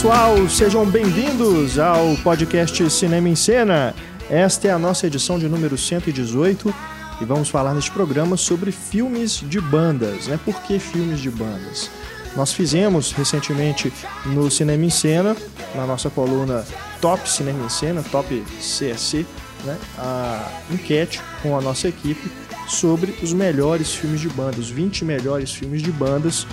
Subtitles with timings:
[0.00, 3.94] pessoal, sejam bem-vindos ao podcast Cinema em Cena.
[4.30, 6.74] Esta é a nossa edição de número 118
[7.20, 10.40] e vamos falar neste programa sobre filmes de bandas, né?
[10.42, 11.90] Por que filmes de bandas?
[12.34, 13.92] Nós fizemos recentemente
[14.24, 15.36] no Cinema em Cena,
[15.74, 16.64] na nossa coluna
[17.02, 19.26] Top Cinema em Cena, Top CSC,
[19.66, 19.76] né?
[19.98, 22.32] a enquete com a nossa equipe
[22.66, 26.46] sobre os melhores filmes de bandas, os 20 melhores filmes de bandas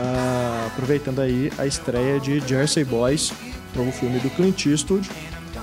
[0.00, 3.32] Uh, aproveitando aí a estreia de Jersey Boys,
[3.76, 5.08] novo filme do Clint Eastwood.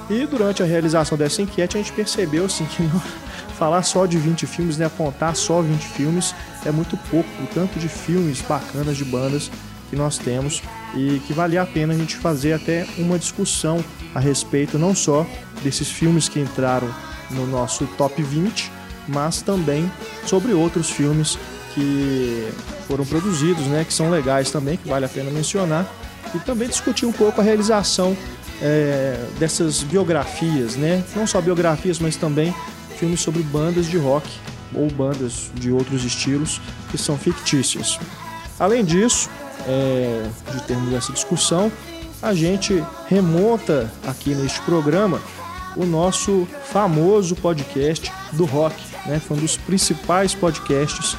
[0.09, 3.01] E durante a realização dessa enquete a gente percebeu assim, que não,
[3.57, 7.79] falar só de 20 filmes, né, apontar só 20 filmes é muito pouco, o tanto
[7.79, 9.49] de filmes bacanas de bandas
[9.89, 10.61] que nós temos
[10.95, 15.25] e que valia a pena a gente fazer até uma discussão a respeito não só
[15.63, 16.93] desses filmes que entraram
[17.31, 18.71] no nosso top 20,
[19.07, 19.91] mas também
[20.25, 21.39] sobre outros filmes
[21.77, 22.49] que
[22.87, 25.85] foram produzidos, né, que são legais também, que vale a pena mencionar,
[26.33, 28.17] e também discutir um pouco a realização
[28.59, 32.51] é, dessas biografias, né, não só biografias, mas também
[32.97, 34.27] filmes sobre bandas de rock
[34.73, 37.99] ou bandas de outros estilos que são fictícias.
[38.59, 39.29] Além disso,
[39.67, 41.71] é, de termos essa discussão,
[42.23, 45.21] a gente remonta aqui neste programa
[45.75, 48.75] o nosso famoso podcast do rock,
[49.05, 49.19] né?
[49.19, 51.15] Foi um dos principais podcasts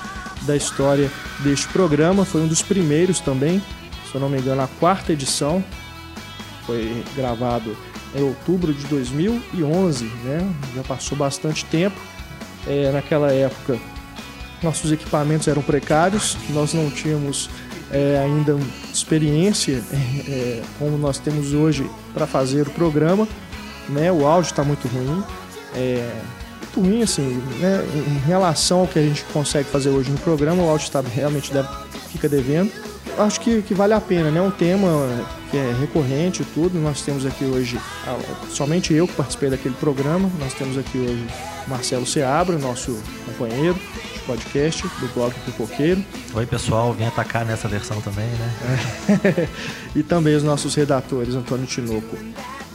[0.49, 1.11] da história
[1.41, 2.25] deste programa.
[2.25, 3.63] Foi um dos primeiros também,
[4.11, 5.63] se eu não me engano, a quarta edição.
[6.67, 7.77] Foi gravado
[8.17, 10.55] em outubro de 2011, né?
[10.75, 11.97] Já passou bastante tempo.
[12.67, 13.79] É, naquela época,
[14.63, 17.49] nossos equipamentos eram precários, nós não tínhamos
[17.91, 18.59] é, ainda
[18.93, 19.83] experiência
[20.29, 23.29] é, como nós temos hoje para fazer o programa.
[23.89, 24.11] Né?
[24.11, 25.23] O áudio está muito ruim.
[25.75, 26.21] É,
[26.79, 27.85] ruim, assim, né?
[27.95, 31.53] Em relação ao que a gente consegue fazer hoje no programa, o áudio está realmente
[31.53, 31.69] deve,
[32.11, 32.71] fica devendo.
[33.19, 34.41] Acho que, que vale a pena, né?
[34.41, 34.89] Um tema
[35.51, 36.79] que é recorrente e tudo.
[36.79, 37.81] Nós temos aqui hoje,
[38.51, 41.27] somente eu que participei daquele programa, nós temos aqui hoje
[41.67, 43.75] Marcelo Seabra, nosso companheiro
[44.13, 46.05] de podcast do blog Pipoqueiro.
[46.35, 48.55] Oi, pessoal, vem atacar nessa versão também, né?
[49.25, 49.49] É.
[49.99, 52.17] e também os nossos redatores, Antônio Tinoco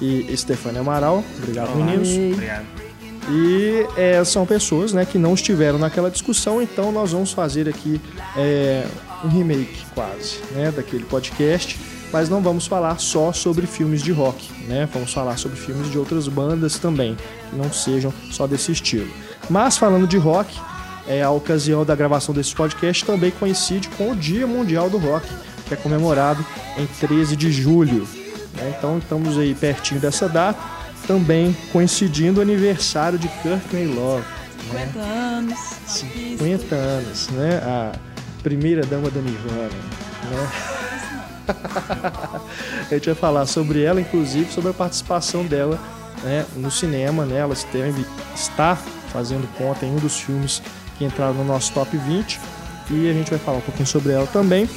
[0.01, 1.23] e Stefania Amaral.
[1.37, 2.09] Obrigado, Olá, meninos.
[2.33, 2.92] Obrigado.
[3.29, 8.01] E é, são pessoas né, que não estiveram naquela discussão, então nós vamos fazer aqui
[8.35, 8.85] é,
[9.23, 11.79] um remake quase né, daquele podcast,
[12.11, 14.87] mas não vamos falar só sobre filmes de rock, né?
[14.93, 17.17] Vamos falar sobre filmes de outras bandas também,
[17.49, 19.09] que não sejam só desse estilo.
[19.49, 20.55] Mas falando de rock,
[21.07, 25.27] é, a ocasião da gravação desse podcast também coincide com o Dia Mundial do Rock,
[25.65, 26.45] que é comemorado
[26.77, 28.07] em 13 de julho.
[28.53, 28.75] Né?
[28.77, 34.25] Então estamos aí pertinho dessa data também coincidindo o aniversário de Courtney Love.
[34.69, 35.05] 50 né?
[35.05, 35.59] anos.
[35.85, 37.57] 50 anos, né?
[37.63, 37.91] A
[38.41, 39.69] primeira dama da Nirvana,
[40.29, 40.49] né?
[42.89, 45.79] a gente vai falar sobre ela, inclusive sobre a participação dela
[46.23, 47.37] né, no cinema, né?
[47.39, 48.77] Ela esteve, está
[49.11, 50.61] fazendo conta em um dos filmes
[50.97, 52.39] que entraram no nosso top 20
[52.89, 54.69] e a gente vai falar um pouquinho sobre ela também.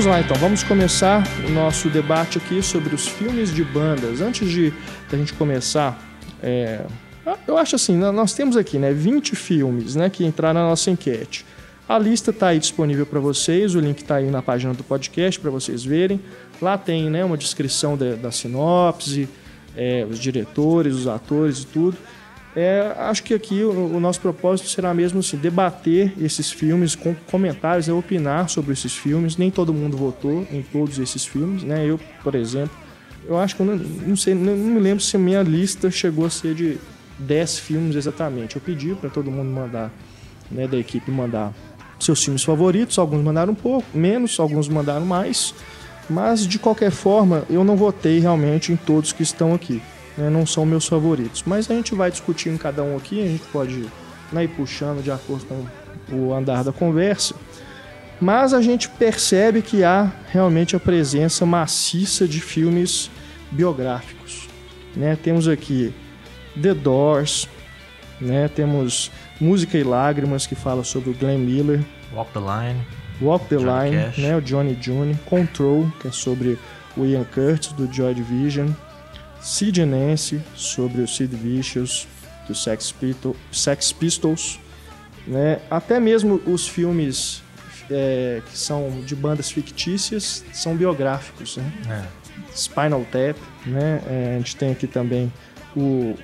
[0.06, 4.20] Vamos lá então, vamos começar o nosso debate aqui sobre os filmes de bandas.
[4.20, 4.72] Antes de
[5.12, 6.00] a gente começar,
[6.40, 6.82] é,
[7.44, 11.44] eu acho assim, nós temos aqui né, 20 filmes né, que entraram na nossa enquete.
[11.88, 15.40] A lista está aí disponível para vocês, o link está aí na página do podcast
[15.40, 16.20] para vocês verem.
[16.62, 19.28] Lá tem né, uma descrição da, da sinopse,
[19.76, 21.96] é, os diretores, os atores e tudo.
[22.56, 27.14] É, acho que aqui o, o, nosso propósito será mesmo assim, debater esses filmes com
[27.30, 29.36] comentários, é opinar sobre esses filmes.
[29.36, 31.84] Nem todo mundo votou em todos esses filmes, né?
[31.84, 32.74] Eu, por exemplo,
[33.26, 36.24] eu acho que eu não, não sei, não, me lembro se a minha lista chegou
[36.24, 36.78] a ser de
[37.18, 38.56] 10 filmes exatamente.
[38.56, 39.92] Eu pedi para todo mundo mandar,
[40.50, 41.52] né, da equipe mandar
[42.00, 42.98] seus filmes favoritos.
[42.98, 45.54] Alguns mandaram um pouco, menos, alguns mandaram mais.
[46.08, 49.82] Mas de qualquer forma, eu não votei realmente em todos que estão aqui
[50.16, 51.42] né, não são meus favoritos.
[51.46, 53.86] Mas a gente vai discutindo cada um aqui, a gente pode
[54.32, 57.34] né, ir puxando de acordo com o andar da conversa.
[58.20, 63.10] Mas a gente percebe que há realmente a presença maciça de filmes
[63.50, 64.48] biográficos.
[64.94, 65.16] Né?
[65.22, 65.92] Temos aqui
[66.60, 67.46] The Doors,
[68.20, 68.48] né?
[68.48, 71.84] temos Música e Lágrimas, que fala sobre o Glenn Miller.
[72.14, 72.80] Walk the Line.
[73.20, 74.36] Walk the Johnny Line, né?
[74.36, 75.14] o Johnny June.
[75.26, 76.58] Control, que é sobre
[76.96, 78.68] o Ian Curtis, do Joy Division.
[79.46, 82.08] Sid Nancy, sobre o Sid Vicious,
[82.48, 82.92] do Sex,
[83.52, 84.58] Sex Pistols,
[85.24, 85.60] né?
[85.70, 87.44] até mesmo os filmes
[87.88, 91.58] é, que são de bandas fictícias são biográficos.
[91.58, 91.72] Né?
[91.88, 92.56] É.
[92.56, 94.02] Spinal Tap, né?
[94.08, 95.32] É, a gente tem aqui também
[95.76, 96.16] o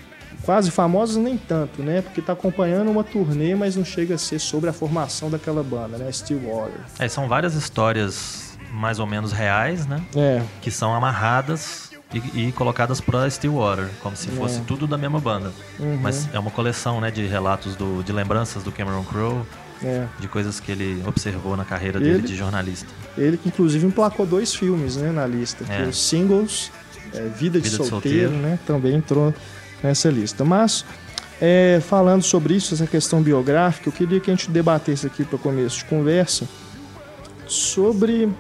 [0.43, 2.03] quase famosos nem tanto, né?
[2.03, 5.97] Porque está acompanhando uma turnê, mas não chega a ser sobre a formação daquela banda,
[5.97, 6.11] né?
[6.11, 6.81] Stillwater.
[6.99, 10.03] É, são várias histórias mais ou menos reais, né?
[10.17, 10.43] É.
[10.61, 11.82] Que são amarradas
[12.13, 14.63] e, e colocadas para Stillwater, como se fosse é.
[14.67, 15.53] tudo da mesma banda.
[15.79, 15.99] Uhum.
[16.01, 19.43] Mas é uma coleção né, de relatos, do, de lembranças do Cameron Crowe,
[19.83, 20.07] é.
[20.19, 22.89] de coisas que ele observou na carreira ele, dele de jornalista.
[23.17, 25.83] Ele que inclusive emplacou dois filmes né, na lista, é.
[25.83, 26.71] os singles,
[27.15, 29.35] é, Vida, de, Vida solteiro, de Solteiro, né, também entrou
[29.83, 30.45] nessa lista.
[30.45, 30.85] Mas
[31.41, 35.39] é, falando sobre isso, essa questão biográfica, eu queria que a gente debatesse aqui para
[35.39, 36.49] começo de conversa
[37.47, 38.31] sobre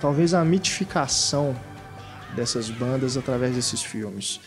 [0.00, 1.54] talvez a mitificação
[2.34, 4.40] dessas bandas através desses filmes.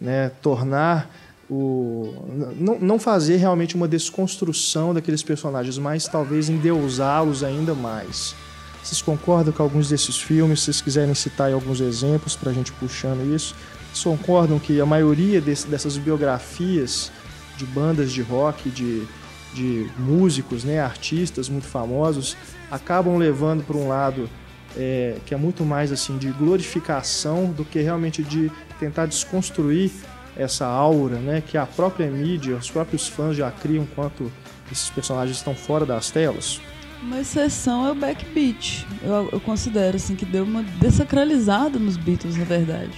[0.00, 0.30] Né?
[0.42, 1.10] Tornar
[1.48, 2.14] o.
[2.56, 8.34] Não, não fazer realmente uma desconstrução daqueles personagens, mas talvez endeusá-los ainda mais.
[8.82, 10.60] Vocês concordam com alguns desses filmes?
[10.60, 13.54] Se vocês quiserem citar alguns exemplos para a gente puxando isso,
[13.92, 17.12] vocês concordam que a maioria desse, dessas biografias
[17.56, 19.06] de bandas de rock, de,
[19.54, 22.36] de músicos, né, artistas muito famosos,
[22.70, 24.28] acabam levando para um lado
[24.76, 29.90] é, que é muito mais assim de glorificação do que realmente de tentar desconstruir
[30.36, 34.32] essa aura, né, que a própria mídia, os próprios fãs já criam enquanto
[34.70, 36.60] esses personagens estão fora das telas.
[37.02, 38.86] Uma exceção é o Backbeat.
[39.02, 42.92] Eu, eu considero assim que deu uma desacralizada nos Beatles, na verdade.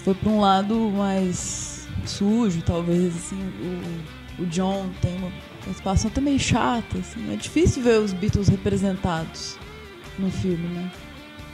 [0.00, 3.38] Foi para um lado mais sujo, talvez assim,
[4.38, 5.32] o, o John tem uma
[5.64, 7.32] participação meio chata, assim.
[7.32, 9.56] É difícil ver os Beatles representados
[10.18, 10.90] no filme, né?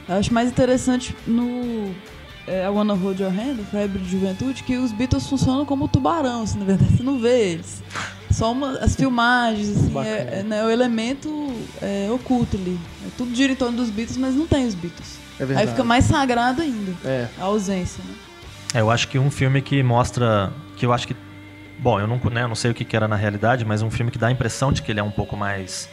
[0.07, 1.93] Eu acho mais interessante no
[2.47, 6.43] é, I Wanna Hold Your Hand, Febre de Juventude, que os Beatles funcionam como tubarão,
[6.43, 7.83] assim, na verdade, você não vê eles.
[8.29, 12.77] Só uma, as filmagens, assim, é, é, né, o elemento é, oculto ali.
[13.05, 15.19] É tudo gira em torno dos Beatles, mas não tem os Beatles.
[15.39, 17.27] É Aí fica mais sagrado ainda é.
[17.39, 18.03] a ausência.
[18.03, 18.13] Né?
[18.73, 20.51] É, eu acho que um filme que mostra.
[20.75, 21.15] que eu acho que.
[21.79, 24.17] Bom, eu não, né, não sei o que era na realidade, mas um filme que
[24.17, 25.89] dá a impressão de que ele é um pouco mais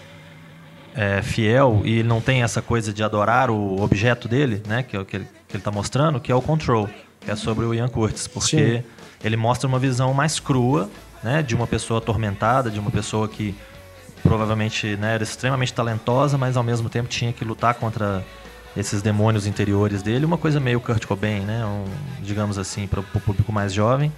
[0.95, 4.97] é, fiel e ele não tem essa coisa de adorar o objeto dele, né, que
[4.97, 6.89] é o que ele, que ele tá mostrando, que é o Control,
[7.21, 8.85] que é sobre o Ian Curtis, porque Sim.
[9.23, 10.91] ele mostra uma visão mais crua,
[11.23, 13.55] né, de uma pessoa atormentada, de uma pessoa que
[14.23, 18.25] provavelmente né, era extremamente talentosa, mas ao mesmo tempo tinha que lutar contra
[18.77, 21.85] esses demônios interiores dele, uma coisa meio Kurt Cobain, né, um,
[22.23, 24.13] digamos assim, para o público mais jovem.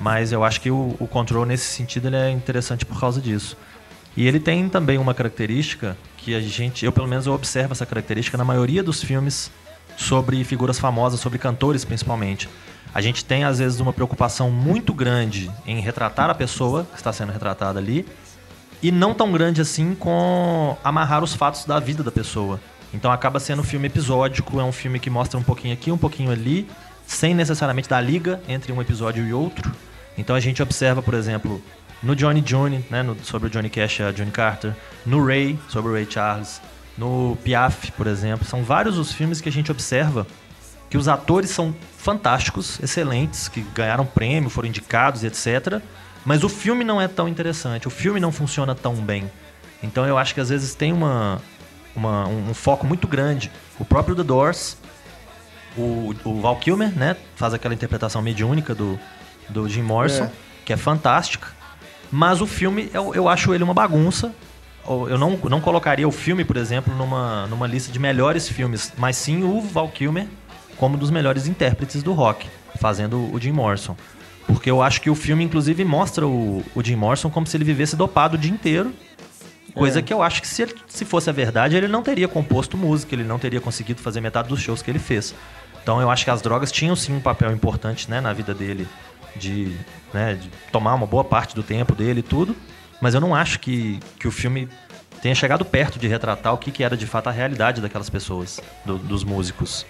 [0.00, 3.56] Mas eu acho que o, o Control nesse sentido ele é interessante por causa disso.
[4.18, 7.86] E ele tem também uma característica que a gente, eu pelo menos eu observo essa
[7.86, 9.48] característica na maioria dos filmes
[9.96, 12.48] sobre figuras famosas, sobre cantores principalmente.
[12.92, 17.12] A gente tem às vezes uma preocupação muito grande em retratar a pessoa que está
[17.12, 18.04] sendo retratada ali
[18.82, 22.60] e não tão grande assim com amarrar os fatos da vida da pessoa.
[22.92, 25.98] Então acaba sendo um filme episódico, é um filme que mostra um pouquinho aqui, um
[25.98, 26.68] pouquinho ali,
[27.06, 29.70] sem necessariamente dar liga entre um episódio e outro.
[30.16, 31.62] Então a gente observa, por exemplo,
[32.02, 34.74] no Johnny Johnny, né, no, sobre o Johnny Cash e a Johnny Carter,
[35.04, 36.60] no Ray, sobre o Ray Charles,
[36.96, 38.46] no Piaf, por exemplo.
[38.46, 40.26] São vários os filmes que a gente observa
[40.90, 45.80] que os atores são fantásticos, excelentes, que ganharam prêmio, foram indicados e etc.
[46.24, 49.30] Mas o filme não é tão interessante, o filme não funciona tão bem.
[49.82, 51.40] Então eu acho que às vezes tem uma,
[51.94, 53.50] uma, um, um foco muito grande.
[53.78, 54.76] O próprio The Doors,
[55.76, 58.98] o, o Val Kilmer, né, faz aquela interpretação mediúnica do,
[59.48, 60.30] do Jim Morrison, É.
[60.64, 61.48] que é fantástica.
[62.10, 64.32] Mas o filme, eu, eu acho ele uma bagunça.
[64.86, 69.16] Eu não, não colocaria o filme, por exemplo, numa, numa lista de melhores filmes, mas
[69.16, 70.26] sim o Val Kilmer
[70.78, 72.48] como um dos melhores intérpretes do rock,
[72.80, 73.94] fazendo o Jim Morrison.
[74.46, 77.64] Porque eu acho que o filme, inclusive, mostra o, o Jim Morrison como se ele
[77.64, 78.94] vivesse dopado o dia inteiro.
[79.74, 80.02] Coisa É.
[80.02, 83.14] que eu acho que se, ele- se fosse a verdade, ele não teria composto música,
[83.14, 85.34] ele não teria conseguido fazer metade dos shows que ele fez.
[85.82, 88.88] Então eu acho que as drogas tinham sim um papel importante né, na vida dele,
[89.36, 89.76] de,
[90.12, 92.56] né, de tomar uma boa parte do tempo dele e tudo.
[93.00, 94.68] Mas eu não acho que, que o filme
[95.22, 98.60] tenha chegado perto de retratar o que, que era de fato a realidade daquelas pessoas,
[98.84, 99.86] do- dos músicos.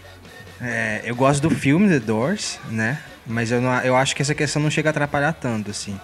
[0.60, 3.00] É, eu gosto do filme The Doors, né?
[3.26, 5.98] Mas eu, não, eu acho que essa questão não chega a atrapalhar tanto, assim.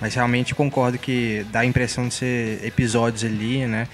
[0.00, 3.88] Mas realmente concordo que dá a impressão de ser episódios ali, né?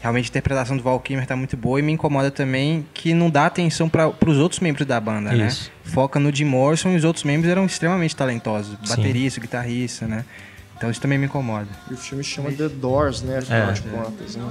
[0.00, 3.28] Realmente a interpretação do Val Kilmer tá muito boa e me incomoda também que não
[3.28, 5.64] dá atenção para os outros membros da banda, Isso.
[5.84, 5.92] né?
[5.92, 8.76] Foca no Jim Morrison e os outros membros eram extremamente talentosos.
[8.84, 8.96] Sim.
[8.96, 10.24] Baterista, guitarrista, né?
[10.76, 11.66] Então isso também me incomoda.
[11.90, 13.38] E o filme chama The Doors, né?
[13.38, 13.72] Afinal É.
[13.72, 14.44] de contas, né?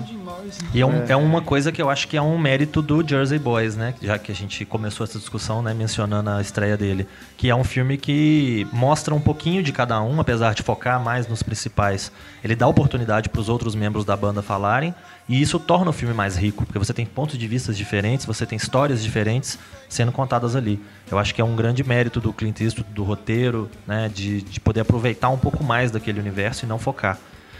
[0.73, 3.39] E é, um- é uma coisa que eu acho que é um mérito do Jersey
[3.39, 3.93] Boys, né?
[4.01, 7.07] Já que a gente começou essa discussão, né, mencionando a estreia dele.
[7.37, 11.29] Que é um filme que mostra um pouquinho de cada um, apesar de focar mais
[11.29, 12.11] nos principais.
[12.43, 14.93] Ele dá oportunidade para os outros membros da banda falarem.
[15.29, 18.45] E isso torna o filme mais rico, porque você tem pontos de vista diferentes, você
[18.45, 20.79] tem histórias diferentes sendo contadas ali.
[21.11, 24.09] Eu acho que é um grande mérito do Clint Eastwood, do roteiro, né?
[24.13, 27.17] De, de poder aproveitar um pouco mais daquele universo e não focar.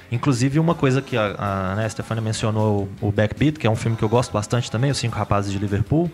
[0.09, 3.75] Inclusive, uma coisa que a, a né, a Stefania mencionou, o Backbeat, que é um
[3.75, 6.09] filme que eu gosto bastante também, Os Cinco Rapazes de Liverpool,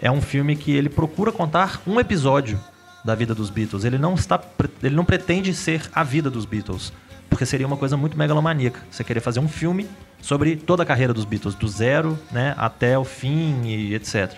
[0.00, 2.60] é um filme que ele procura contar um episódio
[3.04, 3.84] da vida dos Beatles.
[3.84, 4.40] Ele não, está,
[4.82, 6.92] ele não pretende ser a vida dos Beatles,
[7.32, 8.80] porque seria uma coisa muito megalomaníaca.
[8.90, 9.88] Você querer fazer um filme
[10.20, 14.34] sobre toda a carreira dos Beatles, do zero né, até o fim e etc.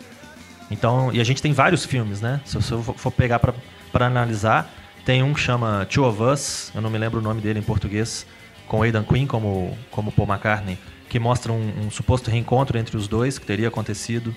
[0.71, 2.41] Então, e a gente tem vários filmes, né?
[2.45, 4.71] Se eu, for pegar pra analisar,
[5.05, 7.63] tem um que chama Two of Us, eu não me lembro o nome dele em
[7.63, 8.25] português,
[8.69, 13.09] com Aidan Quinn como, como Paul McCartney, que mostra um, um suposto reencontro entre os
[13.09, 14.33] dois que teria acontecido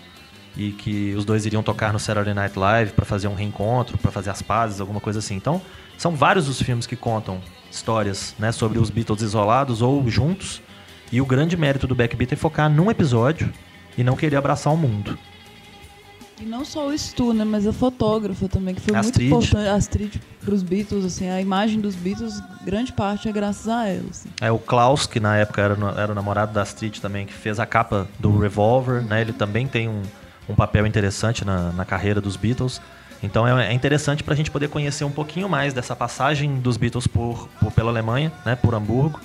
[0.55, 4.09] e que os dois iriam tocar no Saturday Night Live para fazer um reencontro, para
[4.09, 5.35] fazer as pazes, alguma coisa assim.
[5.35, 5.61] Então,
[5.95, 7.39] são vários os filmes que contam
[7.71, 10.61] histórias, né, sobre os Beatles isolados ou juntos.
[11.11, 13.51] E o grande mérito do Backbeat é focar num episódio
[13.97, 15.17] e não querer abraçar o mundo.
[16.39, 17.43] E não só o Stu, né?
[17.43, 19.29] Mas a fotógrafa também, que foi Astrid.
[19.29, 19.69] muito importante.
[19.69, 24.29] Astrid pros Beatles, assim, a imagem dos Beatles, grande parte é graças a ela, assim.
[24.39, 27.59] É o Klaus, que na época era, era o namorado da Astrid também, que fez
[27.59, 29.21] a capa do Revolver, né?
[29.21, 30.03] Ele também tem um,
[30.47, 32.79] um papel interessante na, na carreira dos Beatles.
[33.23, 36.77] Então é, é interessante para a gente poder conhecer um pouquinho mais dessa passagem dos
[36.77, 38.55] Beatles por, por- pela Alemanha, né?
[38.55, 39.19] Por Hamburgo.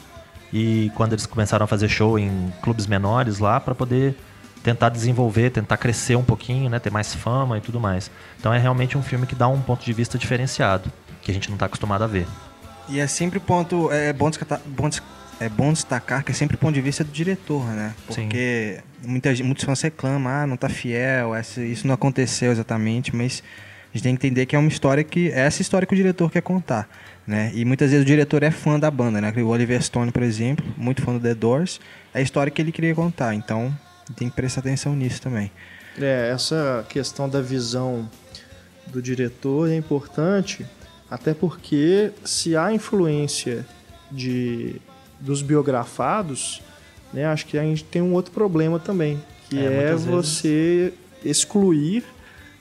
[0.52, 4.14] E quando eles começaram a fazer show em clubes menores lá, para poder
[4.62, 6.78] tentar desenvolver, tentar crescer um pouquinho, né?
[6.78, 8.10] Ter mais fama e tudo mais.
[8.38, 10.90] Então é realmente um filme que dá um ponto de vista diferenciado,
[11.22, 12.26] que a gente não está acostumado a ver.
[12.88, 13.90] E é sempre ponto.
[13.92, 14.88] É bom, descata- bom
[15.40, 17.94] é bom destacar que é sempre o ponto de vista do diretor, né?
[18.06, 21.32] Porque muita, muitos fãs reclamam, ah, não tá fiel,
[21.68, 23.42] isso não aconteceu exatamente, mas
[23.92, 25.28] a gente tem que entender que é uma história que.
[25.30, 26.88] É essa história que o diretor quer contar.
[27.26, 27.52] Né?
[27.54, 29.32] E muitas vezes o diretor é fã da banda, né?
[29.36, 31.80] O Oliver Stone, por exemplo, muito fã do The Doors,
[32.12, 33.34] é a história que ele queria contar.
[33.34, 33.72] Então
[34.16, 35.50] tem que prestar atenção nisso também.
[36.00, 38.10] É, essa questão da visão
[38.88, 40.66] do diretor é importante,
[41.10, 43.64] até porque se há influência
[44.10, 44.76] de,
[45.20, 46.60] dos biografados,
[47.12, 50.06] né, acho que a gente tem um outro problema também, que É, é, muitas vezes-
[50.40, 50.92] você
[51.24, 52.04] excluir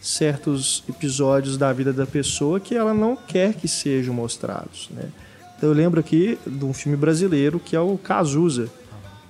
[0.01, 5.09] certos episódios da vida da pessoa que ela não quer que sejam mostrados, né?
[5.55, 8.67] Então eu lembro aqui de um filme brasileiro que é o Cazuza,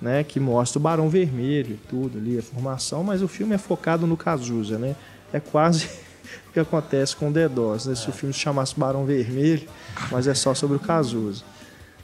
[0.00, 3.58] né, que mostra o Barão Vermelho e tudo ali, a formação, mas o filme é
[3.58, 4.96] focado no Cazuza, né?
[5.30, 5.86] É quase
[6.48, 7.94] o que acontece com o Doors, né?
[7.94, 9.68] Se o filme se chamasse Barão Vermelho,
[10.10, 11.44] mas é só sobre o Cazuza.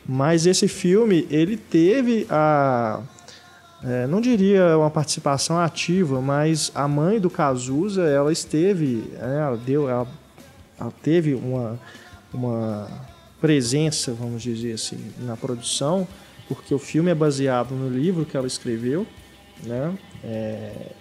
[0.07, 3.01] Mas esse filme, ele teve a
[3.83, 9.57] é, não diria uma participação ativa, mas a mãe do Cazuza, ela esteve, né, ela
[9.57, 10.07] deu, ela,
[10.79, 11.79] ela teve uma,
[12.33, 12.89] uma
[13.41, 16.07] presença, vamos dizer assim, na produção,
[16.49, 19.07] porque o filme é baseado no livro que ela escreveu,
[19.63, 19.97] né?
[20.25, 20.93] É,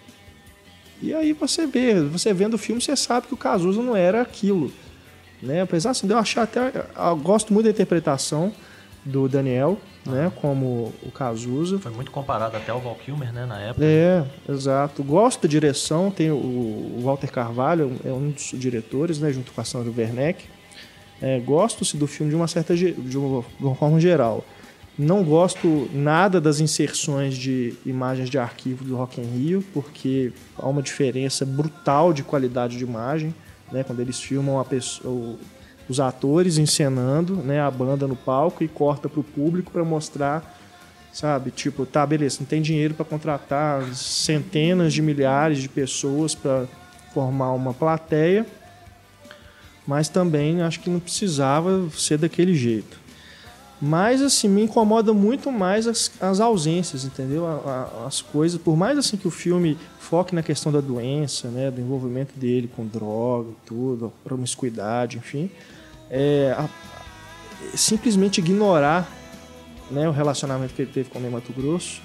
[1.02, 4.22] e aí você vê, você vendo o filme, você sabe que o Cazuza não era
[4.22, 4.72] aquilo,
[5.42, 5.62] né?
[5.62, 8.54] Apesar assim, de eu achar até, eu gosto muito da interpretação
[9.04, 10.32] do Daniel, né?
[10.42, 11.80] Como o Cazuza.
[11.80, 13.86] Foi muito comparado até ao Val Kilmer, né, na época.
[13.86, 15.04] É, exato.
[15.04, 19.64] Gosto da direção, tem o, Walter Carvalho, é um dos diretores, né, junto com a
[19.64, 20.46] Sandra Werneck.
[21.22, 24.44] É, Gosto-se do filme de uma certa de uma, de uma forma geral.
[24.98, 30.68] Não gosto nada das inserções de imagens de arquivo do Rock in Rio, porque há
[30.68, 33.34] uma diferença brutal de qualidade de imagem,
[33.72, 33.84] né?
[33.84, 35.36] Quando eles filmam a pessoa,
[35.90, 40.58] os atores encenando, né, a banda no palco e corta para o público para mostrar,
[41.14, 46.66] sabe, tipo, tá, beleza, não tem dinheiro para contratar centenas de milhares de pessoas para
[47.14, 48.46] formar uma plateia,
[49.88, 53.08] mas também acho que não precisava ser daquele jeito.
[53.80, 57.46] Mas, assim, me incomoda muito mais as, as ausências, entendeu?
[57.46, 57.54] A,
[58.04, 61.70] a, as coisas, por mais assim que o filme foque na questão da doença, né?
[61.70, 65.50] Do envolvimento dele com droga tudo, promiscuidade, enfim.
[66.10, 66.68] É, a,
[67.76, 69.08] simplesmente ignorar
[69.90, 72.02] né, o relacionamento que ele teve com o Ney Mato Grosso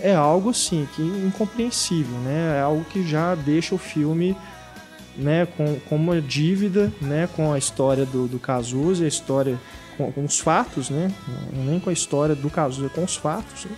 [0.00, 0.10] é.
[0.10, 2.58] é algo, assim, que incompreensível, né?
[2.58, 4.36] É algo que já deixa o filme
[5.16, 9.58] né, com, com uma dívida né, com a história do, do Cazuza, a história
[9.96, 11.12] com, com, os fatos, né,
[11.52, 13.66] nem com a história do Cazuza, com os fatos.
[13.66, 13.76] Né,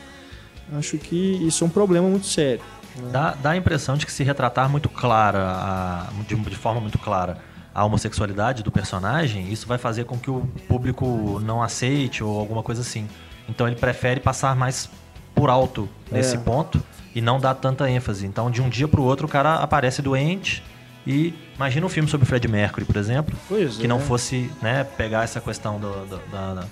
[0.79, 2.63] acho que isso é um problema muito sério.
[2.97, 3.11] Né?
[3.11, 6.99] Dá, dá a impressão de que se retratar muito clara, a, de, de forma muito
[6.99, 7.39] clara,
[7.75, 12.63] a homossexualidade do personagem, isso vai fazer com que o público não aceite ou alguma
[12.63, 13.09] coisa assim.
[13.49, 14.89] Então ele prefere passar mais
[15.35, 16.39] por alto nesse é.
[16.39, 16.83] ponto
[17.15, 18.27] e não dar tanta ênfase.
[18.27, 20.63] Então de um dia para o outro o cara aparece doente,
[21.07, 23.89] e imagina um filme sobre Fred Mercury, por exemplo, pois que é.
[23.89, 26.67] não fosse né, pegar essa questão do, do, da, da,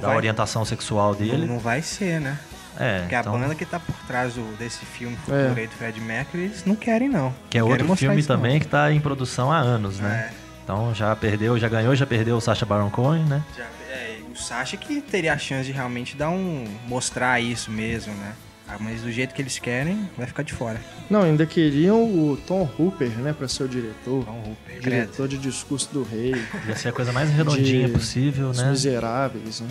[0.00, 1.46] da orientação sexual dele.
[1.46, 2.38] Não, não vai ser, né?
[2.80, 3.34] É, Porque então...
[3.34, 5.66] a banda que tá por trás do, desse filme futuro é.
[5.66, 7.34] do Fred Mercury, eles não querem, não.
[7.50, 8.60] Que é não outro filme também não.
[8.60, 10.30] que tá em produção há anos, né?
[10.32, 10.40] É.
[10.64, 13.42] Então já perdeu, já ganhou, já perdeu o Sacha Baron Cohen, né?
[13.54, 16.64] Já, é, o Sacha que teria a chance de realmente dar um.
[16.86, 18.32] mostrar isso mesmo, né?
[18.66, 20.80] Ah, mas do jeito que eles querem, vai ficar de fora.
[21.10, 24.24] Não, ainda queriam o Tom Hooper, né, para ser o diretor.
[24.24, 24.80] Tom Hooper.
[24.80, 26.34] Diretor de Discurso do Rei.
[26.68, 28.62] Ia ser a coisa mais redondinha de possível, né?
[28.62, 29.68] Os miseráveis, né?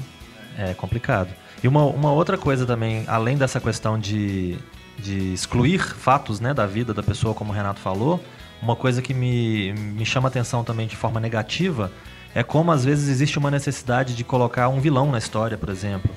[0.60, 1.30] É complicado.
[1.64, 4.58] E uma, uma outra coisa também, além dessa questão de,
[4.98, 8.24] de excluir fatos né, da vida da pessoa, como o Renato falou,
[8.62, 11.92] uma coisa que me, me chama atenção também de forma negativa
[12.34, 16.12] é como às vezes existe uma necessidade de colocar um vilão na história, por exemplo.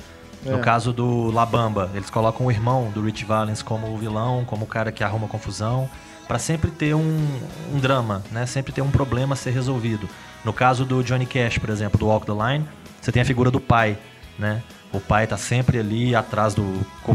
[0.45, 0.61] No é.
[0.61, 4.65] caso do La Bamba, eles colocam o irmão do Rich Valens como o vilão, como
[4.65, 5.89] o cara que arruma confusão,
[6.27, 7.41] para sempre ter um,
[7.73, 8.45] um, drama, né?
[8.45, 10.09] Sempre ter um problema a ser resolvido.
[10.45, 12.67] No caso do Johnny Cash, por exemplo, do Walk the Line,
[13.01, 13.97] você tem a figura do pai,
[14.39, 14.63] né?
[14.93, 16.65] O pai tá sempre ali atrás do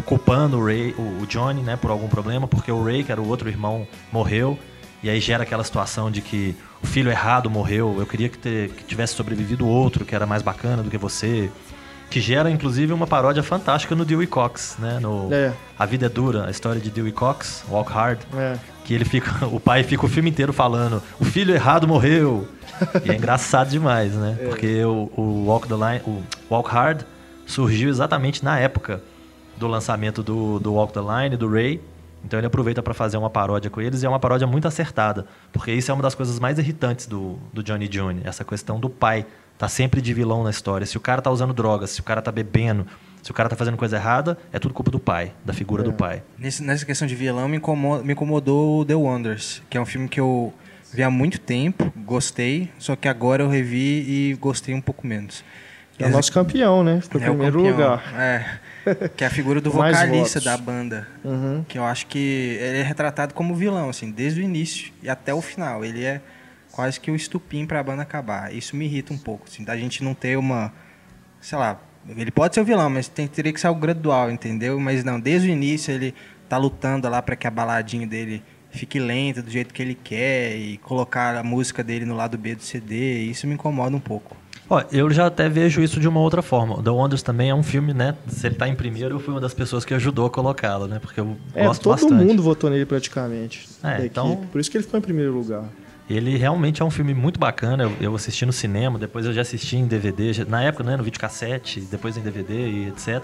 [0.06, 3.22] culpando o Ray, o, o Johnny, né, por algum problema, porque o Ray, que era
[3.22, 4.58] o outro irmão, morreu.
[5.04, 8.70] E aí gera aquela situação de que o filho errado morreu, eu queria que, ter,
[8.70, 11.52] que tivesse sobrevivido outro, que era mais bacana do que você
[12.10, 15.00] que gera inclusive uma paródia fantástica no Dewey Cox, né?
[15.02, 15.54] No é.
[15.78, 18.58] A Vida é Dura, a história de Dewey Cox, Walk Hard, é.
[18.86, 22.48] que ele fica, o pai fica o filme inteiro falando: "O filho errado morreu".
[23.04, 24.38] e é engraçado demais, né?
[24.40, 24.46] É.
[24.46, 27.02] Porque o, o, Walk the Line, o Walk Hard
[27.46, 29.02] surgiu exatamente na época
[29.58, 31.82] do lançamento do, do Walk the Line do Ray.
[32.24, 35.26] Então ele aproveita para fazer uma paródia com eles e é uma paródia muito acertada,
[35.54, 38.90] porque isso é uma das coisas mais irritantes do, do Johnny June, essa questão do
[38.90, 39.26] pai
[39.58, 40.86] Tá sempre de vilão na história.
[40.86, 42.86] Se o cara tá usando drogas, se o cara tá bebendo,
[43.24, 45.86] se o cara tá fazendo coisa errada, é tudo culpa do pai, da figura é.
[45.86, 46.22] do pai.
[46.38, 50.08] Nesse, nessa questão de vilão, me, incomodou, me incomodou The Wonders, que é um filme
[50.08, 50.54] que eu
[50.94, 55.44] vi há muito tempo, gostei, só que agora eu revi e gostei um pouco menos.
[56.00, 57.02] É o nosso campeão, né?
[57.02, 58.04] Foi o é primeiro lugar.
[58.16, 58.60] É.
[59.16, 61.08] Que é a figura do vocalista da banda.
[61.24, 61.66] Uhum.
[61.68, 65.34] Que eu acho que ele é retratado como vilão, assim, desde o início e até
[65.34, 65.84] o final.
[65.84, 66.22] Ele é
[66.72, 68.54] quase que o estupim para a banda acabar.
[68.54, 70.72] Isso me irrita um pouco, assim, da gente não ter uma,
[71.42, 71.80] sei lá,
[72.16, 74.80] ele pode ser o vilão, mas tem, teria que ser algo gradual, entendeu?
[74.80, 76.14] Mas não, desde o início ele
[76.48, 80.56] tá lutando lá para que a baladinha dele fique lenta do jeito que ele quer
[80.56, 84.38] e colocar a música dele no lado B do CD, isso me incomoda um pouco.
[84.70, 86.82] Ó, eu já até vejo isso de uma outra forma.
[86.84, 88.16] The Wonders também é um filme, né?
[88.28, 91.00] Se ele tá em primeiro, eu fui uma das pessoas que ajudou a colocá-lo, né?
[91.00, 92.10] Porque eu é, gosto todo bastante.
[92.10, 93.68] Todo mundo votou nele praticamente.
[93.84, 94.42] É, então...
[94.52, 95.64] Por isso que ele ficou em primeiro lugar.
[96.10, 97.84] Ele realmente é um filme muito bacana.
[97.84, 100.98] Eu, eu assisti no cinema, depois eu já assisti em DVD, já, na época, né,
[100.98, 103.24] no videocassete, depois em DVD e etc.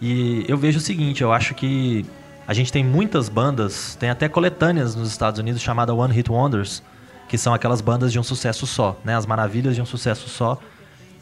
[0.00, 2.04] E eu vejo o seguinte, eu acho que
[2.46, 6.82] a gente tem muitas bandas, tem até coletâneas nos Estados Unidos chamada One Hit Wonders,
[7.28, 10.58] que são aquelas bandas de um sucesso só, né, as maravilhas de um sucesso só.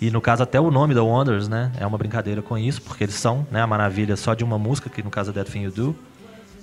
[0.01, 3.05] E no caso até o nome da Wonders, né, é uma brincadeira com isso, porque
[3.05, 5.63] eles são, né, a maravilha só de uma música, que no caso é That Thing
[5.63, 5.97] You Do.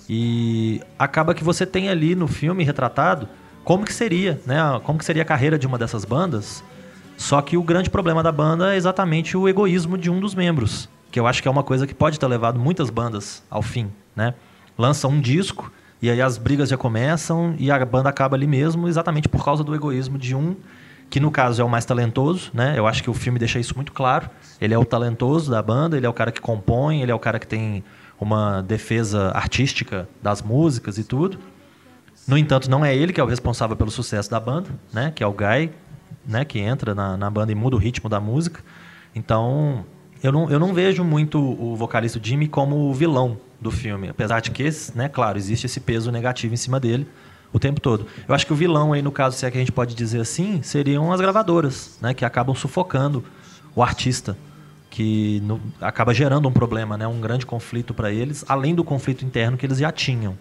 [0.10, 3.28] E acaba que você tem ali no filme retratado
[3.64, 4.58] como que seria, né?
[4.84, 6.64] Como que seria a carreira de uma dessas bandas?
[7.16, 10.90] Só que o grande problema da banda é exatamente o egoísmo de um dos membros,
[11.12, 13.92] que eu acho que é uma coisa que pode ter levado muitas bandas ao fim,
[14.16, 14.34] né?
[14.78, 18.88] Lança um disco e aí as brigas já começam e a banda acaba ali mesmo,
[18.88, 20.56] exatamente por causa do egoísmo de um
[21.12, 22.74] que no caso é o mais talentoso, né?
[22.78, 24.30] Eu acho que o filme deixa isso muito claro.
[24.62, 27.20] Ele é o talentoso da banda, ele é o cara que compõe, ele é o
[27.20, 27.84] cara que tem
[28.18, 31.38] uma defesa artística das músicas e tudo.
[32.26, 35.12] No entanto, não é ele que é o responsável pelo sucesso da banda, né?
[35.14, 35.72] Que é o Guy,
[36.26, 36.46] né?
[36.46, 38.64] Que entra na, na banda e muda o ritmo da música.
[39.14, 39.86] Então,
[40.24, 44.10] eu não, eu não vejo muito o vocalista Jimmy como o vilão do filme.
[44.10, 47.08] Apesar de que, né, claro, existe esse peso negativo em cima dele
[47.54, 48.08] o tempo todo.
[48.28, 50.22] Eu acho que o vilão aí, no caso, se é que a gente pode dizer
[50.22, 52.14] assim, seriam as gravadoras, né?
[52.14, 53.24] Que acabam sufocando
[53.76, 54.36] o artista.
[54.90, 57.08] Que no, acaba gerando um problema, né?
[57.08, 60.38] Um grande conflito para eles, além do conflito interno que eles já tinham.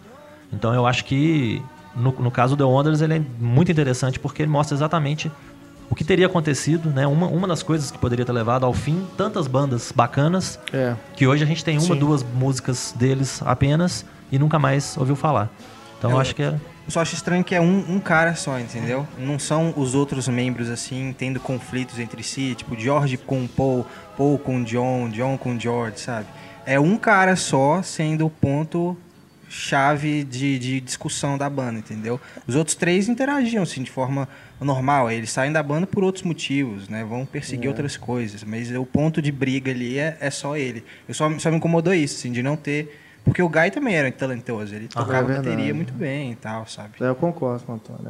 [0.53, 1.63] Então eu acho que
[1.95, 5.31] no, no caso do The Wanderers ele é muito interessante porque ele mostra exatamente
[5.91, 7.07] o que teria acontecido, né?
[7.07, 10.95] Uma, uma das coisas que poderia ter levado ao fim tantas bandas bacanas, É.
[11.17, 11.99] que hoje a gente tem uma, Sim.
[11.99, 15.51] duas músicas deles apenas e nunca mais ouviu falar.
[15.99, 16.55] Então eu Eu- acho que é.
[16.87, 19.07] Eu só acho estranho que é um, um cara só, entendeu?
[19.19, 24.39] Não são os outros membros, assim, tendo conflitos entre si, tipo George com Paul, Paul
[24.39, 26.27] com John, John com George, sabe?
[26.67, 28.97] É um cara só sendo o ponto
[29.49, 32.21] chave de, de discussão da banda, entendeu?
[32.47, 34.29] Os outros três interagiam, assim, de forma
[34.65, 35.11] normal.
[35.11, 37.05] Eles saem da banda por outros motivos, né?
[37.05, 38.45] Vão perseguir outras coisas.
[38.45, 40.85] Mas o ponto de briga ali é, é só ele.
[41.09, 42.99] Eu só, só me incomodou isso, assim, de não ter...
[43.23, 44.75] Porque o Guy também era talentoso.
[44.75, 45.49] Ele tocava é verdade.
[45.51, 46.95] bateria muito bem e tal, sabe?
[47.01, 48.01] É, Eu concordo com o Antônio.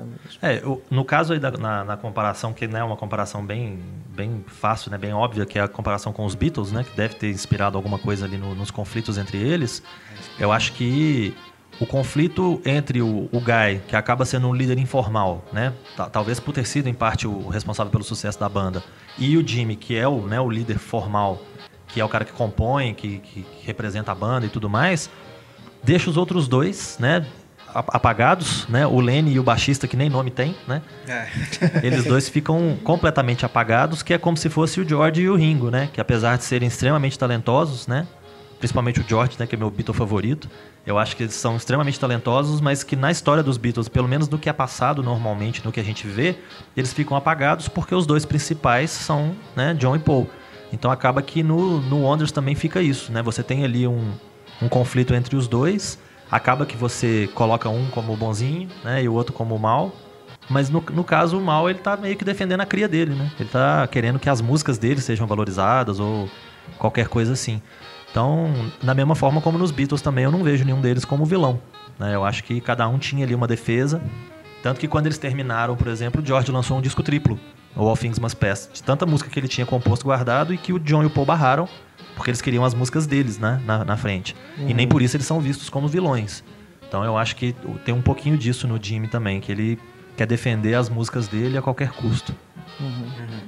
[0.40, 0.78] é mesmo.
[0.78, 3.80] É, no caso aí da, na, na comparação, que não é uma comparação bem,
[4.14, 7.14] bem fácil, né, bem óbvia, que é a comparação com os Beatles, né, que deve
[7.16, 9.82] ter inspirado alguma coisa ali no- nos conflitos entre eles,
[10.38, 11.34] eu acho que
[11.81, 16.38] o conflito entre o, o Guy, que acaba sendo um líder informal, né, ta- talvez
[16.38, 18.83] por ter sido em parte o responsável pelo sucesso da banda,
[19.19, 21.40] e o Jimmy, que é o, né, o líder formal,
[21.88, 25.09] que é o cara que compõe, que, que- que representa a banda e tudo mais,
[25.83, 27.25] deixa os outros dois, né,
[27.75, 31.27] ap- apagados, né, o Lenny e o baixista que nem nome tem, né, É.
[31.83, 35.71] eles dois ficam completamente apagados, que é como se fosse o George e o Ringo,
[35.71, 35.88] né?
[35.93, 38.07] Que apesar de serem extremamente talentosos, né?
[38.59, 39.47] Principalmente o George, né?
[39.47, 40.49] Que é meu Beatle favorito.
[40.87, 44.29] Eu acho que eles são extremamente talentosos, mas que na história dos Beatles, pelo menos
[44.29, 46.37] no que é passado normalmente, no que a gente vê,
[46.77, 49.75] eles ficam apagados porque os dois principais são, né?
[49.75, 50.29] John e Paul.
[50.73, 53.23] Então acaba que no, no Wonders também fica isso, né?
[53.23, 54.12] Você tem ali um,
[54.62, 55.99] um conflito entre os dois.
[56.31, 59.03] Acaba que você coloca um como bonzinho, né?
[59.03, 59.93] E o outro como mal.
[60.49, 63.31] Mas no, no caso, o mal, ele tá meio que defendendo a cria dele, né?
[63.38, 66.29] Ele tá querendo que as músicas dele sejam valorizadas ou
[66.79, 67.61] qualquer coisa assim.
[68.11, 71.61] Então, da mesma forma como nos Beatles também, eu não vejo nenhum deles como vilão.
[71.99, 72.14] Né?
[72.14, 74.03] Eu acho que cada um tinha ali uma defesa.
[74.62, 77.38] Tanto que quando eles terminaram, por exemplo, o George lançou um disco triplo,
[77.75, 80.73] o All Things Must Pass, de tanta música que ele tinha composto guardado e que
[80.73, 81.68] o John e o Paul barraram,
[82.14, 83.62] porque eles queriam as músicas deles né?
[83.64, 84.37] na, na frente.
[84.59, 86.44] E nem por isso eles são vistos como vilões.
[86.87, 89.79] Então eu acho que tem um pouquinho disso no Jimmy também, que ele
[90.16, 92.35] quer defender as músicas dele a qualquer custo.
[92.81, 93.39] No The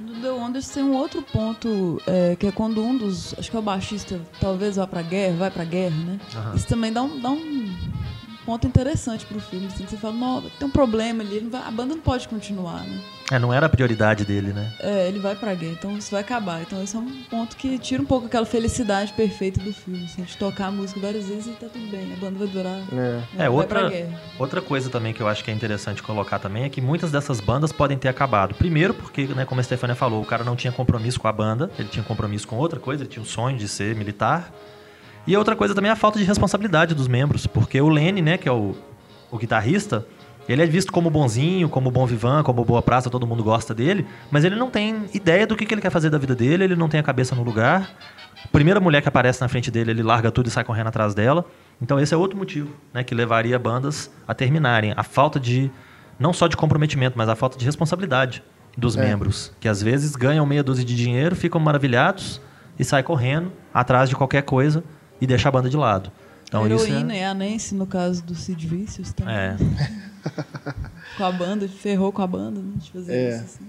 [0.43, 3.33] Wonders tem um outro ponto, é, que é quando um dos.
[3.37, 6.19] Acho que é o baixista, talvez vá pra guerra, vai pra guerra, né?
[6.35, 6.55] Aham.
[6.55, 7.73] Isso também dá um, dá um
[8.45, 9.67] ponto interessante pro filme.
[9.67, 12.01] Assim, que você fala, não, tem um problema ali, ele não vai- a banda não
[12.01, 12.99] pode continuar, né?
[13.31, 14.71] É, não era a prioridade dele, né?
[14.79, 16.61] É, ele vai pra guerra, então isso vai acabar.
[16.61, 20.03] Então esse é um ponto que tira um pouco aquela felicidade perfeita do filme.
[20.05, 22.79] Assim, de tocar a música várias vezes e tá tudo bem, a banda vai durar.
[22.91, 22.95] É.
[22.95, 23.91] né, É, outra,
[24.37, 27.39] outra coisa também que eu acho que é interessante colocar também é que muitas dessas
[27.39, 28.53] bandas podem ter acabado.
[28.55, 31.71] Primeiro porque, né, como a Stefania falou, o cara não tinha compromisso com a banda,
[31.79, 34.53] ele tinha compromisso com outra coisa, ele tinha o sonho de ser militar.
[35.25, 38.37] E outra coisa também é a falta de responsabilidade dos membros, porque o Lenny, né,
[38.37, 38.75] que é o,
[39.31, 40.05] o guitarrista,
[40.49, 44.05] ele é visto como bonzinho, como bom vivan, como boa praça, todo mundo gosta dele,
[44.29, 46.75] mas ele não tem ideia do que, que ele quer fazer da vida dele, ele
[46.75, 47.89] não tem a cabeça no lugar.
[48.51, 51.45] Primeira mulher que aparece na frente dele, ele larga tudo e sai correndo atrás dela.
[51.81, 54.93] Então esse é outro motivo, né, que levaria bandas a terminarem.
[54.97, 55.71] A falta de,
[56.19, 58.43] não só de comprometimento, mas a falta de responsabilidade
[58.77, 59.01] dos É.
[59.01, 62.41] membros, que às vezes ganham meia dúzia de dinheiro, ficam maravilhados
[62.77, 64.83] e saem correndo atrás de qualquer coisa
[65.23, 66.11] e deixa a banda de lado.
[66.47, 67.19] Então a isso heroína é...
[67.19, 67.27] é...
[67.27, 69.33] a Nancy, no caso do Sid Vicious também.
[69.33, 69.55] é.
[71.17, 72.73] Com a banda, ferrou com a banda, né?
[72.77, 73.35] De fazer É.
[73.35, 73.67] isso, assim.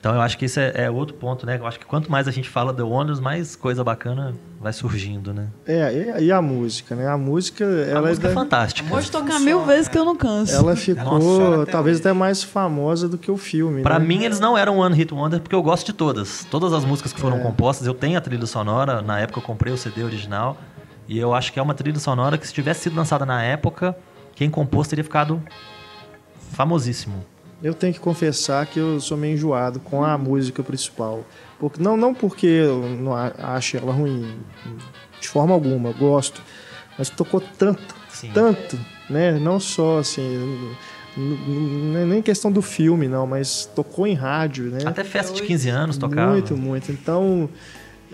[0.00, 1.56] Então eu acho que isso é, é outro ponto, né?
[1.58, 5.32] Eu acho que quanto mais a gente fala The Wonders, mais coisa bacana vai surgindo,
[5.32, 5.46] né?
[5.66, 7.06] É, e, e a música, né?
[7.08, 8.86] A música, A ela, música é é- fantástica.
[8.88, 9.92] Pode tocar mil vezes né?
[9.92, 10.54] que eu não canso.
[10.54, 12.02] ela ficou Nossa, até talvez hoje.
[12.06, 13.82] até mais famosa do que o filme.
[13.82, 14.04] Pra né?
[14.06, 16.44] mim, eles não eram One Hit Wonder porque eu gosto de todas.
[16.50, 17.40] Todas as músicas que foram É.
[17.40, 19.00] compostas, eu tenho a trilha sonora.
[19.00, 20.58] Na época eu comprei o CD original.
[21.08, 23.96] E eu acho que é uma trilha sonora que, se tivesse sido lançada na época,
[24.34, 25.42] quem compôs teria ficado
[26.52, 27.24] famosíssimo.
[27.62, 31.24] Eu tenho que confessar que eu sou meio enjoado com a música principal.
[31.58, 34.38] Porque, não, não porque eu não a- ache ela ruim,
[35.20, 36.42] de forma alguma, eu gosto.
[36.98, 38.30] Mas tocou tanto, Sim.
[38.34, 39.32] tanto, né?
[39.32, 40.74] Não só assim.
[41.96, 44.78] É nem questão do filme, não, mas tocou em rádio, né?
[44.84, 46.32] Até festa de 15 anos tocava.
[46.32, 46.90] Muito, muito.
[46.92, 47.48] Então,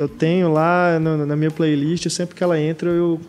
[0.00, 3.20] eu tenho lá no- na minha playlist, sempre que ela entra, eu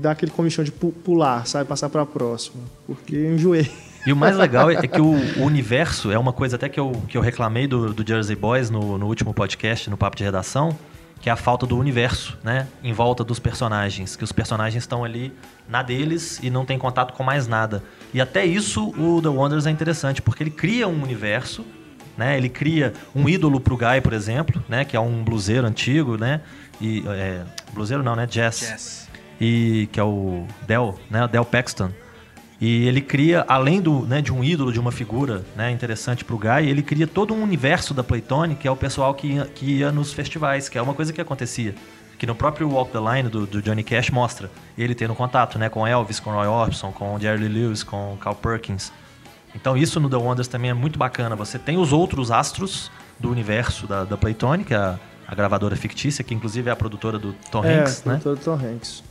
[0.00, 1.68] dá aquele comichão de pu- pular, sabe?
[1.68, 2.62] Passar pra próxima.
[2.86, 3.70] Porque eu enjoei.
[4.06, 6.92] E o mais legal é que o, o universo é uma coisa até que eu,
[7.08, 10.76] que eu reclamei do, do Jersey Boys no, no último podcast, no Papo de Redação,
[11.20, 12.68] que é a falta do universo, né?
[12.84, 14.14] Em volta dos personagens.
[14.14, 15.32] Que os personagens estão ali
[15.68, 17.82] na deles e não tem contato com mais nada.
[18.14, 21.64] E até isso o The Wonders é interessante, porque ele cria um universo,
[22.16, 22.36] né?
[22.36, 24.84] Ele cria um ídolo pro Guy, por exemplo, né?
[24.84, 26.40] Que é um bluseiro antigo, né?
[26.80, 28.26] E, é, bluseiro não, né?
[28.26, 29.08] Jazz Jazz.
[29.40, 31.90] e que é o Del, né, Del Paxton.
[32.60, 36.34] E ele cria, além do, né, de um ídolo, de uma figura né, interessante para
[36.34, 39.44] o Guy, ele cria todo um universo da Playtone, que é o pessoal que ia,
[39.44, 41.74] que ia nos festivais, que é uma coisa que acontecia.
[42.18, 45.68] Que no próprio Walk the Line do, do Johnny Cash mostra ele tendo contato né,
[45.68, 48.90] com Elvis, com Roy Orbison, com Jerry Lewis, com Carl Perkins.
[49.56, 51.34] Então isso no The Wonders também é muito bacana.
[51.34, 55.74] Você tem os outros astros do universo da, da Playtone, que é a, a gravadora
[55.74, 58.20] fictícia, que inclusive é a produtora do Tom Hanks, é, né?
[58.22, 59.02] todo Tom Hanks.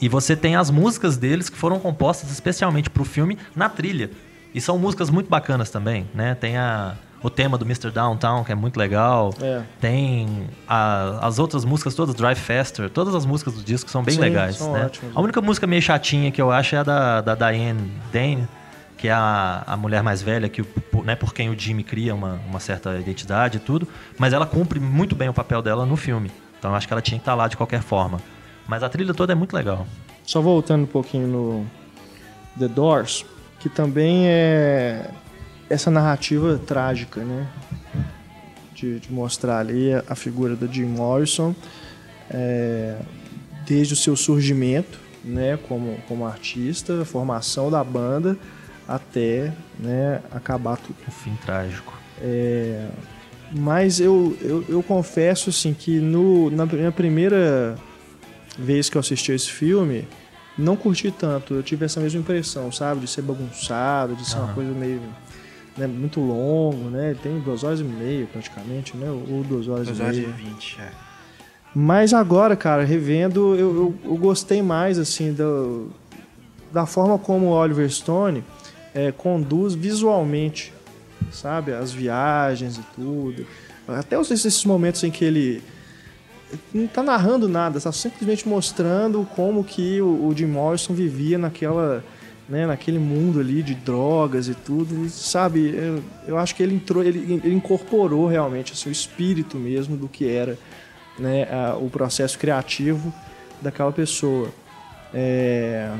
[0.00, 4.10] E você tem as músicas deles que foram compostas especialmente para o filme na trilha.
[4.54, 6.34] E são músicas muito bacanas também, né?
[6.34, 7.90] Tem a, o tema do Mr.
[7.90, 9.32] Downtown, que é muito legal.
[9.40, 9.62] É.
[9.80, 12.90] Tem a- as outras músicas todas, Drive Faster.
[12.90, 14.86] Todas as músicas do disco são bem Sim, legais, são né?
[14.86, 15.16] ótimas.
[15.16, 18.48] A única música meio chatinha que eu acho é a da, da Diane Dane,
[19.02, 20.64] que é a, a mulher mais velha, que,
[21.02, 23.88] né, por quem o Jimmy cria uma, uma certa identidade e tudo.
[24.16, 26.30] Mas ela cumpre muito bem o papel dela no filme.
[26.56, 28.20] Então acho que ela tinha que estar lá de qualquer forma.
[28.64, 29.88] Mas a trilha toda é muito legal.
[30.22, 31.66] Só voltando um pouquinho no
[32.56, 33.26] The Doors,
[33.58, 35.10] que também é
[35.68, 37.48] essa narrativa trágica, né?
[38.72, 41.56] De, de mostrar ali a, a figura do Jim Morrison
[42.30, 43.00] é,
[43.66, 45.58] desde o seu surgimento, né?
[45.66, 48.38] Como, como artista, a formação da banda
[48.86, 50.96] até né, acabar tudo.
[51.06, 51.92] Um fim trágico.
[52.20, 52.88] É,
[53.52, 57.76] mas eu, eu, eu confesso assim que no, na minha primeira
[58.58, 60.06] vez que eu assisti esse filme,
[60.56, 61.54] não curti tanto.
[61.54, 63.00] Eu tive essa mesma impressão, sabe?
[63.02, 64.54] De ser bagunçado, de ser uma Aham.
[64.54, 65.00] coisa meio.
[65.76, 67.16] né, muito longo, né?
[67.22, 69.08] Tem duas horas e meia praticamente, né?
[69.10, 70.32] Ou duas horas Duas e horas e meia.
[70.32, 70.90] vinte, é.
[71.74, 75.90] Mas agora, cara, revendo, eu, eu, eu gostei mais, assim, do,
[76.70, 78.44] da forma como o Oliver Stone
[78.94, 80.72] é, conduz visualmente,
[81.30, 81.72] sabe?
[81.72, 83.46] As viagens e tudo.
[83.88, 85.62] Até esses momentos em que ele
[86.72, 92.04] não tá narrando nada, tá simplesmente mostrando como que o, o Jim Morrison vivia naquela,
[92.48, 95.74] né, naquele mundo ali de drogas e tudo, sabe?
[95.74, 100.08] Eu, eu acho que ele entrou, ele, ele incorporou realmente assim, o espírito mesmo do
[100.08, 100.58] que era
[101.18, 103.12] né, a- o processo criativo
[103.60, 104.48] daquela pessoa.
[105.14, 105.90] É,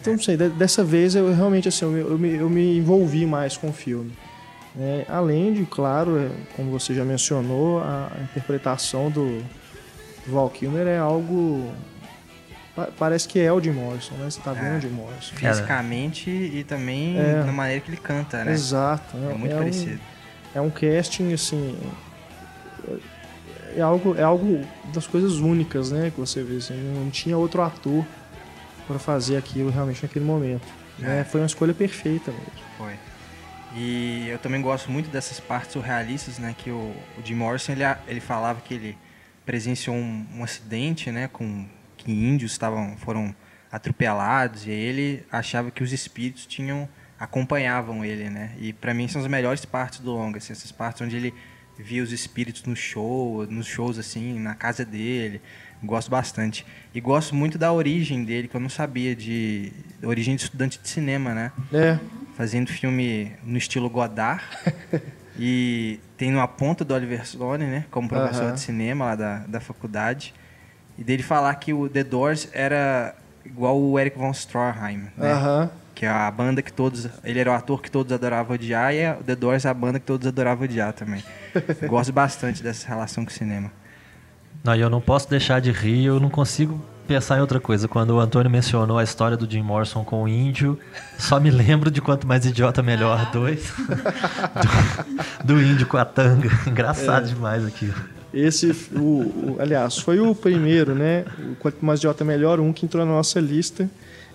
[0.00, 2.78] Então, não sei, de- dessa vez eu realmente assim, eu, me- eu me, eu me
[2.78, 4.12] envolvi mais com o filme.
[4.74, 5.04] né?
[5.08, 9.38] além de, claro, é, como você já mencionou, a, interpretação do,
[10.26, 11.72] do Val Kilmer é algo.
[12.76, 14.30] pa- Parece que é o Jim Morrison, né?
[14.30, 14.78] Você tá vendo É.
[14.78, 15.34] o Jim Morrison.
[15.34, 17.42] Fisicamente e também É.
[17.44, 18.52] na maneira que ele canta, né?
[18.52, 19.16] Exato.
[19.16, 20.00] É muito um- parecido.
[20.54, 21.76] é um casting assim
[23.76, 24.60] é algo é algo
[24.94, 28.04] das coisas únicas né que você vê assim, não tinha outro ator
[28.88, 30.66] para fazer aquilo realmente naquele momento
[30.98, 31.20] né?
[31.20, 31.24] É.
[31.24, 32.94] foi uma escolha perfeita mesmo Foi.
[33.74, 36.54] E eu também gosto muito dessas partes surrealistas, né?
[36.56, 38.98] Que o, o Jim Morrison, ele, ele falava que ele
[39.44, 41.28] presenciou um, um acidente, né?
[41.28, 43.34] Com que índios estavam, foram
[43.70, 46.88] atropelados e ele achava que os espíritos tinham
[47.20, 48.54] acompanhavam ele, né?
[48.58, 51.34] E para mim são as melhores partes do longa, assim, essas partes onde ele
[51.76, 55.42] via os espíritos no show, nos shows assim, na casa dele.
[55.82, 56.66] Gosto bastante.
[56.94, 60.88] E gosto muito da origem dele, que eu não sabia de origem de estudante de
[60.88, 61.52] cinema, né?
[61.72, 61.98] é
[62.38, 64.40] fazendo filme no estilo Godard.
[65.36, 67.84] e tem uma ponta do Oliver Stone, né?
[67.90, 68.54] Como professor Aham.
[68.54, 70.32] de cinema lá da, da faculdade.
[70.96, 75.32] E dele falar que o The Doors era igual o Eric von Stroheim, né?
[75.32, 77.08] aham Que é a banda que todos...
[77.24, 79.98] Ele era o ator que todos adoravam odiar e o The Doors é a banda
[79.98, 81.24] que todos adoravam odiar também.
[81.88, 83.72] Gosto bastante dessa relação com o cinema.
[84.64, 87.88] Não, e eu não posso deixar de rir, eu não consigo pensar em outra coisa.
[87.88, 90.78] Quando o Antônio mencionou a história do Jim Morrison com o índio,
[91.18, 93.72] só me lembro de Quanto Mais Idiota Melhor 2.
[95.44, 96.50] do, do índio com a tanga.
[96.68, 97.94] Engraçado demais aquilo.
[98.34, 102.84] esse o, o- aliás foi o primeiro né o quanto mais idiota melhor um que
[102.84, 103.88] entrou na nossa lista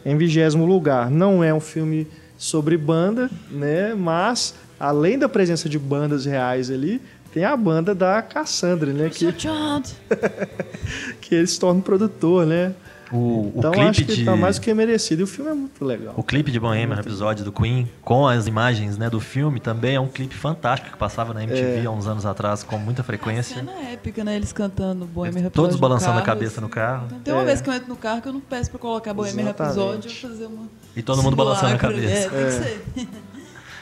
[0.03, 5.77] em vigésimo lugar não é um filme sobre banda né mas além da presença de
[5.77, 6.99] bandas reais ali
[7.33, 9.25] tem a banda da Cassandra né que
[11.21, 12.73] que ele se torna um produtor, né?
[13.11, 15.21] O, Então o clipe acho que de tá mais que merecido.
[15.21, 16.15] E o filme é muito legal.
[16.17, 19.99] o clipe de Bohemian Rhapsody do Queen com as imagens né, do filme também é
[19.99, 21.85] um clipe fantástico que passava na MTV É.
[21.85, 23.57] há uns anos atrás com muita frequência.
[23.57, 24.35] Cena épica, né?
[24.35, 26.73] Eles cantando Bohemian Rhapsody Todos no balançando a carro, cabeça no assim.
[26.75, 27.07] carro.
[27.23, 27.45] Tem uma É.
[27.45, 29.77] vez que eu entro no carro que eu não peço pra colocar Bohemian Exatamente.
[29.77, 30.65] Rhapsody, eu vou fazer uma...
[30.95, 32.13] E todo mundo balançando a cabeça.
[32.13, 33.07] É, tem que ser.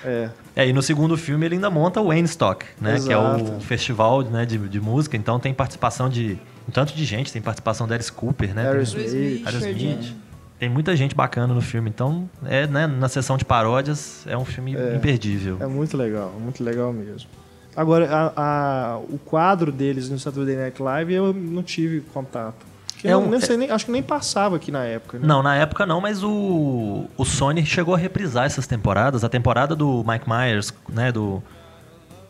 [0.04, 0.30] É.
[0.56, 2.94] É, e no segundo filme ele ainda monta o Wayne Stock, né?
[3.00, 3.44] Que é Exato.
[3.44, 5.16] o festival né, de, de música.
[5.18, 6.38] Então tem participação de
[6.68, 7.32] um tanto de gente.
[7.32, 8.68] Tem participação da Alice Cooper, né?
[8.68, 9.10] Aerosmith.
[9.12, 9.78] Tem Smith, Aerosmith.
[9.78, 10.16] Fergie.
[10.60, 11.90] Tem muita gente bacana no filme.
[11.90, 14.96] Então, é, né, na sessão de paródias, é um filme É.
[14.96, 15.58] imperdível.
[15.60, 17.28] É muito legal, muito legal mesmo.
[17.76, 22.71] Agora, a- a- o quadro deles no Saturday Night Live eu não tive contato.
[23.02, 25.18] Que É eu um- nem sei, nem- acho que nem passava aqui na época.
[25.18, 25.26] Né?
[25.28, 29.24] Não, na época não, mas o, o Sony chegou a reprisar essas temporadas.
[29.24, 31.42] A temporada do Mike Myers, né, do,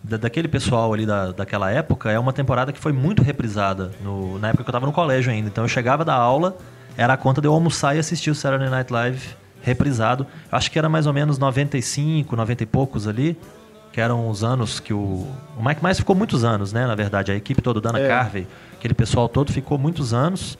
[0.01, 4.39] da- daquele pessoal ali da, daquela época, é uma temporada que foi muito reprisada no-
[4.39, 5.49] na época que eu estava no colégio ainda.
[5.49, 6.55] Então eu chegava da aula,
[6.95, 10.25] era a conta de eu almoçar e assistir o Saturday Night Live reprisado.
[10.51, 13.37] Acho que era mais ou menos 95, 90 e poucos ali,
[13.91, 15.27] que eram os anos que o...
[15.57, 17.31] O Mike Myers ficou muitos anos, né, na verdade.
[17.31, 18.07] A equipe toda, Dana É.
[18.07, 20.57] Carvey, aquele pessoal todo ficou muitos anos.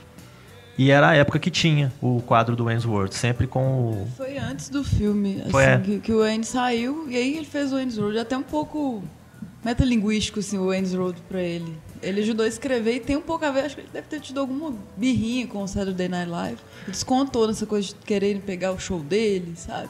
[0.78, 4.08] E era a época que tinha o quadro do Wayne's World, sempre com o...
[4.18, 5.78] Foi antes do filme, assim, Foi, é.
[5.78, 9.04] que, que o Wayne saiu, e aí ele fez o Wayne's Road, até um pouco
[9.64, 11.78] metalinguístico, assim, o Wayne's Road pra ele.
[12.02, 14.20] Ele ajudou a escrever e tem um pouco a ver, acho que ele deve ter
[14.22, 16.58] tido alguma birrinha com o Saturday Night Live.
[16.84, 19.90] Ele descontou nessa coisa de quererem pegar o show dele, sabe?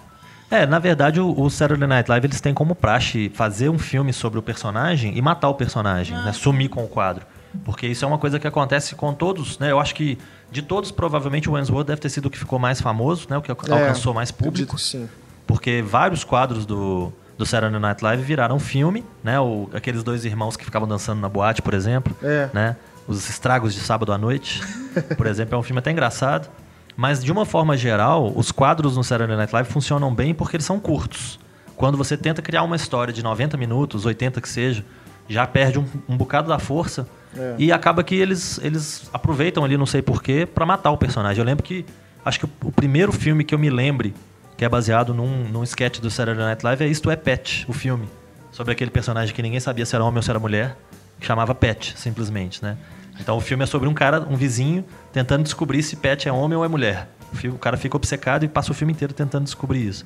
[0.52, 4.12] É, na verdade, o, o Saturday Night Live eles têm como praxe fazer um filme
[4.12, 6.34] sobre o personagem e matar o personagem, né?
[6.34, 7.26] Sumir com o quadro.
[7.64, 9.72] Porque isso é uma coisa que acontece com todos, né?
[9.72, 10.18] Eu acho que
[10.52, 13.38] de todos, provavelmente o Wayne's World deve ter sido o que ficou mais famoso, né?
[13.38, 14.78] O que É, alcançou mais acredito público.
[14.78, 15.10] sim.
[15.48, 19.40] Porque vários quadros do, do Saturday Night Live viraram filme, né?
[19.40, 22.16] O, aqueles dois irmãos que ficavam dançando na boate, por exemplo.
[22.22, 22.50] É.
[22.54, 22.76] Né?
[23.08, 24.62] Os estragos de sábado à noite,
[25.18, 26.50] por exemplo, é um filme até engraçado.
[26.96, 30.66] Mas, de uma forma geral, os quadros no Saturday Night Live funcionam bem porque eles
[30.66, 31.40] são curtos.
[31.76, 34.86] Quando você tenta criar uma história de 90 minutos, 80 que seja,
[35.28, 37.08] já perde um, um bocado da força.
[37.36, 37.56] É.
[37.58, 41.40] E acaba que eles, eles aproveitam ali, não sei porquê, pra matar o personagem.
[41.40, 41.86] Eu lembro que,
[42.24, 44.14] acho que o, o primeiro filme que eu me lembre,
[44.58, 47.74] que é baseado num, num sketch do Saturday Night Live, é Isto é Pet, o
[47.74, 48.08] filme.
[48.52, 50.78] Sobre aquele personagem que ninguém sabia se era homem ou se era mulher,
[51.20, 52.78] que chamava Pet, simplesmente, né?
[53.22, 56.58] Então o filme é sobre um cara, um vizinho, tentando descobrir se Pet é homem
[56.58, 57.08] ou é mulher.
[57.32, 60.06] O, filme- o cara fica obcecado e passa o filme inteiro tentando descobrir isso.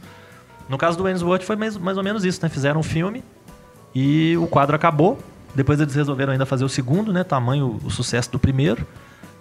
[0.70, 2.50] No caso do Wayne's World foi mais, mais ou menos isso, né?
[2.50, 3.24] Fizeram um filme
[3.94, 5.18] e o quadro acabou.
[5.54, 7.24] Depois eles resolveram ainda fazer o segundo, né?
[7.24, 8.86] Tamanho o sucesso do primeiro.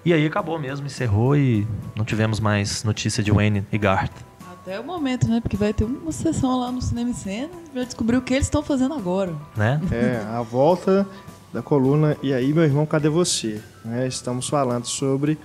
[0.05, 4.13] E aí acabou mesmo, encerrou e não tivemos mais notícia de Wayne e Garth.
[4.53, 5.41] Até o momento, né?
[5.41, 8.47] Porque vai ter uma sessão lá no Cinema e Cena pra descobrir o que eles
[8.47, 9.33] estão fazendo agora.
[9.57, 9.81] Né?
[9.91, 11.07] É, a volta
[11.55, 13.61] da coluna E aí, meu irmão, cadê você?
[13.85, 15.39] Né, estamos falando sobre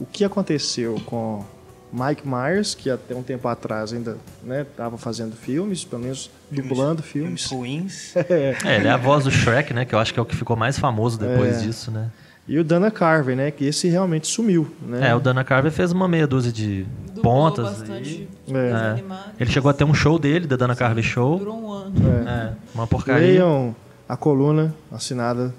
[0.00, 1.44] o que aconteceu com
[1.92, 4.16] Mike Myers, que até um tempo atrás ainda
[4.62, 7.44] estava fazendo filmes, pelo menos dublando filmes.
[7.50, 8.14] ruins.
[8.64, 9.84] É, ele é a voz do Shrek, né?
[9.84, 11.60] Que eu acho que é o que ficou mais famoso depois É.
[11.66, 12.10] disso, né?
[12.48, 13.50] E o Dana Carvey, né?
[13.50, 15.10] Que esse realmente sumiu, né?
[15.10, 17.66] É, o Dana Carvey fez uma meia dúzia de Dublou pontas.
[17.78, 18.98] bastante e- É.
[18.98, 19.04] É.
[19.38, 21.38] Ele chegou a ter um show dele, da Dana Carvey Show.
[21.38, 21.92] Durou um ano.
[22.28, 23.26] É, uma porcaria.
[23.26, 23.76] Leiam
[24.08, 25.54] a coluna assinada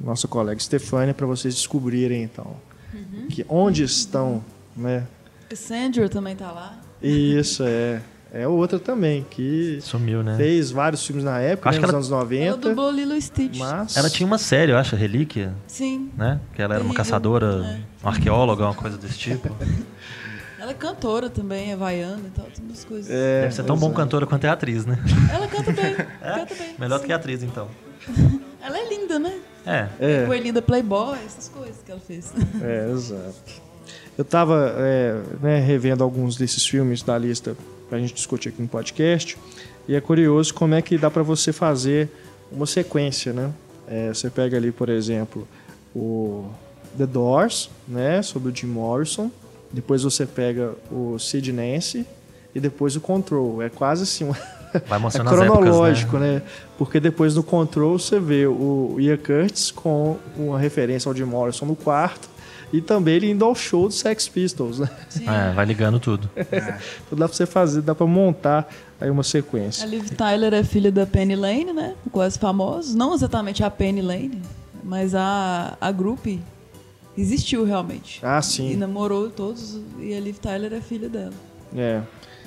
[0.00, 2.56] da nossa colega Stefânia para vocês descobrirem, então,
[2.92, 3.26] Uhum.
[3.28, 4.42] que onde estão,
[4.76, 5.04] né?
[5.48, 6.78] Cassandra também tá lá.
[7.02, 8.00] Isso, é.
[8.32, 10.36] É outra também, que Sumiu, né?
[10.36, 12.68] fez vários filmes na época, Acho né, que nos ela- anos Ela 90.
[12.68, 13.58] dublou Lilo Stitch.
[13.58, 13.96] Mas.
[13.96, 16.10] Ela tinha uma série, eu acho, Relíquia, Sim.
[16.16, 16.40] né?
[16.52, 17.80] Que ela era uma caçadora, É.
[18.02, 19.48] uma arqueóloga, uma coisa desse tipo.
[20.64, 23.10] Ela é cantora também, é vaiana e tal, todas as coisas.
[23.10, 24.00] É, Deve ser tão bom exato.
[24.00, 24.98] cantora quanto é atriz, né?
[25.30, 25.94] Ela canta bem,
[26.24, 26.74] canta bem.
[26.78, 27.06] Melhor do sim.
[27.06, 27.68] que atriz, então.
[28.64, 29.40] Ela é linda, né?
[29.66, 29.88] É.
[30.00, 32.32] É, Coelhinha da Playboy, essas coisas que ela fez.
[32.62, 33.34] é, exato.
[34.16, 37.54] Eu tava é, né, revendo alguns desses filmes da lista
[37.90, 39.36] pra gente discutir aqui no podcast.
[39.86, 42.08] E é curioso como é que dá pra você fazer
[42.50, 43.52] uma sequência, né?
[43.86, 45.46] É, você pega ali, por exemplo,
[45.94, 46.48] o
[46.96, 48.22] The Doors, né?
[48.22, 49.30] Sobre o Jim Morrison.
[49.74, 52.06] Depois você pega o Sid Nancy
[52.54, 53.60] e depois o Control.
[53.60, 54.36] É quase assim, uma-
[54.88, 56.42] Vai é as épocas, cronológico, né?
[56.78, 61.66] Porque depois do Control você vê o Ian Curtis com uma referência ao Jim Morrison
[61.66, 62.28] no quarto
[62.72, 64.88] e também ele indo ao show do Sex Pistols, né?
[65.08, 65.28] Sim.
[65.28, 66.28] É, vai ligando tudo.
[66.36, 68.68] Então dá pra você fazer, dá pra montar
[69.00, 69.86] aí uma A sequência.
[69.86, 71.94] Liv Tyler é filha da Penny Lane, né?
[72.10, 72.94] Quase famosos.
[72.94, 74.40] Não exatamente a Penny Lane,
[74.82, 76.40] mas a, a Groupie
[77.16, 78.20] existiu realmente.
[78.22, 78.76] Ah, E sim.
[78.76, 81.32] namorou todos, e a Liv Tyler é filha dela.
[81.76, 82.00] É.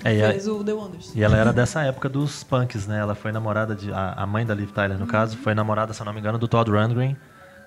[0.03, 1.11] É, e, a- Fez o The Wonders.
[1.15, 2.99] e ela era dessa época dos punks, né?
[2.99, 3.91] Ela foi namorada de.
[3.91, 5.09] A, a mãe da Liv Tyler, no Uhum.
[5.09, 7.17] caso, foi namorada, se eu não me engano, do Todd Rundgren.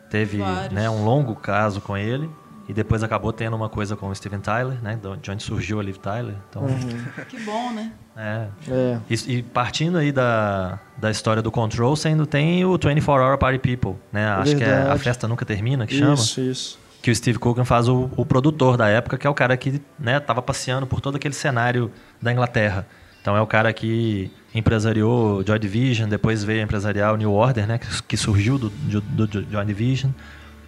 [0.09, 0.73] Teve Vários.
[0.73, 2.31] né, um longo caso com ele.
[2.69, 4.97] E depois acabou tendo uma coisa com o Steven Tyler, né?
[5.21, 6.37] De onde surgiu a Liv Tyler.
[6.49, 6.63] Então,
[7.29, 7.93] Que bom, né?
[8.17, 8.47] é.
[8.69, 8.99] É.
[9.11, 13.39] E, e partindo aí da, da história do Control, você ainda tem o 24 Hour
[13.39, 14.29] Party People, né?
[14.29, 15.01] Acho que é A Verdade.
[15.03, 16.15] Festa Nunca Termina, que chama.
[16.15, 16.79] Isso, isso.
[17.03, 19.81] Que o Steve Coogan faz o, o produtor da época, que é o cara que
[19.99, 21.91] né, passeando por todo aquele cenário
[22.21, 22.87] da Inglaterra.
[23.21, 27.67] Então é o cara que empresariou Joy Division, depois veio a empresariar o New Order,
[27.67, 27.79] né?
[27.79, 30.11] Que, que surgiu do, do, do Joy Division.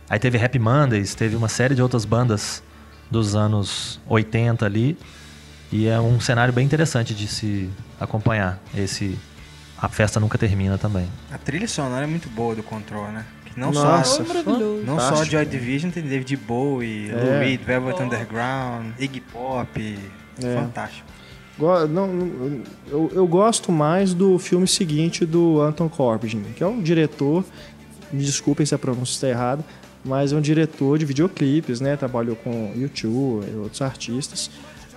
[0.08, 2.62] Aí teve Happy Mondays, teve uma série de outras bandas
[3.10, 4.98] dos anos 80 ali.
[5.70, 8.60] E é um cenário bem interessante de se acompanhar.
[8.74, 9.18] Esse
[9.78, 11.08] A Festa Nunca Termina também.
[11.32, 13.24] A trilha sonora é muito boa do Control, né?
[13.56, 14.24] Não Nossa.
[14.24, 14.42] só
[14.86, 15.24] não só.
[15.24, 17.14] Joy Division, tem David Bowie, É.
[17.14, 18.02] Lou Reed, Velvet Oh.
[18.04, 19.98] Underground, Iggy Pop.
[20.42, 20.54] É.
[20.56, 21.06] Fantástico.
[21.58, 26.66] Go- não, não, eu, eu gosto mais do filme seguinte do Anton Corbijn, que é
[26.66, 27.44] um diretor,
[28.10, 29.62] me desculpem se a pronúncia está errada,
[30.02, 31.94] mas é um diretor de videoclipes, né?
[31.96, 34.50] Trabalhou com YouTube e outros artistas.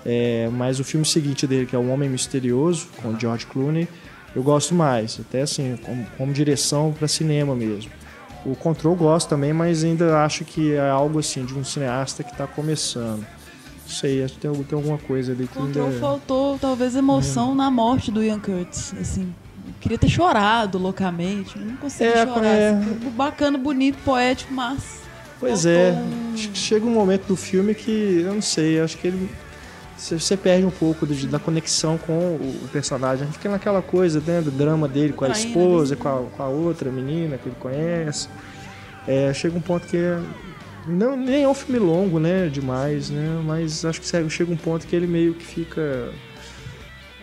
[0.06, 3.88] É, mas o filme seguinte dele, que é O Homem Misterioso, com George Clooney,
[4.36, 7.91] eu gosto mais, até assim, como, como direção para cinema mesmo.
[8.46, 12.32] O Control gosto também, mas ainda acho que é algo assim de um cineasta que
[12.32, 13.20] está começando.
[13.22, 16.00] Não sei, acho que tem, tem alguma coisa ali que Control ainda...
[16.00, 17.56] faltou talvez emoção Hum.
[17.56, 19.34] na morte do Ian Curtis, assim.
[19.68, 22.46] Eu queria ter chorado loucamente, não consegui É, chorar.
[22.46, 22.70] é.
[22.72, 23.10] assim.
[23.16, 25.04] Bacana, bonito, poético, mas
[25.39, 25.93] Pois é,
[26.34, 29.30] acho que chega um momento do filme que, eu não sei, acho que ele.
[29.98, 33.24] Você você perde um pouco de- da conexão com o personagem.
[33.24, 36.02] A gente fica naquela coisa, né, do drama dele com a esposa, né?
[36.02, 38.28] com a, com a outra menina que ele conhece.
[39.08, 39.98] É, chega um ponto que.
[39.98, 40.20] é-
[40.88, 42.48] Não, nem é um filme longo, né?
[42.48, 43.41] Demais, né?
[43.46, 46.10] Mas acho que chega- chega um ponto que ele meio que fica.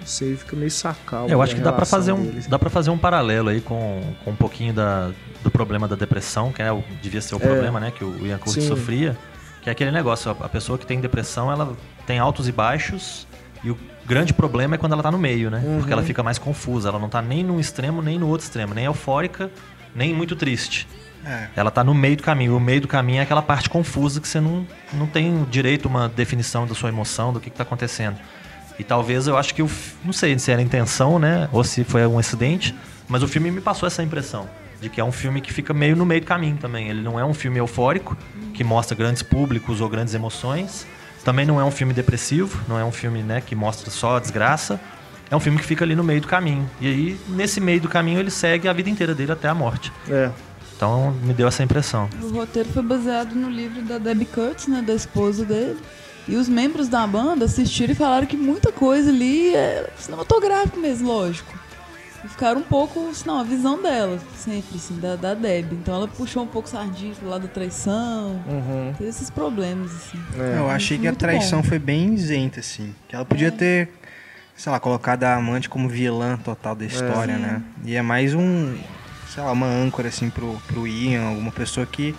[0.00, 1.28] Não sei, fica meio sacal.
[1.28, 2.46] Eu né, acho que a dá pra relação fazer um, deles.
[2.48, 5.12] dá para fazer um paralelo aí com, com um pouquinho da,
[5.44, 8.38] do problema da depressão, que é o, devia ser o problema, né, que o Ian
[8.38, 9.16] Curtis sofria,
[9.62, 11.76] que é aquele negócio, a pessoa que tem depressão, ela
[12.06, 13.26] tem altos e baixos,
[13.64, 15.62] e o grande problema é quando ela tá no meio, né?
[15.78, 18.74] Porque ela fica mais confusa, ela não tá nem num extremo, nem no outro extremo,
[18.74, 19.50] nem eufórica,
[19.94, 20.88] nem muito triste.
[21.24, 21.48] É.
[21.54, 22.56] Ela tá no meio do caminho.
[22.56, 26.08] O meio do caminho é aquela parte confusa que você não, não tem direito uma
[26.08, 28.16] definição da sua emoção, do que, que tá acontecendo.
[28.78, 29.70] E talvez eu acho que o.
[30.04, 31.48] Não sei se era intenção, né?
[31.52, 32.74] Ou se foi um acidente,
[33.08, 34.48] mas o filme me passou essa impressão.
[34.80, 36.88] De que é um filme que fica meio no meio do caminho também.
[36.88, 38.16] Ele não é um filme eufórico,
[38.52, 40.86] que mostra grandes públicos ou grandes emoções.
[41.24, 44.20] Também não é um filme depressivo, não é um filme né, que mostra só a
[44.20, 44.80] desgraça.
[45.30, 46.68] É um filme que fica ali no meio do caminho.
[46.80, 49.92] E aí, nesse meio do caminho, ele segue a vida inteira dele até a morte.
[50.08, 50.30] É.
[50.76, 52.08] Então me deu essa impressão.
[52.20, 55.78] O roteiro foi baseado no livro da Debbie Curtis, né, da esposa dele.
[56.26, 61.08] E os membros da banda assistiram e falaram que muita coisa ali é cinematográfico mesmo,
[61.08, 61.61] lógico.
[62.24, 65.74] E ficaram um pouco, assim, não, a visão dela, sempre, assim, da, da Debbie.
[65.74, 68.94] Então ela puxou um pouco sardinha pro lado da traição, Uhum.
[68.96, 70.18] teve esses problemas, assim.
[70.38, 70.58] É.
[70.58, 71.68] Eu achei que a traição bom.
[71.68, 72.94] foi bem isenta, assim.
[73.08, 73.88] Que ela podia ter,
[74.56, 77.40] sei lá, colocado a amante como vilã total da história, Sim.
[77.42, 77.62] né?
[77.84, 78.76] E é mais um,
[79.28, 82.14] sei lá, uma âncora, assim, pro, pro Ian, alguma pessoa que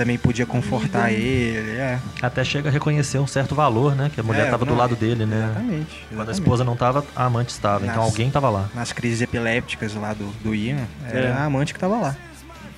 [0.00, 1.98] também podia confortar ele, é.
[2.22, 4.10] Até chega a reconhecer um certo valor, né?
[4.12, 5.44] Que a mulher É, estava do não, lado dele, né?
[5.50, 6.06] Exatamente.
[6.14, 7.84] Quando a esposa não estava, a amante estava.
[7.86, 8.68] Então alguém estava lá.
[8.74, 11.32] Nas crises epilépticas lá do, do Ian, era É.
[11.32, 12.16] a amante que tava lá.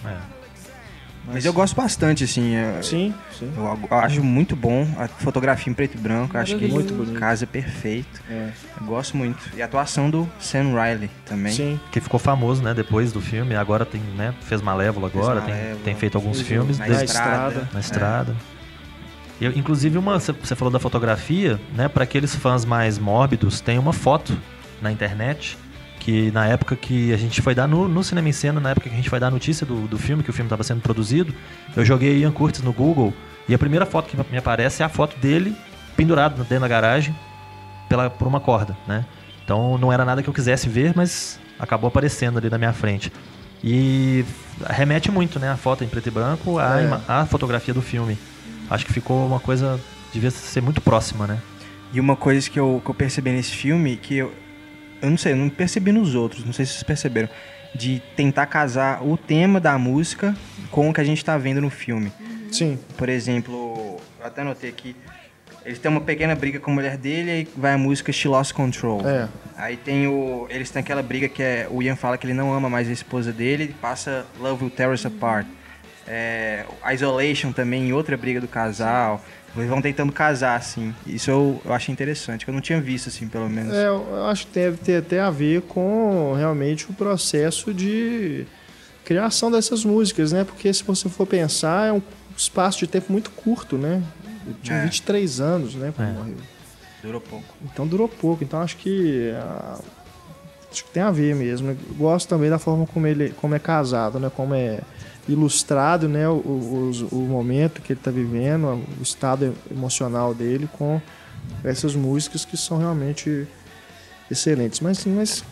[0.05, 0.17] É.
[1.27, 2.55] Mas, eu gosto bastante, assim.
[2.57, 3.51] é- Sim, sim.
[3.57, 6.37] Eu, eu acho muito bom a fotografia em preto e branco.
[6.37, 6.67] Acho que.
[6.67, 7.19] Muito bonito.
[7.19, 8.21] casa perfeito.
[8.29, 8.51] É.
[8.81, 9.39] Eu gosto muito.
[9.57, 11.53] E a atuação do Sam Riley também.
[11.53, 11.81] Sim.
[11.93, 12.75] Que ficou famoso, né?
[12.75, 13.55] Depois do filme.
[13.55, 14.35] Agora tem, né?
[14.43, 15.41] Fez Malévola Fez agora.
[15.43, 16.79] tem- Malévola, tem, feito alguns fez filmes.
[16.79, 17.69] Na desde- estrada.
[17.73, 18.37] na estrada.
[19.41, 21.89] E eu- inclusive, uma, você- você falou da fotografia, né?
[21.89, 24.37] Para aqueles fãs mais mórbidos, tem uma foto
[24.81, 25.57] na internet
[26.03, 28.89] que na época que a gente foi dar no, no Cinema em Cena, na época
[28.89, 30.81] que a gente foi dar a notícia do, do filme, que o filme estava sendo
[30.81, 31.33] produzido,
[31.77, 33.15] eu joguei Ian Curtis no Google
[33.49, 35.57] e a primeira foto que me aparece é a foto dele
[35.97, 37.15] pendurado dentro da garagem
[37.89, 39.05] pela, por uma corda, né?
[39.45, 43.13] Então não era nada que eu quisesse ver, mas acabou aparecendo ali na minha frente.
[43.63, 44.25] E
[44.69, 45.51] remete muito, né?
[45.53, 47.01] A foto em preto e branco à, É.
[47.07, 48.19] à fotografia do filme.
[48.69, 49.79] Acho que ficou uma coisa.
[50.13, 51.39] devia ser muito próxima, né?
[51.93, 54.33] E uma coisa que eu, que eu percebi nesse filme, que eu,
[55.03, 57.29] eu não sei, eu não percebi nos outros, não sei se vocês perceberam,
[57.75, 60.35] de tentar casar o tema da música
[60.71, 62.13] com o que a gente tá vendo no filme.
[62.51, 62.79] Sim.
[62.97, 64.95] Por exemplo, eu até anotei aqui,
[65.65, 68.53] eles têm uma pequena briga com a mulher dele, aí vai a música She Lost
[68.53, 69.07] Control.
[69.07, 69.29] É.
[69.57, 70.47] Aí tem o.
[70.51, 71.69] Eles têm aquela briga que é.
[71.71, 74.71] O Ian fala que ele não ama mais a esposa dele e passa Love Will
[74.71, 75.47] Tear Us Apart.
[76.07, 79.25] É, Isolation também, outra briga do casal.
[79.57, 80.95] Eles vão tentando casar, assim.
[81.07, 83.75] Isso eu, eu achei interessante, que eu não tinha visto, assim, pelo menos.
[83.75, 88.47] É, eu acho que deve ter até a ver com realmente o processo de
[89.05, 90.45] criação dessas músicas, né?
[90.45, 92.01] Porque se você for pensar, é um
[92.37, 94.03] espaço de tempo muito curto, né?
[94.47, 94.85] Ele tinha É.
[94.85, 95.93] 23 anos, né?
[95.95, 96.13] quando É.
[96.13, 96.37] morreu.
[97.03, 97.45] Durou pouco.
[97.65, 98.43] Então durou pouco.
[98.45, 99.79] Então acho que ah,
[100.71, 101.71] acho que tem a ver mesmo.
[101.71, 104.31] Eu gosto também da forma como ele como é casado, né?
[104.35, 104.81] Como é
[105.29, 106.29] ilustrado, né?
[106.29, 111.01] O, o, o momento que ele está vivendo, o estado emocional dele com
[111.65, 113.47] essas músicas que são realmente
[114.31, 114.81] excelentes.
[114.81, 115.45] Mas sim, mas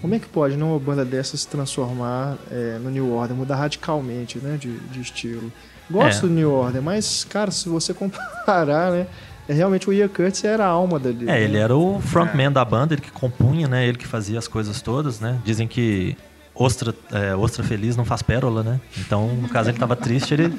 [0.00, 3.56] como é que pode né, uma banda dessa se transformar é, no New Order, mudar
[3.56, 4.56] radicalmente, né?
[4.58, 5.52] De, de estilo.
[5.90, 6.28] Gosto É.
[6.28, 9.06] do New Order, mas cara, se você comparar, né?
[9.48, 11.24] É, realmente o Ian Curtis era a alma dali.
[11.24, 11.42] É, né?
[11.42, 13.86] ele era o frontman da banda, ele que compunha, né?
[13.86, 15.40] Ele que fazia as coisas todas, né?
[15.44, 16.16] Dizem que
[16.54, 18.80] ostra, é, ostra feliz não faz pérola, né?
[18.98, 20.50] Então, no caso, ele tava triste, ele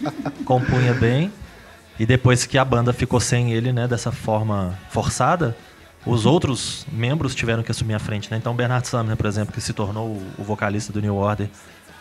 [0.46, 1.32] compunha bem.
[2.00, 3.88] E depois que a banda ficou sem ele, né?
[3.88, 5.56] Dessa forma forçada,
[6.06, 8.38] os outros membros tiveram que assumir a frente, né?
[8.38, 11.48] Então, o Bernard Sumner, por exemplo, que se tornou o, o vocalista do New Order,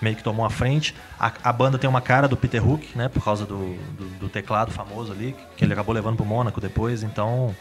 [0.00, 0.94] meio que tomou a frente.
[1.18, 3.08] A, a banda tem uma cara do Peter Hook, né?
[3.08, 7.02] Por causa do, do, do teclado famoso ali, que ele acabou levando pro Mônaco depois.
[7.02, 7.54] Então,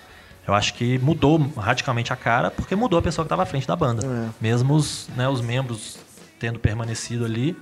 [0.47, 3.67] eu acho que mudou radicalmente a cara, porque mudou a pessoa que estava à frente
[3.67, 4.05] da banda.
[4.05, 4.29] É.
[4.41, 5.99] Mesmo os, né, os membros
[6.41, 7.55] tendo permanecido ali,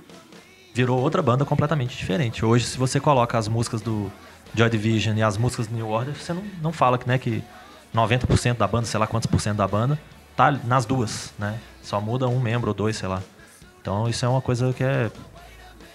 [0.72, 2.42] virou outra banda completamente diferente.
[2.46, 4.10] Hoje, se você coloca as músicas do
[4.54, 7.44] Joy Division e as músicas do New Order, você não, não fala que, né, que
[7.94, 10.00] 90% da banda, sei lá quantos por cento da banda,
[10.34, 11.60] tá nas duas, né?
[11.82, 13.22] Só muda um membro ou dois, sei lá.
[13.82, 15.10] Então isso é uma coisa que é...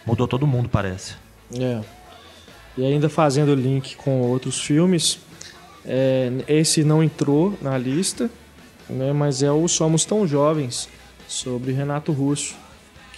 [0.05, 1.15] Mudou todo mundo, parece.
[1.59, 1.81] É.
[2.77, 5.17] E ainda fazendo link com outros filmes,
[5.83, 8.29] é, esse não entrou na lista,
[8.87, 10.87] né, mas é o Somos Tão Jovens,
[11.27, 12.55] sobre Renato Russo,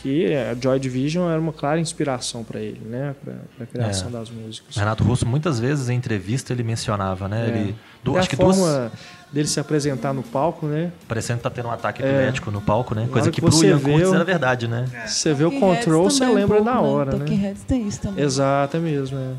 [0.02, 3.34] que a Joy Division era uma clara inspiração para ele, né, para
[3.64, 4.12] a criação É.
[4.12, 4.76] das músicas.
[4.76, 7.46] O Renato Russo, muitas vezes em entrevista, ele mencionava, né?
[7.46, 7.50] É.
[7.50, 8.92] Ele, du- Até acho a que forma duas...
[9.32, 10.92] dele se apresentar no palco, né?
[11.08, 12.06] Parecendo que tá tendo um ataque É.
[12.08, 13.08] epilético no palco, né?
[13.12, 14.86] Coisa que que pro você Ian Curtis era verdade, né?
[15.06, 16.88] Você vê o Talking control, você um lembra pouco, na né?
[16.88, 17.48] hora, Talking né?
[17.48, 18.24] Heads tem isso também.
[18.24, 19.32] Exato, é mesmo, é.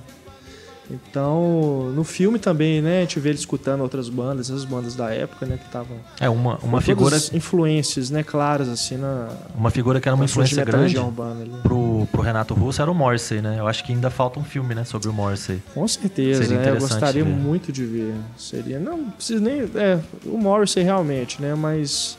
[0.91, 5.11] Então, no filme também, né, a gente vê ele escutando outras bandas, essas bandas da
[5.12, 10.01] época, né, que estavam É, uma, uma figura influências, né, claras assim na uma figura
[10.01, 11.53] que era uma influência grande urbana ali.
[11.62, 13.57] pro, pro Renato Russo era o Morrissey, né?
[13.59, 15.62] Eu acho que ainda falta um filme, né, sobre o Morrissey.
[15.74, 17.30] Com certeza, Seria é, eu gostaria ver.
[17.30, 18.14] muito de ver.
[18.36, 22.16] Seria, não precisa nem, é, o Morrissey realmente, né, mas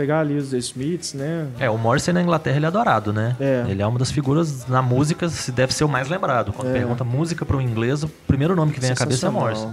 [0.00, 1.46] pegar ali os The Smiths, né?
[1.58, 3.36] É, o Morrissey na Inglaterra ele é adorado, né?
[3.38, 3.66] É.
[3.68, 6.52] Ele é uma das figuras na música, se deve ser o mais lembrado.
[6.54, 6.72] Quando É.
[6.72, 9.30] pergunta música pro inglês, o primeiro nome que vem à cabeça é.
[9.30, 9.68] Morrissey.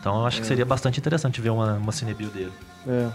[0.00, 2.52] Então eu acho que seria bastante interessante ver uma, uma cinebio dele.
[2.88, 3.08] É.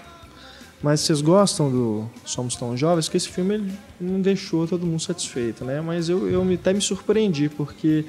[0.81, 3.09] Mas vocês gostam do Somos Tão Jovens?
[3.09, 5.81] Que esse filme ele não deixou todo mundo satisfeito, né?
[5.81, 8.05] Mas eu, eu até me surpreendi, porque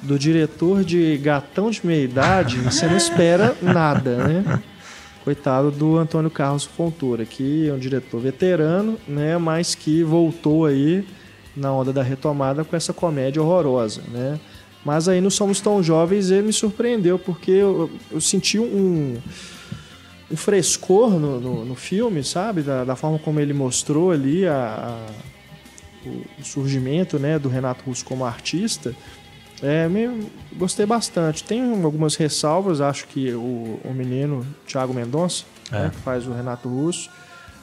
[0.00, 4.62] do diretor de Gatão de Meia Idade, você não espera nada, né?
[5.24, 9.38] Coitado do Antônio Carlos Fontoura, que é um diretor veterano, né?
[9.38, 11.06] Mas que voltou aí
[11.56, 14.38] na onda da retomada com essa comédia horrorosa, né?
[14.84, 19.16] Mas aí no Somos Tão Jovens ele me surpreendeu, porque eu, eu senti um,
[20.30, 22.60] um frescor no, no, no filme, sabe?
[22.60, 25.34] Da, da forma como ele mostrou ali a, a-
[26.06, 28.94] o surgimento né, do Renato Russo como artista.
[29.62, 31.42] É, me, gostei bastante.
[31.44, 35.80] Tem algumas ressalvas, acho que o, o menino Thiago Mendonça, É.
[35.84, 37.08] né, que faz o Renato Russo,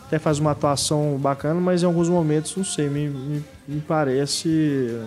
[0.08, 5.00] até faz uma atuação bacana, mas em alguns momentos, não sei, me, me, me parece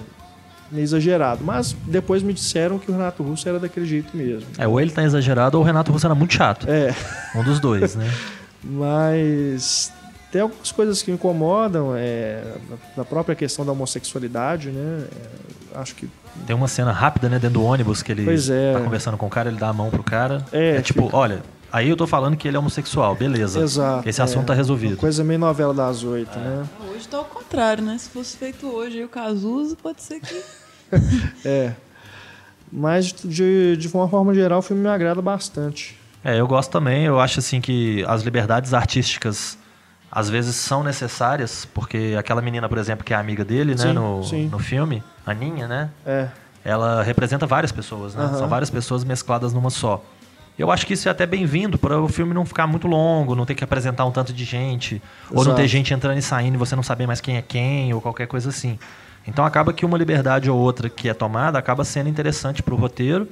[0.72, 1.44] meio exagerado.
[1.44, 4.46] Mas depois me disseram que o Renato Russo era daquele jeito mesmo.
[4.56, 6.66] É, ou ele tá exagerado ou o Renato Russo era muito chato.
[6.68, 6.94] É.
[7.34, 8.10] Um dos dois, né?
[8.62, 9.92] Mas
[10.34, 12.42] tem algumas coisas que incomodam, é,
[12.96, 15.06] na própria questão da homossexualidade, né?
[15.72, 16.08] É, acho que
[16.44, 18.72] Tem uma cena rápida, né, dentro do ônibus que ele Pois é.
[18.72, 20.44] tá conversando com o cara, ele dá a mão pro cara.
[20.50, 21.40] É, tipo, fica- olha,
[21.72, 23.60] aí eu tô falando que ele é homossexual, beleza.
[23.60, 24.46] Exato, Esse assunto é.
[24.46, 24.94] tá resolvido.
[24.94, 26.64] uma coisa meio novela das oito, né?
[26.92, 27.96] Hoje tá ao contrário, né?
[27.96, 30.42] Se fosse feito hoje aí o Cazuza, pode ser que.
[31.44, 31.74] É.
[32.72, 35.96] Mas de, de uma forma geral o filme me agrada bastante.
[36.24, 37.04] É, eu gosto também.
[37.04, 39.56] Eu acho assim que as liberdades artísticas
[40.14, 43.92] às vezes são necessárias, porque aquela menina, por exemplo, que é amiga dele, né, Sim,
[43.94, 44.46] no, sim.
[44.46, 45.90] no filme, a Ninha, né?
[46.06, 46.28] É.
[46.64, 48.24] Ela representa várias pessoas, né?
[48.24, 48.38] Aham.
[48.38, 50.02] São várias pessoas mescladas numa só.
[50.56, 53.44] Eu acho que isso é até bem-vindo para o filme não ficar muito longo, não
[53.44, 55.56] ter que apresentar um tanto de gente, ou não Exato.
[55.56, 58.28] ter gente entrando e saindo e você não saber mais quem é quem, ou qualquer
[58.28, 58.78] coisa assim.
[59.26, 62.76] Então acaba que uma liberdade ou outra que é tomada acaba sendo interessante para o
[62.76, 63.28] roteiro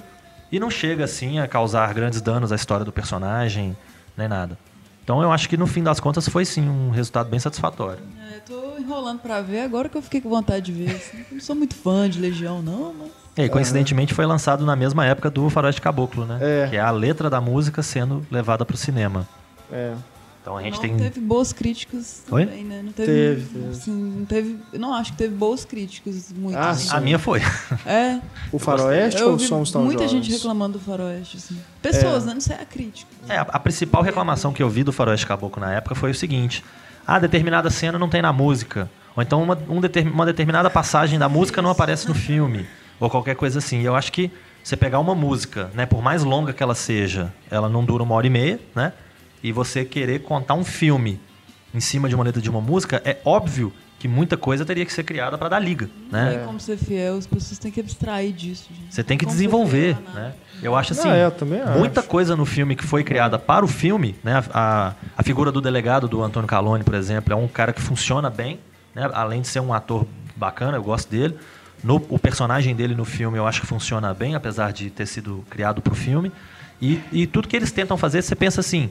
[0.51, 3.76] e não chega assim a causar grandes danos à história do personagem,
[4.16, 4.59] nem nada.
[5.05, 8.00] Então eu acho que no fim das contas foi sim um resultado bem satisfatório.
[8.30, 10.94] É, eu tô enrolando pra ver, agora que eu fiquei com vontade de ver.
[10.94, 11.24] Assim.
[11.32, 13.11] Não sou muito fã de Legião, não, mas.
[13.36, 16.38] E aí, coincidentemente foi lançado na mesma época do Faroeste Caboclo, né?
[16.40, 16.66] É.
[16.68, 19.26] Que é a letra da música sendo levada pro cinema.
[19.72, 19.94] É.
[20.43, 20.97] Então a gente não tem.
[20.97, 22.45] teve boas críticas Oi?
[22.47, 22.82] também, né?
[22.84, 23.68] Não Teve, teve.
[23.70, 24.59] Assim, não teve.
[24.72, 26.32] Eu não acho que teve boas críticas.
[26.36, 26.59] Muito.
[26.59, 26.88] Ah, assim.
[26.88, 26.97] sim.
[26.97, 27.40] A minha foi.
[27.86, 28.18] É.
[28.51, 30.24] O Faroeste ou vi Somos Tão muita Jovens?
[30.26, 31.57] gente reclamando do Faroeste, assim.
[31.80, 32.26] Pessoas, É.
[32.26, 32.34] né?
[32.34, 33.09] Não sei a crítica.
[33.28, 36.14] É, a, a principal reclamação que eu vi do Faroeste Caboclo na época foi o
[36.14, 36.64] seguinte:
[37.07, 38.90] ah, determinada cena não tem na música.
[39.14, 42.66] Ou então uma, um determin- uma determinada passagem da música não aparece no filme.
[42.99, 43.80] Ou qualquer coisa assim.
[43.80, 44.28] E eu acho que
[44.62, 48.14] você pegar uma música, né, por mais longa que ela seja, ela não dura uma
[48.16, 48.93] hora e meia, né?
[49.43, 51.20] E você querer contar um filme
[51.74, 54.93] em cima de uma letra de uma música, é óbvio que muita coisa teria que
[54.93, 56.36] ser criada para dar liga, Não né?
[56.36, 58.93] tem como ser fiel, as pessoas têm que abstrair disso, gente.
[58.93, 60.32] Você tem que Não desenvolver, fiel né?
[60.61, 62.09] Eu acho assim, Ah, é, eu também muita acho.
[62.09, 64.43] coisa no filme que foi criada para o filme, né?
[64.53, 68.28] A, a figura do delegado do Antônio Calone, por exemplo, é um cara que funciona
[68.28, 68.59] bem,
[68.95, 69.09] né?
[69.14, 70.05] Além de ser um ator
[70.36, 71.36] bacana, eu gosto dele.
[71.82, 75.45] No, o personagem dele no filme eu acho que funciona bem, apesar de ter sido
[75.49, 76.30] criado para o filme.
[76.80, 78.90] E, e tudo que eles tentam fazer, você pensa assim,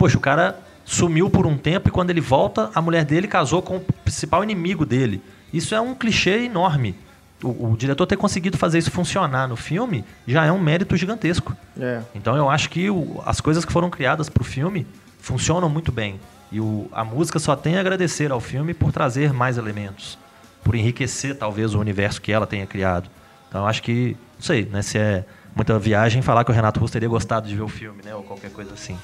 [0.00, 3.60] poxa, o cara sumiu por um tempo e quando ele volta, a mulher dele casou
[3.60, 5.22] com o principal inimigo dele.
[5.52, 6.94] Isso é um clichê enorme.
[7.42, 11.54] O, o diretor ter conseguido fazer isso funcionar no filme já é um mérito gigantesco.
[11.78, 12.00] É.
[12.14, 14.86] Então eu acho que o- as coisas que foram criadas para o filme
[15.20, 16.18] funcionam muito bem.
[16.50, 20.18] E o- a música só tem a agradecer ao filme por trazer mais elementos,
[20.64, 23.08] por enriquecer talvez o universo que ela tenha criado.
[23.48, 25.24] Então eu acho que, não sei, né, se é
[25.54, 28.22] muita viagem falar que o Renato Russo teria gostado de ver o filme, né, ou
[28.22, 28.96] qualquer coisa assim.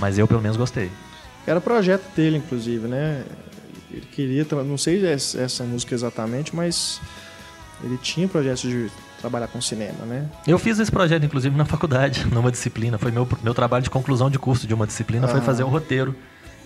[0.00, 0.90] Mas eu pelo menos gostei.
[1.46, 3.24] Era projeto dele, inclusive, né?
[3.90, 7.00] Ele queria, não sei essa música exatamente, mas
[7.84, 8.90] ele tinha projetos de
[9.20, 10.28] trabalhar com cinema, né?
[10.46, 12.96] Eu fiz esse projeto, inclusive, na faculdade, numa disciplina.
[12.98, 15.42] Foi meu, meu trabalho de conclusão de curso de uma disciplina, foi Ah.
[15.42, 16.14] fazer um roteiro.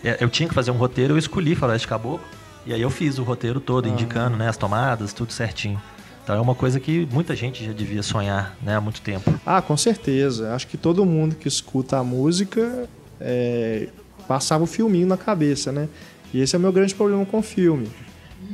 [0.05, 2.20] É, Eu tinha que fazer um roteiro, eu escolhi Faroeste Caboclo,
[2.64, 5.81] e aí eu fiz o roteiro todo, indicando né, as tomadas, tudo certinho.
[6.22, 9.33] Então é uma coisa que muita gente já devia sonhar né, há muito tempo.
[9.45, 10.55] Ah, com certeza.
[10.55, 12.89] Acho que todo mundo que escuta a música
[13.21, 13.89] é,
[14.29, 15.89] passava o filminho na cabeça, né?
[16.35, 17.89] E esse é o meu grande problema com o filme.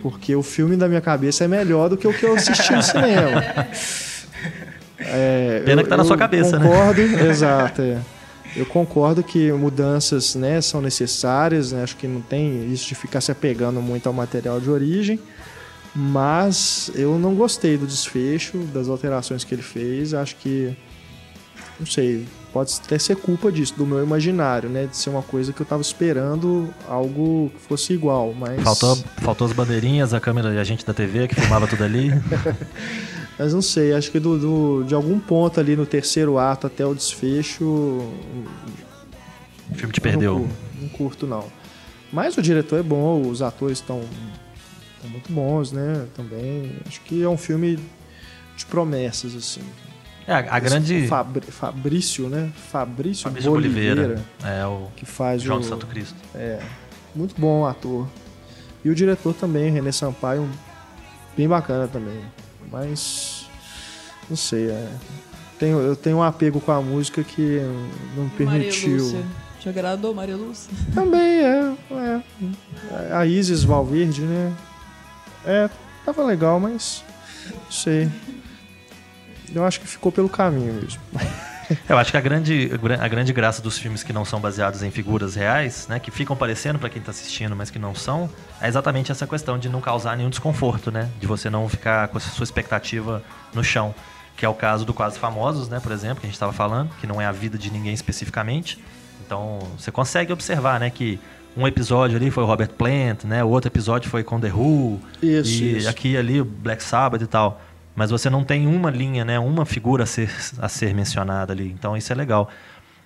[0.02, 2.82] Porque o filme da minha cabeça é melhor do que o que eu assisti no
[2.82, 3.42] cinema.
[5.04, 6.64] É, Pena eu- que tá na sua cabeça, né?
[6.64, 7.82] concordo, exato.
[7.82, 7.98] é.
[8.54, 11.82] Eu concordo que mudanças né, são necessárias, né?
[11.82, 15.18] acho que não tem isso de ficar se apegando muito ao material de origem,
[15.94, 20.14] mas eu não gostei do desfecho, das alterações que ele fez.
[20.14, 20.72] Acho que,
[21.80, 24.86] não sei, pode até ser culpa disso, do meu imaginário, né?
[24.86, 28.62] De ser uma coisa que eu tava esperando algo que fosse igual, mas.
[28.62, 32.10] Faltou, faltou as bandeirinhas, a câmera e a gente da TV que filmava tudo ali.
[33.38, 36.84] Mas não sei, acho que do, do- de algum ponto ali no terceiro ato até
[36.86, 37.64] o desfecho.
[37.64, 38.14] O
[39.74, 40.34] filme te eu Não perdeu.
[40.36, 41.44] curto, não curto, não.
[42.12, 44.02] Mas o diretor é bom, os atores estão
[45.10, 46.06] muito bons, né?
[46.14, 46.72] Também.
[46.86, 47.78] Acho que é um filme
[48.56, 49.62] de promessas, assim.
[50.32, 51.06] É, a, a grande.
[51.06, 52.50] Fabri- Fabrício, né?
[52.70, 54.24] Fabrício, Fabrício Boliveira, Oliveira.
[54.44, 55.60] É o que faz João o...
[55.60, 56.16] de Santo Cristo.
[56.34, 56.60] É,
[57.14, 58.06] muito bom ator.
[58.84, 60.48] E o diretor também, René Sampaio,
[61.36, 62.20] bem bacana também.
[62.70, 63.46] Mas,
[64.28, 64.88] não sei, é,
[65.58, 67.60] tenho, eu tenho um apego com a música que
[68.16, 68.96] não me Maria permitiu.
[68.96, 69.24] Lúcia.
[69.60, 70.72] Te agradou, Maria Lúcia?
[70.92, 73.12] Também é, é.
[73.14, 74.52] A Isis Valverde, né?
[75.44, 75.70] É,
[76.04, 77.04] tava legal, mas
[77.52, 78.10] não sei.
[79.54, 81.00] Eu acho que ficou pelo caminho mesmo.
[81.88, 84.90] Eu acho que a grande, a grande graça dos filmes que não são baseados em
[84.90, 88.28] figuras reais, né, que ficam parecendo para quem está assistindo, mas que não são,
[88.60, 92.18] é exatamente essa questão de não causar nenhum desconforto, né, de você não ficar com
[92.18, 93.22] a sua expectativa
[93.54, 93.94] no chão,
[94.36, 96.90] que é o caso do Quase Famosos, né, por exemplo, que a gente estava falando,
[97.00, 98.82] que não é a vida de ninguém especificamente.
[99.24, 101.18] Então, você consegue observar, né, que
[101.56, 105.00] um episódio ali foi o Robert Plant, né, o outro episódio foi com The Who,
[105.22, 105.88] Isso, e isso.
[105.88, 107.62] aqui ali o Black Sabbath e tal.
[107.94, 109.38] Mas você não tem uma linha, né?
[109.38, 111.70] Uma figura a ser, a ser mencionada ali.
[111.70, 112.48] Então isso é legal.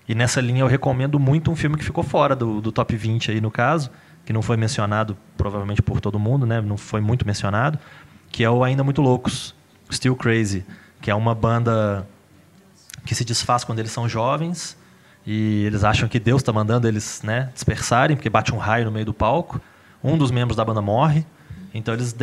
[0.09, 3.33] E nessa linha eu recomendo muito um filme que ficou fora do, do top 20
[3.33, 3.91] aí no caso,
[4.25, 6.61] que não foi mencionado provavelmente por todo mundo, né?
[6.61, 7.79] Não foi muito mencionado,
[8.31, 9.55] que é o Ainda Muito Loucos,
[9.91, 10.65] Still Crazy,
[11.01, 12.07] que é uma banda
[13.05, 14.77] que se desfaz quando eles são jovens
[15.27, 18.93] e eles acham que Deus está mandando eles né, dispersarem, porque bate um raio no
[18.93, 19.61] meio do palco.
[20.03, 21.27] Um dos membros da banda morre,
[21.77, 22.15] então eles,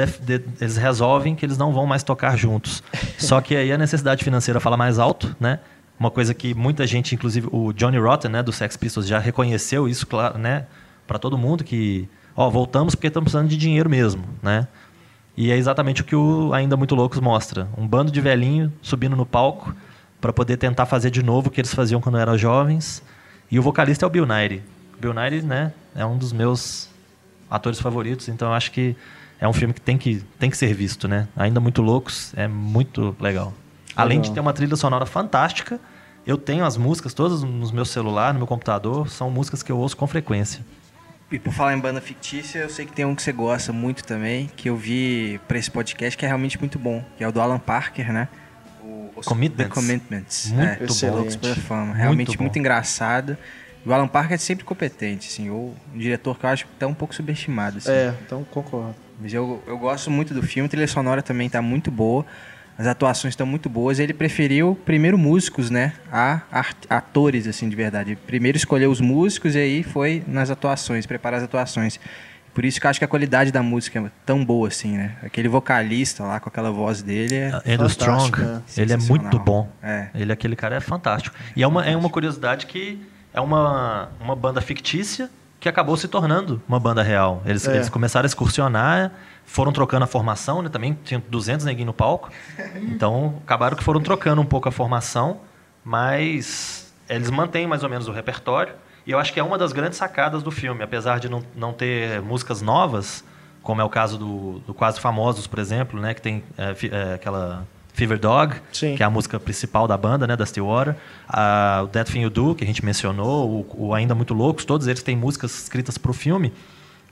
[0.60, 2.84] eles resolvem que eles não vão mais tocar juntos.
[3.18, 5.60] Só que aí a necessidade financeira fala mais alto, né?
[6.00, 9.88] Uma coisa que muita gente, inclusive o Johnny Rotten, né, do Sex Pistols, já reconheceu
[9.88, 10.66] isso, claro, né,
[11.08, 14.68] para todo mundo que, ó, voltamos porque estamos precisando de dinheiro mesmo, né?
[15.36, 17.68] E é exatamente o que o Ainda Muito Loucos mostra.
[17.78, 19.74] Um bando de velhinho subindo no palco
[20.22, 23.04] para poder tentar fazer de novo o que eles faziam quando eram jovens.
[23.50, 24.62] E o vocalista é o Bill Nighy.
[25.00, 26.90] Bill Nighy, né, é um dos meus
[27.50, 28.96] atores favoritos, então eu acho que
[29.44, 31.28] é um filme que tem que, tem que ser visto, né?
[31.36, 33.54] Ainda Muito Loucos é muito legal.
[33.94, 35.82] Além de ter uma trilha sonora fantástica,
[36.26, 39.78] eu tenho as músicas todas no meu celular, no meu computador, são músicas que eu
[39.78, 40.66] ouço com frequência.
[41.30, 44.06] E por falar em banda fictícia, eu sei que tem um que você gosta muito
[44.06, 47.32] também, que eu vi pra esse podcast, que é realmente muito bom, que é o
[47.32, 48.30] do Alan Parker, né?
[48.82, 49.68] O, o Commitments.
[49.68, 50.52] The Commitments.
[50.52, 50.86] Muito é, bom.
[50.86, 51.32] Excelente.
[51.34, 51.86] Super fama.
[51.88, 52.44] Muito Realmente bom.
[52.46, 53.38] muito engraçado.
[53.86, 56.88] E o Alan Parker é sempre competente, assim, ou um diretor que eu acho até
[56.88, 57.92] um pouco subestimado, assim.
[57.92, 59.03] É, então concordo.
[59.22, 62.26] Mas eu, eu gosto muito do filme, a trilha sonora também tá muito boa,
[62.78, 64.00] as atuações estão muito boas.
[64.00, 68.18] Ele preferiu primeiro músicos, né, a art- atores, assim, de verdade.
[68.28, 72.00] Primeiro escolheu os músicos e aí foi nas atuações, preparar as atuações.
[72.54, 75.16] Por isso que eu acho que a qualidade da música é tão boa, assim, né?
[75.24, 77.48] Aquele vocalista lá com aquela voz dele é...
[77.48, 78.62] Andrew Fantástico, Strong, né?
[78.78, 79.68] ele é muito bom.
[79.82, 80.08] É.
[80.14, 81.36] Ele, aquele cara é fantástico.
[81.56, 83.02] E é uma, é uma curiosidade que
[83.34, 85.32] é uma, uma banda fictícia
[85.64, 87.42] que acabou se tornando uma banda real.
[87.46, 87.76] Eles, É.
[87.76, 89.14] eles começaram a excursionar,
[89.46, 90.68] foram trocando a formação, né?
[90.68, 92.30] Também tinha 200 neguinhos no palco.
[92.76, 95.40] Então, acabaram que foram trocando um pouco a formação,
[95.86, 98.74] mas eles mantêm mais ou menos o repertório.
[99.08, 100.84] E eu acho que é uma das grandes sacadas do filme.
[100.84, 103.24] Apesar de não, não ter músicas novas,
[103.62, 106.14] como é o caso do, do Quase Famosos, por exemplo, né?
[106.14, 108.96] Que tem é, é, aquela Fever Dog, Sim.
[108.96, 110.36] que é a música principal da banda, né?
[110.36, 110.96] Da Stillwater.
[111.28, 114.66] A, o That Thing You Do, que a gente mencionou, o, o Ainda Muito Loucos,
[114.66, 116.52] todos eles têm músicas escritas para o filme.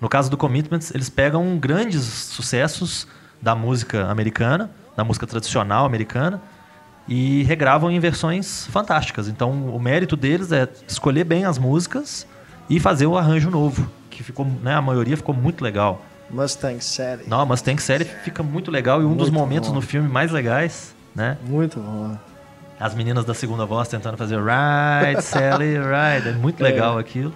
[0.01, 3.07] No caso do Commitments, eles pegam grandes sucessos
[3.39, 6.41] da música americana, da música tradicional americana,
[7.07, 9.27] e regravam em versões fantásticas.
[9.27, 12.25] Então, o mérito deles é escolher bem as músicas
[12.67, 16.03] e fazer o arranjo novo, que ficou, né, a maioria ficou muito legal.
[16.31, 17.23] Mustang Sally.
[17.27, 19.75] Não, Mustang série fica muito legal e um dos Muito momentos bom.
[19.75, 21.37] no filme mais legais, né?
[21.45, 22.17] Muito bom.
[22.79, 26.29] As meninas da segunda voz tentando fazer Ride, Sally, Ride.
[26.29, 27.33] É muito legal aquilo.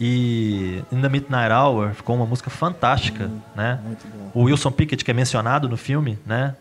[0.00, 3.78] E In the Midnight Hour ficou uma música fantástica, né?
[3.84, 4.30] Muito bom.
[4.34, 6.54] O Wilson Pickett, que é mencionado no filme, né?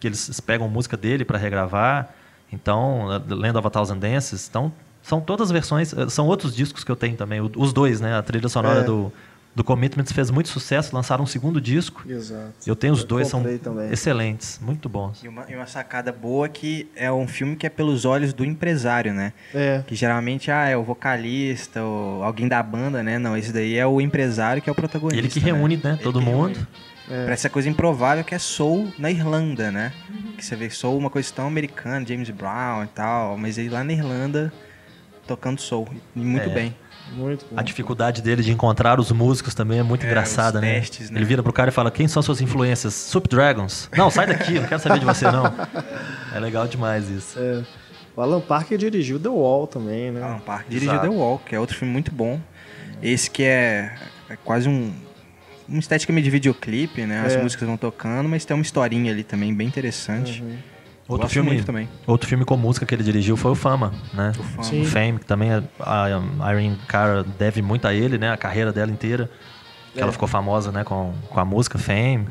[0.00, 2.08] Que eles pegam música dele para regravar.
[2.52, 4.48] Então, Land of a Thousand Dances.
[4.48, 4.72] Então,
[5.02, 5.92] são todas versões.
[5.92, 7.40] eh, São outros discos que eu tenho também.
[7.40, 8.16] Os dois, né?
[8.18, 8.82] A trilha sonora É.
[8.82, 9.12] do,
[9.54, 10.94] do Commitments fez muito sucesso.
[10.94, 12.02] Lançaram um segundo disco.
[12.08, 12.52] Exato.
[12.66, 13.90] Eu tenho os dois, são também.
[13.92, 14.58] excelentes.
[14.62, 15.22] Muito bons.
[15.24, 18.44] E uma, e uma sacada boa que é um filme que é pelos olhos do
[18.44, 19.32] empresário, né?
[19.54, 23.18] É, Que geralmente ah, é o vocalista ou alguém da banda, né?
[23.18, 25.18] Não, esse daí é o empresário que é o protagonista.
[25.20, 25.46] Ele que né?
[25.46, 25.92] reúne, né?
[25.94, 26.54] Ele Todo mundo.
[26.54, 26.66] reúne.
[27.24, 29.92] Pra essa coisa improvável que é soul na Irlanda, né?
[30.38, 33.82] Que você vê soul uma coisa tão americana, James Brown e tal, mas ele lá
[33.82, 34.52] na Irlanda
[35.26, 35.88] tocando soul.
[36.14, 36.52] E muito É.
[36.54, 36.76] bem.
[37.12, 37.58] Muito bom.
[37.58, 40.74] A dificuldade dele de encontrar os músicos também é muito É, engraçada, né?
[40.80, 41.18] testes, né?
[41.18, 42.94] Ele vira pro cara e fala: Quem são suas influências?
[42.94, 43.88] Soup Dragons.
[43.96, 45.44] Não, sai daqui, não quero saber de você, não.
[46.34, 47.38] É legal demais isso.
[47.38, 47.62] É.
[48.16, 50.22] O Alan Parker dirigiu The Wall também, né?
[50.22, 51.08] Alan Park dirigiu Exato.
[51.08, 52.40] The Wall, que é outro filme muito bom.
[53.02, 53.94] Esse que é,
[54.28, 54.92] é quase um
[55.68, 57.22] uma estética meio de videoclipe, né?
[57.24, 57.42] As É.
[57.42, 60.42] músicas vão tocando, mas tem uma historinha ali também bem interessante.
[60.42, 60.56] Uhum.
[61.10, 61.88] Outro Gosto filme, também.
[62.06, 64.30] outro filme com música que ele dirigiu foi o Fama, né?
[64.38, 64.62] O Fama.
[64.62, 64.84] Sim.
[64.84, 66.04] Fame, que também é- a
[66.40, 68.30] a Irene Cara deve muito a ele, né?
[68.30, 69.28] A carreira dela inteira.
[69.92, 70.02] Que É.
[70.02, 70.84] ela ficou famosa, né?
[70.84, 72.28] Com, com a música Fame.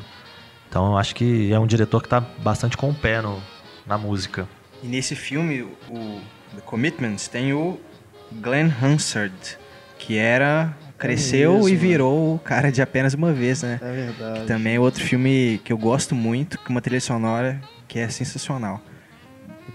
[0.68, 3.38] Então eu acho que é um diretor que tá bastante com o pé no,
[3.86, 4.48] na música.
[4.82, 6.20] E nesse filme, o
[6.54, 7.78] The Commitments, tem o
[8.32, 9.34] Glenn Hansard,
[9.98, 11.78] que era cresceu mesmo, e né?
[11.78, 13.78] virou o cara de apenas uma vez, né?
[13.82, 14.46] É verdade.
[14.46, 17.60] Também é outro filme que eu gosto muito, com uma trilha sonora
[17.90, 18.80] que é sensacional.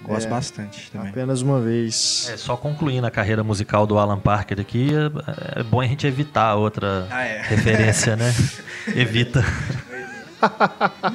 [0.01, 0.29] Eu Gosto É.
[0.29, 1.09] bastante também.
[1.09, 2.29] Apenas uma vez.
[2.31, 6.05] É, só concluindo a carreira musical do Alan Parker aqui, é, é bom a gente
[6.07, 7.41] evitar outra Ah, é.
[7.41, 8.33] referência, né?
[8.95, 9.43] Evita.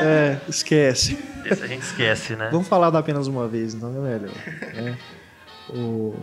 [0.00, 1.18] É, esquece.
[1.44, 2.48] Esse a gente esquece, né?
[2.52, 4.34] Vamos falar da apenas uma vez, então é melhor.
[4.74, 4.96] né?
[5.70, 6.14] O...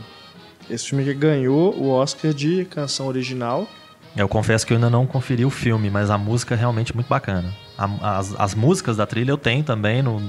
[0.69, 3.67] Esse filme que ganhou o Oscar de canção original.
[4.15, 7.07] Eu confesso que eu ainda não conferi o filme, mas a música é realmente muito
[7.07, 7.53] bacana.
[8.01, 10.19] A- as, as músicas da trilha eu tenho também, no,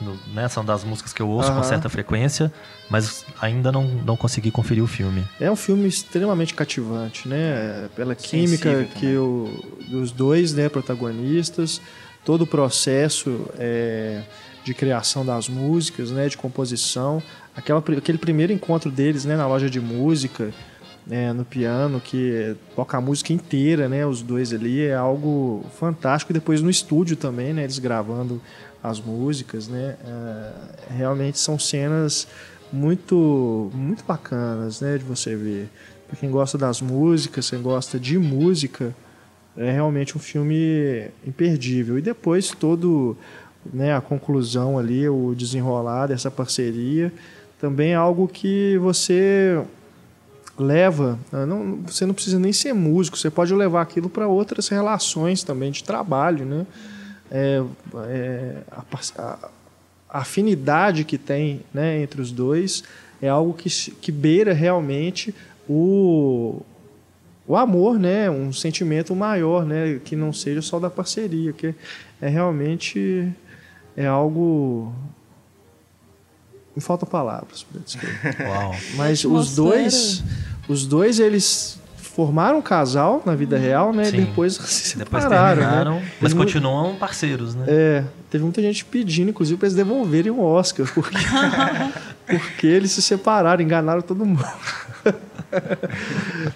[0.00, 1.62] no- né, são das músicas que eu ouço com Aham.
[1.68, 2.52] certa frequência,
[2.88, 5.24] mas ainda não, não consegui conferir o filme.
[5.40, 7.88] É um filme extremamente cativante, né?
[7.96, 11.80] Pela química Sensível que o, dos dois né, protagonistas,
[12.24, 14.22] todo o processo é,
[14.64, 17.22] de criação das músicas, né, de composição,
[17.56, 20.52] aquela, aquele primeiro encontro deles né, na loja de música,
[21.06, 26.32] né, no piano, que toca a música inteira, né, os dois ali, é algo fantástico.
[26.32, 28.40] E depois no estúdio também, né, eles gravando
[28.82, 30.52] as músicas, né, é,
[30.94, 32.26] realmente são cenas
[32.72, 35.68] muito muito bacanas, né, de você ver.
[36.08, 38.94] Para quem gosta das músicas, quem gosta de música,
[39.56, 41.98] é realmente um filme imperdível.
[41.98, 43.16] E depois todo,
[43.72, 47.12] né, a conclusão ali, o desenrolar dessa parceria,
[47.58, 49.62] também é algo que você
[50.58, 54.68] leva, ah, não, você não precisa nem ser músico, você pode levar aquilo para outras
[54.68, 56.66] relações também de trabalho, né?
[57.30, 57.62] É,
[58.06, 58.84] é, a,
[59.22, 59.48] a-
[60.08, 62.84] afinidade que tem né, entre os dois
[63.20, 63.68] é algo que,
[64.00, 65.34] que beira realmente
[65.68, 66.60] o,
[67.46, 68.30] o amor, né?
[68.30, 70.00] Um sentimento maior, né?
[70.04, 71.74] Que não seja só da parceria, que
[72.20, 73.30] é realmente
[73.96, 74.92] é algo
[76.76, 78.36] me faltam palavras para descrever.
[78.46, 78.76] Uau.
[78.96, 80.22] Mas os dois,
[80.68, 84.04] os dois eles formaram um casal na vida real, né?
[84.06, 84.18] Sim.
[84.24, 86.10] Depois se Depois separaram, terminaram, né?
[86.20, 87.64] mas continuam parceiros, né?
[87.68, 91.16] É, teve muita gente pedindo, inclusive, para eles devolverem o Oscar, porque,
[92.26, 94.44] porque eles se separaram, enganaram todo mundo.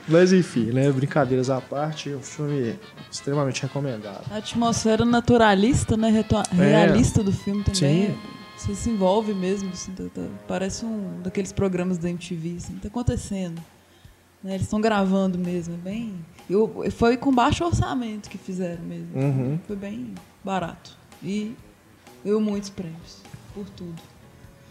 [0.08, 0.90] Mas enfim, né?
[0.90, 2.78] Brincadeiras à parte, um filme
[3.10, 4.22] extremamente recomendado.
[4.30, 6.10] A atmosfera naturalista, né?
[6.10, 8.04] reto- Realista do filme também.
[8.04, 8.06] É.
[8.08, 8.16] Sim.
[8.60, 9.70] Você se envolve mesmo.
[9.70, 12.56] assim, tá- tá- parece um daqueles programas da MTV.
[12.58, 13.60] Assim, tá acontecendo.
[14.42, 15.74] né, Eles estão gravando mesmo.
[15.74, 16.14] É bem.
[16.48, 19.08] Eu, foi com baixo orçamento que fizeram mesmo.
[19.14, 19.58] Uhum.
[19.66, 20.96] Foi bem barato.
[21.22, 21.54] E
[22.24, 23.18] eu muitos prêmios.
[23.54, 24.00] Por tudo.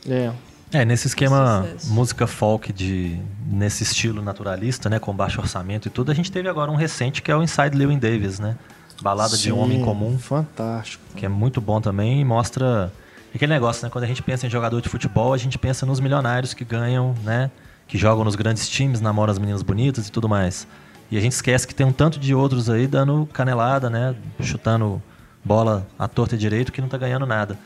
[0.08, 0.32] É,
[0.72, 6.12] É, nesse esquema música folk de nesse estilo naturalista, né, com baixo orçamento e tudo,
[6.12, 8.56] a gente teve agora um recente que é o Inside Llewyn Davis, né?
[9.02, 11.04] Balada de um sim, homem comum, Fantástico.
[11.16, 12.92] que é muito bom também e mostra
[13.38, 16.00] aquele negócio, né, quando a gente pensa em jogador de futebol, a gente pensa nos
[16.00, 17.52] milionários que ganham, né,
[17.88, 20.68] que jogam nos grandes times, namoram as meninas bonitas e tudo mais.
[21.12, 25.02] E a gente esquece que tem um tanto de outros aí dando canelada, né, chutando
[25.44, 27.58] bola à torta e direito que não tá ganhando nada.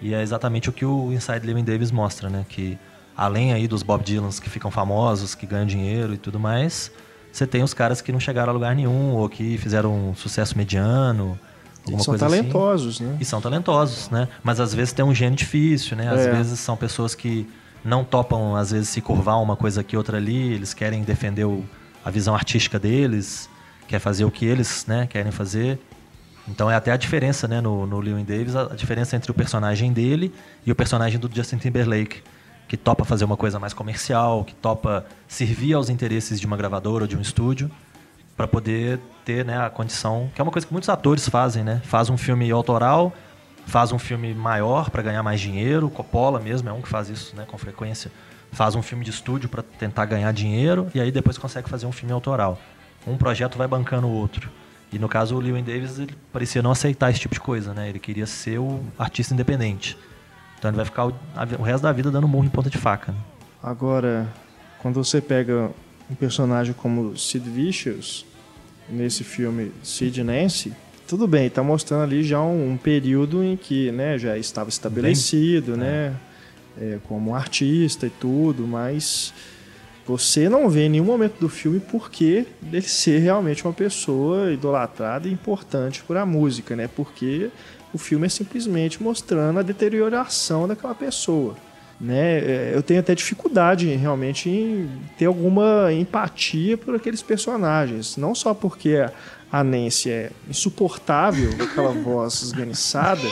[0.00, 2.44] E é exatamente o que o Inside Llewyn Davis mostra, né?
[2.48, 2.76] Que
[3.16, 6.90] além aí dos Bob Dylans que ficam famosos, que ganham dinheiro e tudo mais,
[7.30, 10.58] você tem os caras que não chegaram a lugar nenhum ou que fizeram um sucesso
[10.58, 11.38] mediano,
[11.84, 12.24] alguma Eles são assim.
[12.24, 13.16] talentosos, né?
[13.20, 14.28] E são talentosos, né?
[14.42, 16.08] Mas às vezes tem um gênio difícil, né?
[16.12, 16.30] Às É.
[16.32, 17.48] vezes são pessoas que
[17.84, 20.52] não topam, às vezes, se curvar uma coisa aqui, outra ali.
[20.52, 21.64] Eles querem defender o-
[22.04, 23.48] a visão artística deles,
[23.88, 25.78] quer fazer o que eles né, querem fazer.
[26.48, 29.34] Então é até a diferença, né, no, no Lewin Davis, a, a diferença entre o
[29.34, 30.32] personagem dele
[30.66, 32.22] e o personagem do Justin Timberlake,
[32.66, 37.04] que topa fazer uma coisa mais comercial, que topa servir aos interesses de uma gravadora
[37.04, 37.70] ou de um estúdio,
[38.42, 41.80] para poder ter né, a condição, que é uma coisa que muitos atores fazem, né?
[41.84, 43.12] Faz um filme autoral,
[43.66, 47.36] faz um filme maior para ganhar mais dinheiro, Coppola mesmo é um que faz isso,
[47.36, 48.10] né, com frequência.
[48.50, 51.92] Faz um filme de estúdio para tentar ganhar dinheiro e aí depois consegue fazer um
[51.92, 52.58] filme autoral.
[53.06, 54.50] Um projeto vai bancando o outro.
[54.92, 57.88] E no caso o Lewin Davis ele parecia não aceitar esse tipo de coisa, né?
[57.88, 59.96] Ele queria ser o artista independente.
[60.58, 61.14] Então ele vai ficar o,
[61.60, 63.12] o resto da vida dando murro em ponta de faca.
[63.12, 63.18] né?
[63.62, 64.26] Agora,
[64.80, 65.70] quando você pega
[66.10, 68.26] um personagem como Sid Vicious,
[68.92, 70.72] nesse filme Sid Nancy,
[71.08, 75.76] tudo bem, tá mostrando ali já um, um período em que né, já estava estabelecido,
[75.76, 76.14] né?
[76.80, 79.32] é, como um artista e tudo, mas
[80.06, 85.28] você não vê em nenhum momento do filme porque dele ser realmente uma pessoa idolatrada
[85.28, 86.88] e importante para a música, né?
[86.88, 87.50] Porque
[87.92, 91.56] o filme é simplesmente mostrando a deterioração daquela pessoa.
[92.02, 92.38] Né?
[92.38, 98.16] É, Eu tenho até dificuldade realmente em ter alguma empatia por aqueles personagens.
[98.16, 99.06] Não só porque
[99.52, 103.22] a Nancy é insuportável, aquela voz esganiçada,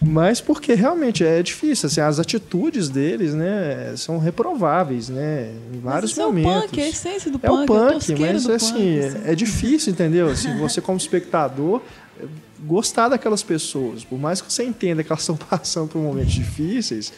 [0.00, 1.88] mas porque realmente é difícil.
[1.88, 6.52] Assim, as atitudes deles né, são reprováveis né, em vários momentos.
[6.52, 7.62] É o punk, é a essência do É o punk.
[7.62, 9.20] a punk, tosqueira mas do assim, punk, assim.
[9.26, 10.30] é difícil, entendeu?
[10.30, 11.82] Assim, você como espectador
[12.66, 17.12] gostar daquelas pessoas, por mais que você entenda que elas estão passando por momentos difíceis,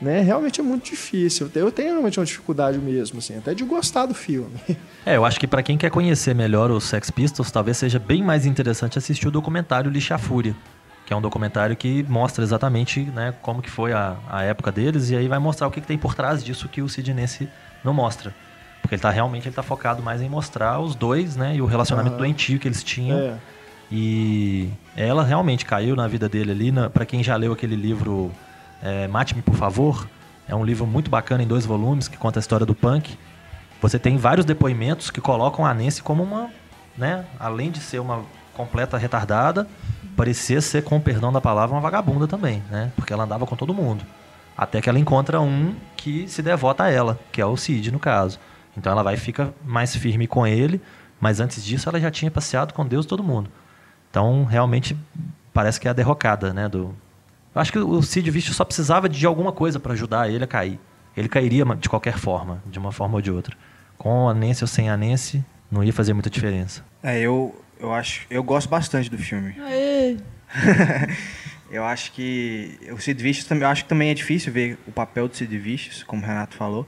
[0.00, 0.20] né?
[0.20, 1.48] Realmente é muito difícil.
[1.54, 4.52] Eu tenho realmente uma dificuldade mesmo, assim, até de gostar do filme.
[5.04, 8.22] É, eu acho que pra quem quer conhecer melhor os Sex Pistols, talvez seja bem
[8.22, 10.54] mais interessante assistir o documentário Lixa Fúria,
[11.04, 15.10] que é um documentário que mostra exatamente né, como que foi a, a época deles
[15.10, 17.48] e aí vai mostrar o que, que tem por trás disso que o Sid Nancy
[17.82, 18.32] não mostra.
[18.80, 21.66] Porque ele tá realmente ele tá focado mais em mostrar os dois, né, e o
[21.66, 22.18] relacionamento Aham.
[22.22, 23.18] doentio que eles tinham.
[23.18, 23.38] É.
[23.90, 26.72] E ela realmente caiu na vida dele ali.
[26.90, 28.30] Para quem já leu aquele livro
[28.82, 30.08] é, Mate-me, por favor,
[30.48, 33.16] é um livro muito bacana em dois volumes que conta a história do punk.
[33.80, 36.50] Você tem vários depoimentos que colocam a Nancy como uma,
[36.96, 38.22] né, além de ser uma
[38.54, 39.66] completa retardada,
[40.16, 42.92] parecia ser, com o perdão da palavra, uma vagabunda também, né?
[42.94, 44.04] Porque ela andava com todo mundo.
[44.56, 47.98] Até que ela encontra um que se devota a ela, que é o Cid, no
[47.98, 48.38] caso.
[48.76, 50.80] Então ela vai e fica mais firme com ele,
[51.20, 53.50] mas antes disso ela já tinha passeado com Deus e todo mundo.
[54.12, 54.94] Então, realmente,
[55.54, 56.68] parece que é a derrocada, né?
[56.68, 56.94] Do...
[57.54, 60.46] Eu acho que o Cid Vicious só precisava de alguma coisa para ajudar ele a
[60.46, 60.78] cair.
[61.16, 63.56] Ele cairia de qualquer forma, de uma forma ou de outra.
[63.96, 66.84] Com a Nancy ou sem a Nancy, não ia fazer muita diferença.
[67.02, 68.26] É, eu, eu acho.
[68.28, 69.54] Eu gosto bastante do filme.
[69.58, 70.18] Aê,
[71.72, 74.92] eu acho que o Sid Vicious também, eu acho que também é difícil ver o
[74.92, 76.86] papel do Sid Vicious, como o Renato falou,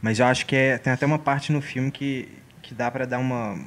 [0.00, 2.30] mas eu acho que é, tem até uma parte no filme que,
[2.62, 3.58] que dá pra dar uma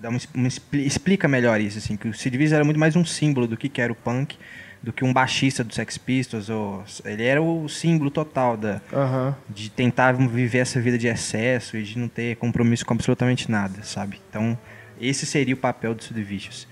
[0.00, 2.96] dá uma, uma expli- explica melhor isso assim, que o Sid Vicious era muito mais
[2.96, 4.36] um símbolo do que que era o punk
[4.82, 6.48] do que um baixista do Sex Pistols.
[6.48, 9.34] Ou, ele era o símbolo total da, Aham.
[9.48, 13.82] de tentar viver essa vida de excesso e de não ter compromisso com absolutamente nada,
[13.82, 14.20] sabe?
[14.30, 14.56] Então,
[15.00, 16.68] esse seria o papel do Sid Vicious.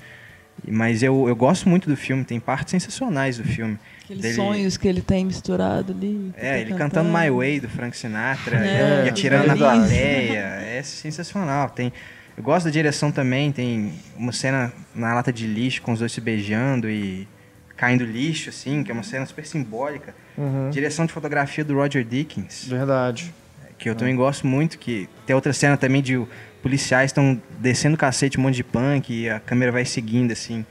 [0.68, 3.76] Mas eu, eu gosto muito do filme, tem partes sensacionais do filme.
[4.04, 6.30] Aqueles Dele- sonhos que ele tem misturado ali.
[6.36, 10.38] É, tá ele cantando My Way do Frank Sinatra É, e atirando na plateia.
[10.62, 11.70] É sensacional.
[11.70, 11.92] Tem,
[12.36, 16.12] eu gosto da direção também, tem uma cena na lata de lixo com os dois
[16.12, 17.28] se beijando e
[17.76, 20.14] caindo lixo, assim, que é uma cena super simbólica.
[20.36, 20.70] Uhum.
[20.70, 22.66] Direção de fotografia do Roger Dickens.
[22.68, 23.32] Verdade.
[23.78, 26.24] que eu também gosto muito, que tem outra cena também de
[26.62, 30.64] policiais estão descendo o cacete, um monte de punk, e a câmera vai seguindo, assim,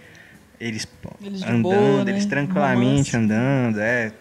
[0.60, 0.88] eles,
[1.22, 2.12] Eles andando, boa, né?
[2.12, 3.18] eles tranquilamente Romance.
[3.18, 4.12] andando, é.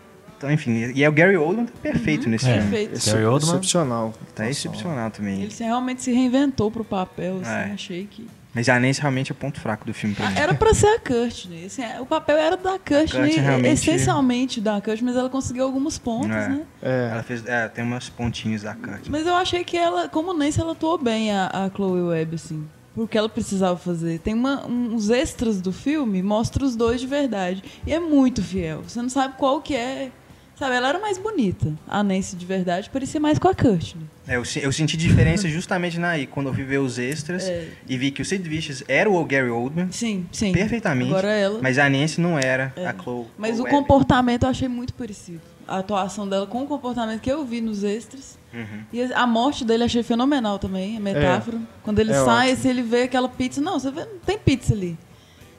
[0.42, 2.54] Então, enfim, e é o Gary Oldman tá perfeito nesse É.
[2.54, 2.68] filme.
[2.70, 2.94] Perfeito.
[2.96, 3.50] Esse- Gary Oldman.
[3.52, 4.14] Excepcional.
[4.34, 5.42] Tá excepcional também.
[5.42, 7.72] Ele realmente se reinventou pro papel, assim, É.
[7.74, 8.26] achei que...
[8.54, 10.34] Mas a Nancy realmente é o ponto fraco do filme pra mim.
[10.36, 11.64] Ah, Era pra ser a Courtney.
[11.66, 15.64] assim, é, o papel era da Courtney, Courtney realmente- essencialmente da Courtney, mas ela conseguiu
[15.64, 16.48] alguns pontos, É.
[16.48, 16.62] né?
[16.82, 17.08] É.
[17.12, 19.06] Ela fez, é, tem umas pontinhos da Kurt.
[19.08, 22.66] Mas eu achei que ela, como Nancy, ela atuou bem a, a Chloe Webb, assim.
[22.94, 24.18] Porque ela precisava fazer.
[24.18, 27.64] Tem uma, uns extras do filme, mostra os dois de verdade.
[27.86, 28.82] E é muito fiel.
[28.86, 30.10] Você não sabe qual que é.
[30.58, 31.72] Sabe, ela era mais bonita.
[31.88, 34.04] A Nancy de verdade parecia mais com a Courtney.
[34.28, 37.68] É, eu, eu senti diferença justamente naí, quando eu fui ver os extras É.
[37.88, 40.52] e vi que o Sid Vicious era o Gary Oldman, Sim, sim.
[40.52, 41.58] perfeitamente, Agora ela.
[41.60, 42.86] mas a Nancy não era É.
[42.86, 43.26] a Chloe.
[43.36, 45.40] Mas o comportamento eu achei muito parecido.
[45.66, 48.38] A atuação dela com o comportamento que eu vi nos extras.
[48.52, 48.82] Uhum.
[48.92, 51.58] E a morte dele eu achei fenomenal também, a metáfora.
[51.82, 53.60] Quando ele É sai, se ele vê aquela pizza.
[53.60, 54.96] Não, você vê, não tem pizza ali.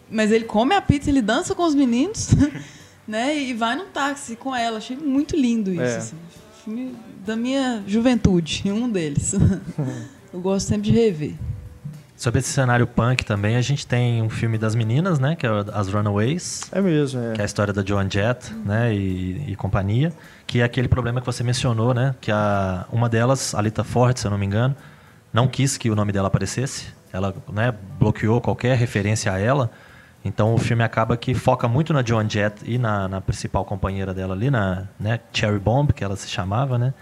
[0.09, 2.29] Mas ele come a pizza, ele dança com os meninos,
[3.07, 3.37] né?
[3.37, 4.77] E vai num táxi com ela.
[4.77, 5.81] Achei muito lindo isso.
[5.81, 5.97] É.
[5.97, 6.17] assim.
[6.63, 6.95] Filme
[7.25, 9.33] da minha juventude, um deles.
[10.33, 11.35] eu gosto sempre de rever.
[12.15, 15.35] Sobre esse cenário punk também, a gente tem um filme das meninas, né?
[15.35, 16.61] Que é As Runaways.
[16.71, 17.33] É mesmo, é.
[17.33, 20.13] que é a história da Joan Jett, né, e, e companhia,
[20.47, 24.17] que é aquele problema que você mencionou, né, que a, uma delas, a Lita Ford,
[24.17, 24.73] se eu não me engano,
[25.33, 29.69] não quis que o nome dela aparecesse, ela, né, bloqueou qualquer referência a ela,
[30.23, 34.13] então o filme acaba que foca muito na Joan Jett e na, na principal companheira
[34.13, 36.93] dela ali, na né, Cherry Bomb, que ela se chamava, né,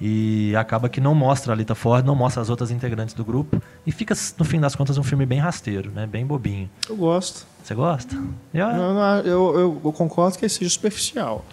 [0.00, 3.60] e acaba que não mostra a Lita Ford, não mostra as outras integrantes do grupo,
[3.86, 6.70] e fica, no fim das contas, um filme bem rasteiro, né, bem bobinho.
[6.88, 7.46] Eu gosto.
[7.62, 8.14] Você gosta?
[8.54, 11.44] Eu, Não, não, eu, eu, concordo que ele seja superficial.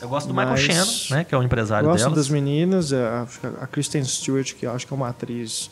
[0.00, 1.24] Eu gosto do Michael Shannon, né?
[1.24, 2.16] Que é o empresário Gosto delas.
[2.16, 5.70] das meninas, é, que a Kristen Stewart, que eu acho que é uma atriz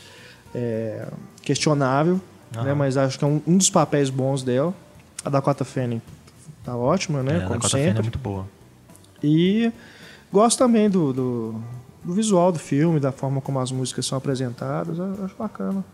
[0.54, 1.06] é,
[1.40, 2.20] questionável,
[2.54, 2.64] Aham.
[2.64, 4.74] né, mas acho que é um, um dos papéis bons dela.
[5.24, 6.00] A Dakota Fanning
[6.64, 7.34] tá ótima, né?
[7.34, 7.98] É, a como Dakota Fanning sempre.
[7.98, 8.46] é muito boa.
[9.22, 9.72] E
[10.32, 11.62] gosto também do, do,
[12.04, 14.98] do visual do filme, da forma como as músicas são apresentadas.
[14.98, 15.84] Eu acho bacana.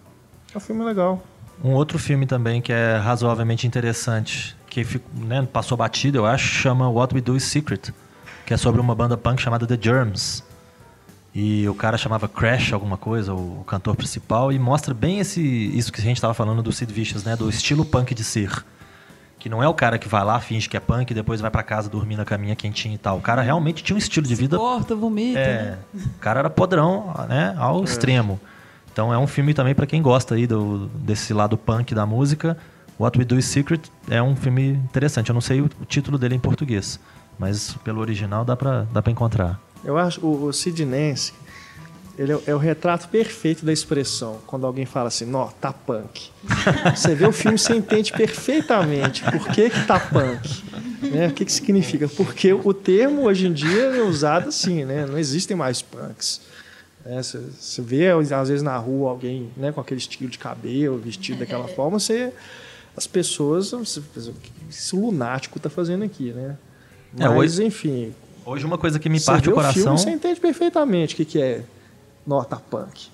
[0.54, 1.22] É um filme legal.
[1.62, 4.84] Um outro filme também que é razoavelmente interessante, que
[5.14, 7.92] né, passou batido, eu acho, chama What We Do Is Secret,
[8.44, 10.42] que é sobre uma banda punk chamada The Germs.
[11.34, 15.92] E o cara chamava Crash alguma coisa, o, cantor principal, e mostra bem esse isso
[15.92, 18.64] que a gente estava falando do Sid Vicious, né, do estilo punk de ser.
[19.38, 21.50] Que não é o cara que vai lá, finge que é punk e depois vai
[21.50, 23.18] pra casa dormir na caminha quentinha e tal.
[23.18, 25.78] O cara realmente tinha um estilo de vida Corta, vomita, É, né?
[25.94, 28.40] o cara era podrão, né, ao extremo.
[28.92, 32.56] Então é um filme também pra quem gosta aí do, desse lado punk da música.
[32.98, 35.30] What We Do Is Secret é um filme interessante.
[35.30, 37.00] Eu não sei o, o título dele em português,
[37.36, 39.60] mas pelo original dá pra, dá pra encontrar.
[39.84, 41.32] Eu acho o, o Sid Nance,
[42.18, 44.38] ele é, o- é o retrato perfeito da expressão.
[44.46, 46.30] Quando alguém fala assim, nó, tá punk.
[46.94, 50.62] Você vê o filme, você entende perfeitamente por que que tá punk.
[51.02, 51.28] Né?
[51.28, 52.08] O que que significa?
[52.08, 55.04] Porque o termo hoje em dia é usado assim, né?
[55.06, 56.40] Não existem mais punks.
[57.04, 57.20] né?
[57.22, 61.68] Você, vê, às vezes, na rua alguém né, com aquele estilo de cabelo, vestido daquela
[61.74, 62.32] forma, você,
[62.96, 63.72] as pessoas...
[63.72, 66.56] Você, o que esse lunático tá fazendo aqui, né?
[67.18, 68.14] É, Mas, hoje- enfim,
[68.44, 71.16] Hoje uma coisa que me você parte vê o coração, filme, você entende perfeitamente o
[71.16, 71.62] que, que é
[72.26, 73.08] nota punk.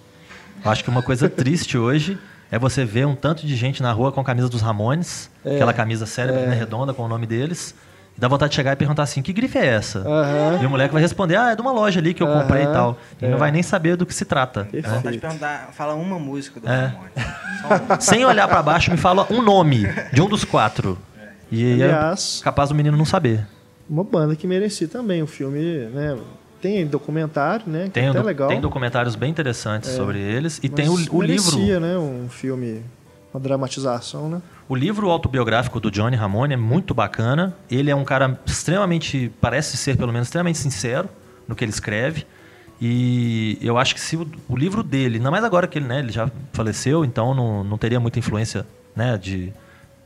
[0.64, 2.18] eu acho que uma coisa triste hoje
[2.50, 5.54] é você ver um tanto de gente na rua com a camisa dos Ramones, É,
[5.54, 7.74] aquela camisa cérebro né, redonda com o nome deles,
[8.16, 10.00] e dá vontade de chegar e perguntar assim, que grife é essa?
[10.00, 10.58] Aham.
[10.60, 12.66] E o moleque vai responder, ah, é de uma loja ali que eu comprei e
[12.66, 12.98] tal.
[13.22, 13.28] E é.
[13.28, 14.64] não vai nem saber do que se trata.
[14.64, 14.88] Perfeito.
[14.88, 14.94] né?
[14.96, 16.86] Vontade de perguntar, fala uma música do É.
[16.86, 18.04] Ramones.
[18.04, 20.98] Sem olhar pra baixo, me fala um nome de um dos quatro.
[21.52, 23.46] E aí é capaz do menino não saber.
[23.90, 25.20] Uma banda que merecia também.
[25.22, 26.16] O filme, né?
[26.62, 27.84] Tem documentário, né?
[27.84, 28.48] Que Tem, é até legal.
[28.48, 30.60] tem documentários bem interessantes sobre eles.
[30.62, 31.56] E tem o, o livro.
[31.56, 31.98] merecia, né?
[31.98, 32.82] Um filme,
[33.34, 34.42] uma dramatização, né?
[34.68, 37.56] O livro autobiográfico do Johnny Ramone é muito bacana.
[37.68, 41.08] Ele é um cara extremamente, parece ser pelo menos extremamente sincero
[41.48, 42.24] no que ele escreve.
[42.80, 45.98] E eu acho que se o, o livro dele, ainda mais agora que ele, né,
[45.98, 48.66] ele já faleceu, então não, não teria muita influência,
[48.96, 49.52] né, de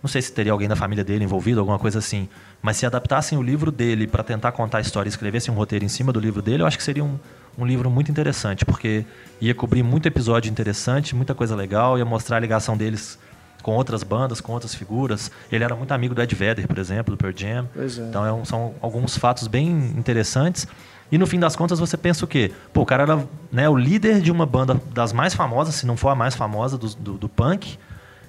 [0.03, 2.29] não sei se teria alguém da família dele envolvido, alguma coisa assim.
[2.65, 5.85] Mas se adaptassem o livro dele para tentar contar a história e escrevessem um roteiro
[5.85, 7.19] em cima do livro dele, eu acho que seria um,
[7.59, 9.05] um livro muito interessante, porque
[9.39, 13.19] ia cobrir muito episódio interessante, muita coisa legal, ia mostrar a ligação deles
[13.63, 15.31] com outras bandas, com outras figuras.
[15.53, 17.69] Ele era muito amigo do Ed Vedder, por exemplo, do Pearl Jam.
[17.77, 17.85] É.
[18.09, 20.67] Então é um- são alguns fatos bem interessantes.
[21.13, 22.51] E no fim das contas você pensa o quê?
[22.73, 25.99] Pô, o cara era né, o líder de uma banda das mais famosas, se não
[25.99, 27.79] for a mais famosa do, do, do punk.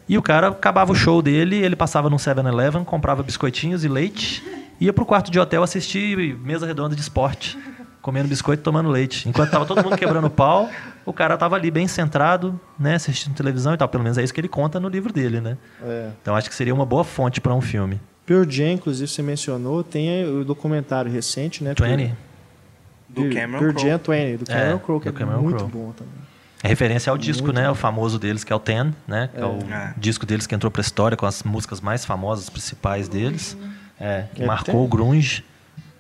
[0.08, 4.44] E o cara acabava o show dele, ele passava num 7-Eleven, comprava biscoitinhos e leite,
[4.80, 7.58] ia pro quarto de hotel assistir mesa redonda de esporte,
[8.04, 9.28] comendo biscoito e tomando leite.
[9.28, 10.70] Enquanto tava todo mundo quebrando pau,
[11.06, 13.88] o cara tava ali bem centrado, né, assistindo televisão e tal.
[13.88, 15.58] Pelo menos é isso que ele conta no livro dele, né?
[15.84, 16.10] É.
[16.22, 18.00] Então acho que seria uma boa fonte para um filme.
[18.28, 21.74] Pearl Jam, inclusive, você mencionou, tem o documentário recente, né?
[21.80, 22.14] 20
[23.10, 23.90] Do Pearl- Cameron Pearl Crowe.
[23.90, 25.72] Jam 20, do Cameron É, Crowe, que do é Cameron muito Crowe.
[25.72, 26.25] bom também.
[26.66, 27.70] É referência ao disco, né?
[27.70, 29.30] O famoso deles, que é o Ten, né?
[29.34, 29.94] Que é, o É.
[29.98, 33.56] disco deles que entrou pra história com as músicas mais famosas, principais deles.
[34.00, 35.44] É, que É, marcou tem- o grunge.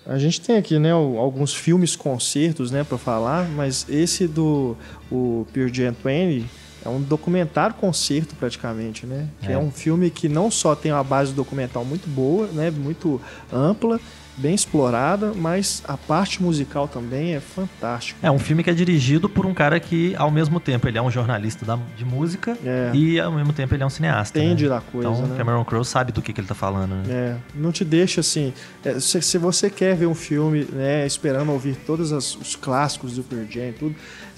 [0.07, 4.75] A gente tem aqui, né, alguns filmes concertos, né, para falar, mas esse do
[5.11, 6.45] o Pearl Jam 20
[6.85, 9.27] é um documentário concerto praticamente, né?
[9.41, 9.53] Que é.
[9.53, 9.57] É.
[9.57, 13.19] um filme que não só tem uma base documental muito boa, né, muito
[13.51, 13.99] ampla,
[14.37, 18.19] bem explorada, mas a parte musical também é fantástica.
[18.21, 21.01] É um filme que é dirigido por um cara que, ao mesmo tempo, ele é
[21.01, 22.91] um jornalista da- de música É.
[22.93, 24.37] e, ao mesmo tempo, ele é um cineasta.
[24.37, 24.69] Entende né?
[24.71, 25.37] da coisa, Então, né?
[25.37, 26.95] Cameron Crowe sabe do que, que ele tá falando.
[26.95, 27.03] Né?
[27.09, 28.53] É, não te deixa assim.
[28.83, 33.15] é, se, se você quer ver um filme, né, esperando ouvir todos as- os clássicos
[33.15, 33.95] do Pearl Jam e tudo,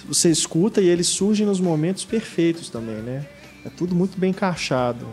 [0.08, 3.26] você escuta e eles surgem nos momentos perfeitos também, né?
[3.66, 5.08] É tudo muito bem encaixado.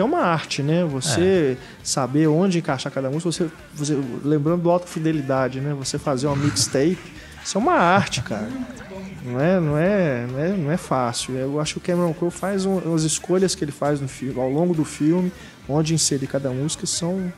[0.00, 0.84] É uma arte, né?
[0.84, 5.74] Você saber onde encaixar cada música, você, você lembrando do Alta Fidelidade, né?
[5.74, 6.98] Você fazer uma mixtape,
[7.44, 8.48] isso é uma arte, cara.
[9.24, 11.34] Não é, não é, não é, não é fácil.
[11.36, 14.40] Eu acho que o Cameron Crowe faz um, as escolhas que ele faz no filme,
[14.40, 15.30] ao longo do filme,
[15.68, 17.32] onde inserir cada música são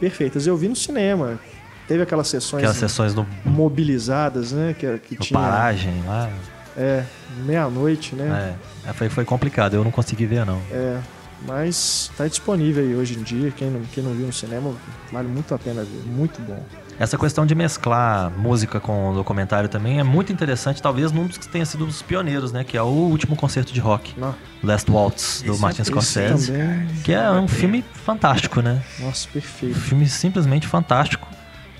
[0.00, 0.46] perfeitas.
[0.46, 1.38] Eu vi no cinema.
[1.86, 4.74] Teve aquelas sessões Aquelas sessões mobilizadas, né?
[4.78, 5.38] Que, que tinha.
[5.38, 6.30] Paragem lá.
[6.76, 7.04] É,
[7.44, 8.56] meia-noite, né?
[8.84, 10.60] É, É, foi, foi complicado, eu não consegui ver, não.
[10.70, 10.98] É.
[11.46, 13.50] Mas tá disponível aí hoje em dia.
[13.50, 14.72] Quem não, quem não viu no cinema,
[15.10, 16.02] vale muito a pena ver.
[16.06, 16.62] Muito bom.
[16.98, 21.48] Essa questão de mesclar música com documentário também é muito interessante, talvez num dos que
[21.48, 22.62] tenha sido os pioneiros, né?
[22.62, 26.52] Que é o último concerto de rock, Não, Last Waltz, do Esse- Martin esse Scorsese.
[26.52, 26.86] também.
[27.02, 28.82] Que é um filme fantástico, né?
[28.98, 29.78] Nossa, Um perfeito.
[29.80, 31.26] filme simplesmente fantástico.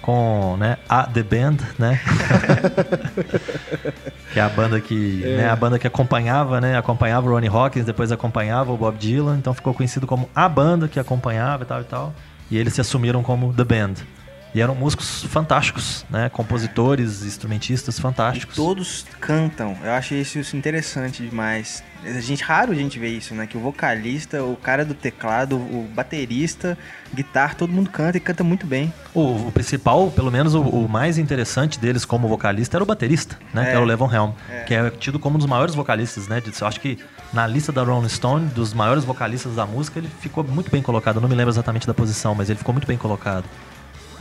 [0.03, 2.01] Com né, a The Band, né?
[4.33, 6.77] que é a banda que, né, a banda que acompanhava, né?
[6.77, 10.89] Acompanhava o Ronnie Hawkins, depois acompanhava o Bob Dylan, então ficou conhecido como a banda
[10.89, 12.15] que acompanhava e tal e tal.
[12.51, 13.95] E eles se assumiram como The Band.
[14.55, 16.29] E eram músicos fantásticos, né?
[16.29, 18.57] Compositores, instrumentistas E fantásticos.
[18.57, 19.77] todos cantam.
[19.83, 21.83] Eu acho isso interessante demais.
[22.05, 23.47] A gente raro a gente vê isso, né?
[23.47, 26.77] Que o vocalista, o cara do teclado, o baterista,
[27.15, 28.93] guitarra, todo mundo canta e canta muito bem.
[29.15, 33.39] O, o principal, pelo menos o, o mais interessante deles como vocalista era o baterista,
[33.55, 33.63] né?
[33.63, 33.65] É.
[33.67, 34.63] Que era o Levon Helm, É.
[34.65, 36.43] que é tido como um dos maiores vocalistas, né?
[36.61, 36.99] Eu acho que
[37.33, 41.17] na lista da Rolling Stone, dos maiores vocalistas da música, ele ficou muito bem colocado.
[41.17, 43.45] Eu não me lembro exatamente da posição, mas ele ficou muito bem colocado.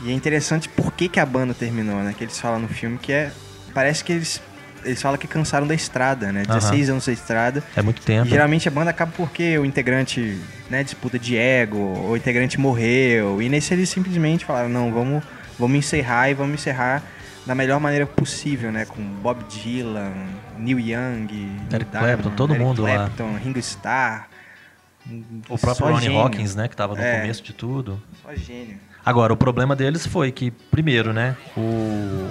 [0.02, 2.14] E é interessante por que, que a banda terminou, né?
[2.16, 3.30] Que eles falam no filme que é.
[3.74, 4.40] Parece que eles.
[4.82, 6.42] Eles falam que cansaram da estrada, né?
[6.46, 7.62] 16 anos da estrada.
[7.76, 8.26] É muito E tempo.
[8.30, 10.40] geralmente a banda acaba porque o integrante,
[10.70, 13.42] né, disputa de ego, ou o integrante morreu.
[13.42, 15.22] E nesse eles simplesmente falaram, não, vamos,
[15.58, 17.02] vamos encerrar e vamos encerrar
[17.44, 18.86] da melhor maneira possível, né?
[18.86, 20.12] Com Bob Dylan,
[20.56, 21.26] Neil Young,
[21.70, 22.94] Neil Clapton, todo Eric mundo lá.
[22.94, 24.28] Clapton, Ringo Starr.
[25.48, 26.16] O próprio Ronnie.
[26.16, 26.68] Hawkins, né?
[26.68, 27.20] Que tava no É.
[27.20, 28.00] começo de tudo.
[28.22, 28.78] Só gênio.
[29.04, 32.30] Agora, o problema deles foi que, primeiro, né, o,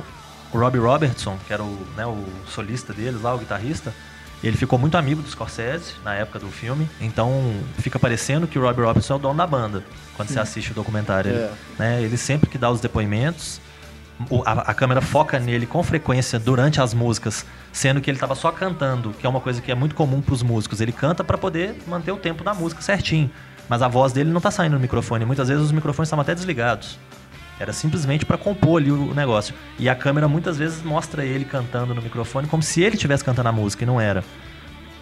[0.54, 3.94] o Robbie Robertson, que era o, né, o solista deles lá, o guitarrista,
[4.44, 8.62] ele ficou muito amigo do Scorsese na época do filme, então fica parecendo que o
[8.62, 9.84] Robbie Robertson é o dono da banda
[10.16, 11.32] quando você assiste o documentário.
[11.32, 11.52] Ele, É.
[11.78, 13.60] né, ele sempre que dá os depoimentos,
[14.46, 18.52] a, a câmera foca nele com frequência durante as músicas, sendo que ele estava só
[18.52, 20.82] cantando, que é uma coisa que é muito comum para os músicos.
[20.82, 23.30] Ele canta para poder manter o tempo da música certinho.
[23.70, 25.24] Mas a voz dele não tá saindo no microfone.
[25.24, 26.98] Muitas vezes os microfones estavam até desligados.
[27.60, 29.54] Era simplesmente para compor ali o negócio.
[29.78, 33.50] E a câmera muitas vezes mostra ele cantando no microfone como se ele estivesse cantando
[33.50, 34.24] a música e não era.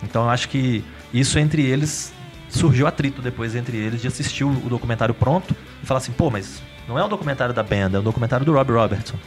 [0.04, 0.84] Então eu acho que
[1.14, 2.14] isso entre eles
[2.50, 6.62] surgiu atrito depois entre eles de assistir o documentário pronto e falar assim, pô, mas
[6.88, 9.18] não é um documentário da banda, é um documentário do Rob Robertson.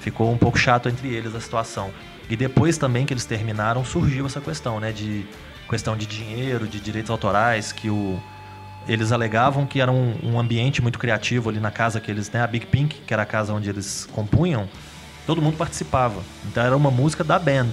[0.00, 1.90] Ficou um pouco chato entre eles a situação.
[2.28, 4.92] E depois também que eles terminaram, surgiu essa questão, né?
[4.92, 5.26] De
[5.68, 8.20] questão de dinheiro, de direitos autorais, que o,
[8.88, 12.42] eles alegavam que era um, um ambiente muito criativo ali na casa que eles, né?
[12.42, 14.68] A Big Pink, que era a casa onde eles compunham,
[15.26, 16.22] todo mundo participava.
[16.46, 17.70] Então era uma música da band.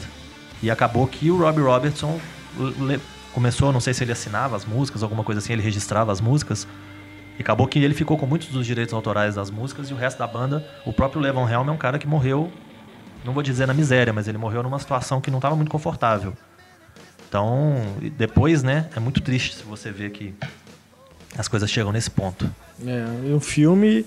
[0.61, 2.19] E acabou que o Robbie Robertson
[3.33, 6.67] começou, não sei se ele assinava as músicas, alguma coisa assim, ele registrava as músicas.
[7.37, 10.17] E acabou que ele ficou com muitos dos direitos autorais das músicas e o resto
[10.17, 12.51] da banda, o próprio Levon Helm é um cara que morreu,
[13.23, 16.33] não vou dizer na miséria, mas ele morreu numa situação que não estava muito confortável.
[17.29, 17.75] Então,
[18.17, 20.33] depois, né, é muito triste se você ver que
[21.35, 22.49] as coisas chegam nesse ponto.
[22.85, 24.05] É, um filme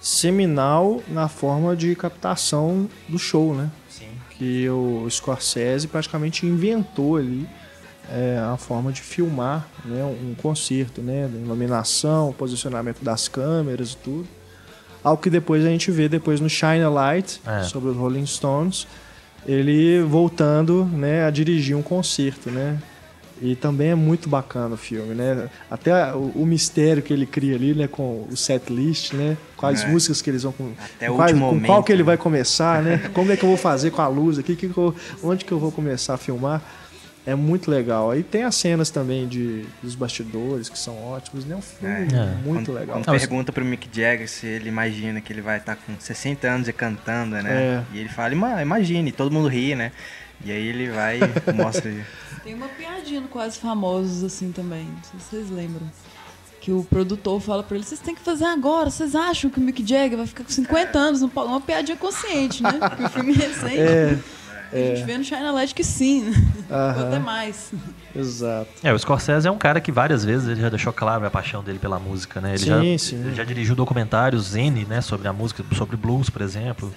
[0.00, 3.70] seminal na forma de captação do show, né?
[3.88, 4.08] Sim.
[4.30, 7.48] Que o Scorsese praticamente inventou ali
[8.10, 11.30] é, a forma de filmar né, um concerto, né?
[11.32, 14.28] Iluminação, posicionamento das câmeras e tudo.
[15.04, 17.62] Algo que depois a gente vê depois no Shine a Light, É.
[17.64, 18.86] sobre os Rolling Stones,
[19.46, 22.78] ele voltando né, a dirigir um concerto, né?
[23.44, 25.48] E também é muito bacana o filme, né?
[25.68, 27.88] Até o, o mistério que ele cria ali, né?
[27.88, 29.36] Com o set list, né?
[29.56, 29.88] Quais É.
[29.88, 30.52] músicas que eles vão...
[30.52, 32.06] Com, Até o quais- último com momento, qual que ele né?
[32.06, 32.98] vai começar, né?
[33.12, 34.54] Como é que eu vou fazer com a luz aqui?
[34.54, 34.94] Que que eu-
[35.24, 36.62] onde que eu vou começar a filmar?
[37.26, 38.10] É muito legal.
[38.12, 41.56] Aí tem as cenas também de, dos bastidores, que são ótimos, né?
[41.56, 42.26] Um filme É.
[42.44, 43.00] muito quando, legal.
[43.02, 46.68] Quando pergunta pro Mick Jagger se ele imagina que ele vai estar com 60 anos
[46.68, 47.52] e cantando, né?
[47.52, 47.82] É.
[47.96, 49.92] E ele fala, "Ima- imagine, todo mundo ri, né?
[50.44, 51.92] E aí ele vai e mostra.
[52.44, 54.84] Tem uma piadinha no Quase Famosos, assim, também.
[54.86, 55.86] Não sei se vocês lembram.
[56.60, 58.88] Que o produtor fala pra ele, vocês têm que fazer agora.
[58.90, 61.20] Vocês acham que o Mick Jagger vai ficar com 50 anos?
[61.20, 62.72] Não pode- Uma piadinha consciente, né?
[62.78, 63.78] Porque o filme é recente.
[64.74, 66.32] É, A gente vê no China Light que sim, né?
[66.70, 67.08] Aham.
[67.08, 67.72] Até mais.
[68.14, 68.68] exato.
[68.82, 71.62] É, o Scorsese é um cara que várias vezes ele já deixou claro a paixão
[71.62, 72.50] dele pela música, né?
[72.50, 73.16] Ele, Sim, já, sim.
[73.16, 76.90] ele já dirigiu documentários N, né, sobre a música, sobre blues, por exemplo,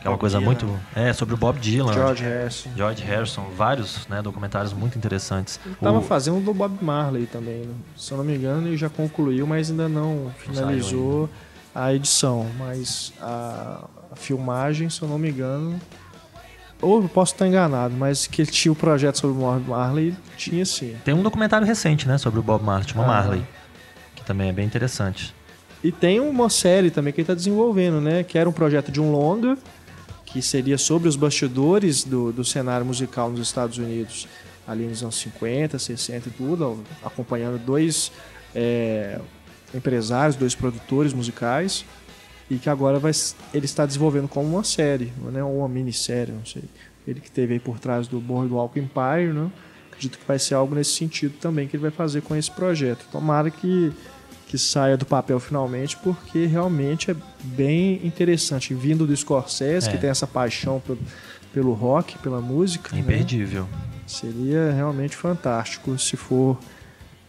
[0.00, 0.46] que é uma Bob coisa Dylan.
[0.46, 2.70] muito, é, sobre o Bob Dylan, George Harrison.
[2.76, 5.58] George Harrison, vários, né, documentários muito interessantes.
[5.66, 7.74] Ele tava O- fazendo do Bob Marley também, né?
[7.96, 11.28] se eu não me engano, ele já concluiu, mas ainda não finalizou
[11.74, 12.46] a edição.
[12.58, 15.80] Mas a, a filmagem, se eu não me engano,
[16.80, 20.14] ou eu posso estar enganado, mas que ele tinha o projeto sobre o Bob Marley,
[20.36, 20.94] tinha sim.
[21.04, 23.06] Tem um documentário recente, né, sobre o Bob Marley, chama Ah.
[23.08, 23.44] Marley,
[24.14, 25.34] que também é bem interessante.
[25.82, 28.24] E tem uma série também que ele está desenvolvendo, né?
[28.24, 29.56] Que era um projeto de um longa,
[30.32, 34.28] que seria sobre os bastidores do, do cenário musical nos Estados Unidos,
[34.66, 38.12] ali nos anos 50, 60 e tudo, acompanhando dois
[38.54, 39.18] é,
[39.74, 41.84] empresários, dois produtores musicais,
[42.50, 43.12] e que agora vai,
[43.52, 45.42] ele está desenvolvendo como uma série, né?
[45.42, 46.64] ou uma minissérie, não sei.
[47.06, 49.50] Ele que teve aí por trás do Boardwalk Empire, né?
[49.90, 53.06] Acredito que vai ser algo nesse sentido também que ele vai fazer com esse projeto.
[53.10, 53.92] Tomara que
[54.48, 58.72] que saia do papel finalmente, porque realmente é bem interessante.
[58.74, 59.92] Vindo do Scorsese, É.
[59.92, 60.98] que tem essa paixão pelo,
[61.52, 63.00] pelo rock, pela música, É né?
[63.02, 63.68] imperdível.
[64.06, 66.58] seria realmente fantástico se for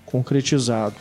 [0.05, 0.95] concretizado.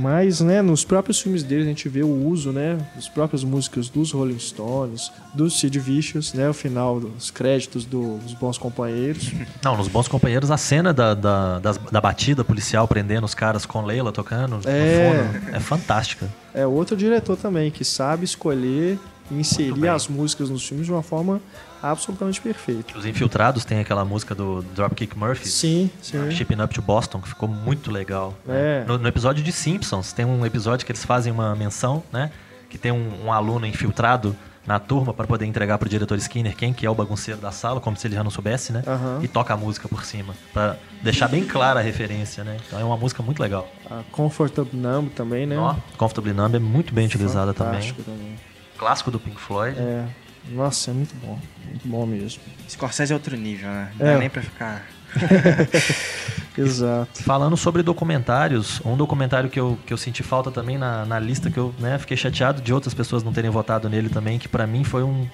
[0.00, 3.88] Mas, né, nos próprios filmes dele a gente vê o uso, né, das próprias músicas
[3.88, 9.32] dos Rolling Stones, do Sid Vicious, né, o final dos créditos dos Bons Companheiros.
[9.64, 13.66] Não, nos Bons Companheiros, a cena da, da, das- da batida policial prendendo os caras
[13.66, 15.24] com Leila tocando É.
[15.32, 16.28] no fundo é fantástica.
[16.54, 18.98] É outro diretor também que sabe escolher
[19.30, 21.40] e inserir as músicas nos filmes de uma forma
[21.82, 22.96] absolutamente perfeita.
[22.96, 25.52] Os Infiltrados tem aquela música do Dropkick Murphys.
[25.54, 26.30] Sim, sim.
[26.30, 28.34] Shipping Up to Boston, que ficou muito legal.
[28.48, 28.80] É.
[28.80, 28.84] né?
[28.86, 32.30] No, no episódio de Simpsons, tem um episódio que eles fazem uma menção, né?
[32.68, 34.36] Que tem um, um aluno infiltrado
[34.68, 37.80] na turma para poder entregar pro diretor Skinner quem que é o bagunceiro da sala,
[37.80, 38.82] como se ele já não soubesse, né?
[38.86, 39.20] Aham.
[39.22, 42.58] E toca a música por cima, para deixar bem clara a referência, né?
[42.66, 43.66] Então é uma música muito legal.
[43.90, 45.56] A Comfortable Numb também, né?
[45.56, 47.94] Ó, Comfortably Numb é muito bem utilizada também.
[47.94, 48.36] Também.
[48.76, 49.78] Clássico do Pink Floyd.
[49.78, 50.04] É.
[50.50, 51.38] Nossa, é muito bom.
[51.66, 52.40] Muito bom mesmo.
[52.68, 53.92] Scorsese é outro nível, né?
[53.98, 54.12] Não É.
[54.14, 54.86] dá nem pra ficar.
[56.56, 57.22] Exato.
[57.22, 61.50] Falando sobre documentários, um documentário que eu, que eu senti falta também na, na lista,
[61.50, 64.66] que eu né, fiquei chateado de outras pessoas não terem votado nele também, que pra
[64.66, 65.26] mim foi um.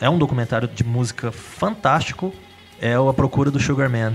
[0.00, 2.32] É um documentário de música fantástico,
[2.80, 4.14] é o A Procura do Sugar Man.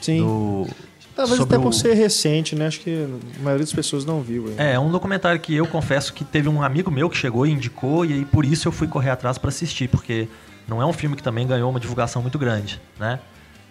[0.00, 0.18] Sim.
[0.18, 0.66] Do,
[1.14, 2.66] Talvez até por o- ser recente, né?
[2.66, 3.06] Acho que
[3.38, 4.48] a maioria das pessoas não viu.
[4.48, 4.62] ainda.
[4.62, 8.04] É, um documentário que eu confesso que teve um amigo meu que chegou e indicou,
[8.04, 10.26] e aí por isso eu fui correr atrás pra assistir, porque
[10.66, 13.18] não é um filme que também ganhou uma divulgação muito grande, né?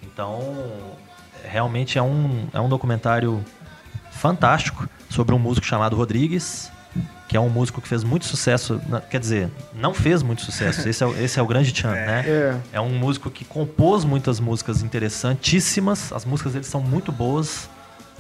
[0.04, 0.40] Então,
[1.44, 3.44] realmente é um, é um documentário
[4.12, 6.72] fantástico sobre um músico chamado Rodrigues,
[7.32, 10.90] que é um músico que fez muito sucesso, na- quer dizer, não fez muito sucesso,
[10.90, 12.26] esse é, o- esse é o grande tchan, né?
[12.28, 12.58] É.
[12.74, 16.12] É um músico que compôs muitas músicas interessantíssimas.
[16.12, 17.70] As músicas dele são muito boas.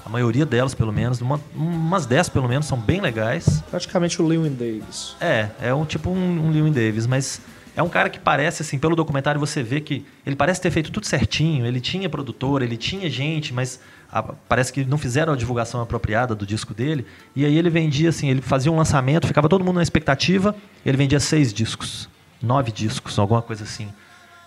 [0.06, 1.20] A maioria delas, pelo menos.
[1.20, 3.62] Uma, umas 10, pelo menos, são bem legais.
[3.70, 5.18] Praticamente o Lewin Davis.
[5.20, 7.42] É, é um tipo um, um Lewin Davis, mas
[7.76, 10.90] é um cara que parece, assim, pelo documentário você vê que ele parece ter feito
[10.90, 11.66] tudo certinho.
[11.66, 13.80] Ele tinha produtor, ele tinha gente, mas
[14.12, 17.06] a- parece que não fizeram a divulgação apropriada do disco dele.
[17.36, 20.56] E aí ele vendia, assim, ele fazia um lançamento, ficava todo mundo na expectativa,
[20.86, 22.10] ele vendia seis discos,
[22.42, 23.88] nove discos, alguma coisa assim.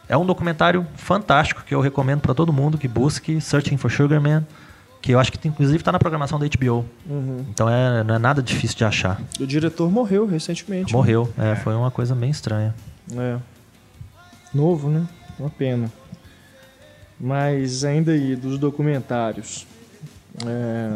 [0.08, 4.20] É um documentário fantástico que eu recomendo para todo mundo que busque Searching for Sugar
[4.20, 4.44] Man,
[5.00, 6.84] que eu acho que inclusive está na programação da HBO.
[7.06, 7.44] Uhum.
[7.50, 9.20] Então é, não é nada difícil de achar.
[9.40, 10.92] O diretor morreu recentemente.
[10.92, 12.74] Morreu, é, foi uma coisa bem estranha.
[13.16, 13.36] É.
[14.52, 15.06] Novo, né?
[15.38, 15.90] Uma pena.
[17.18, 19.66] Mas ainda aí, dos documentários.
[20.44, 20.90] É,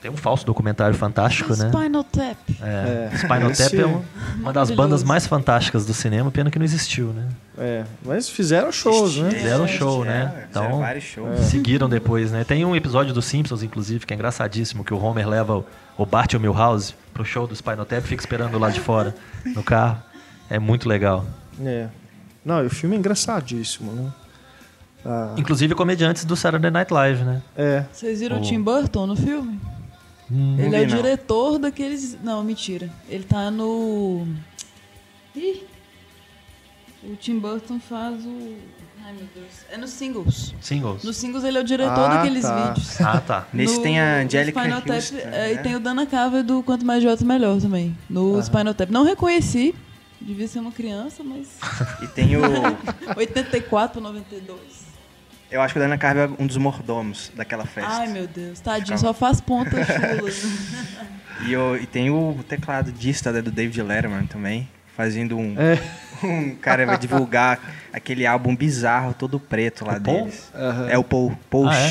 [0.00, 1.68] Tem um falso documentário fantástico, né?
[1.68, 2.38] Spinal Tap.
[2.62, 3.16] É, É.
[3.16, 4.02] Spinal Esse- Tap é um-
[4.36, 7.28] uma das bandas mais fantásticas do cinema, pena que não existiu, né?
[7.58, 9.30] é, mas fizeram shows, né?
[9.30, 10.32] Fizeram show, né?
[10.34, 11.38] É, Então- vários shows.
[11.40, 12.42] Seguiram depois, né?
[12.44, 15.62] Tem um episódio dos Simpsons, inclusive, que é engraçadíssimo, que o Homer leva
[15.98, 18.80] o, Bart e o Milhouse pro show do Spinal Tap e fica esperando lá de
[18.80, 19.14] fora,
[19.44, 20.00] no carro.
[20.48, 21.26] É muito legal.
[21.62, 21.88] É.
[22.42, 24.10] Não, e o filme é engraçadíssimo, né?
[25.04, 27.42] Ah, Inclusive comediantes do Saturday Night Live, né?
[27.56, 27.84] é.
[27.92, 29.58] Vocês viram o Tim Burton no filme?
[30.30, 30.96] Hum, Ele é o não.
[30.96, 32.16] diretor daqueles.
[32.22, 32.88] Não, mentira.
[33.08, 34.26] Ele tá no.
[35.34, 35.62] Ih!
[37.02, 38.56] O Tim Burton faz o.
[39.02, 39.48] Ai meu Deus.
[39.70, 40.54] É nos singles.
[40.60, 41.02] Singles.
[41.02, 42.66] Nos singles ele é o diretor Ah, daqueles tá.
[42.68, 43.00] vídeos.
[43.00, 43.46] Ah, tá.
[43.54, 45.52] Nesse No- tem a Angelica Spinal Tap, Houston, é, né?
[45.54, 47.96] E tem o Dana Carver do Quanto Mais Jota Melhor também.
[48.08, 48.90] No Spinal Tap.
[48.90, 49.74] Não reconheci.
[50.20, 51.48] Devia ser uma criança, mas.
[52.02, 52.42] E tem o...
[53.16, 54.60] 84 pra 92.
[55.50, 57.90] Eu acho que o Dana Carvey é um dos mordomos daquela festa.
[57.90, 58.60] Ai meu Deus.
[58.60, 60.44] Tadinho, Ficava- só faz pontas chulas.
[61.46, 65.54] E, o- e tem o teclado dista né, do David Letterman também, fazendo um...
[65.58, 65.78] É.
[66.22, 67.58] Um cara vai divulgar
[67.92, 70.18] aquele álbum bizarro, todo preto lá O Paul?
[70.24, 70.52] deles.
[70.54, 70.88] Aham.
[70.90, 71.88] É o Paul, Paul Ah, é?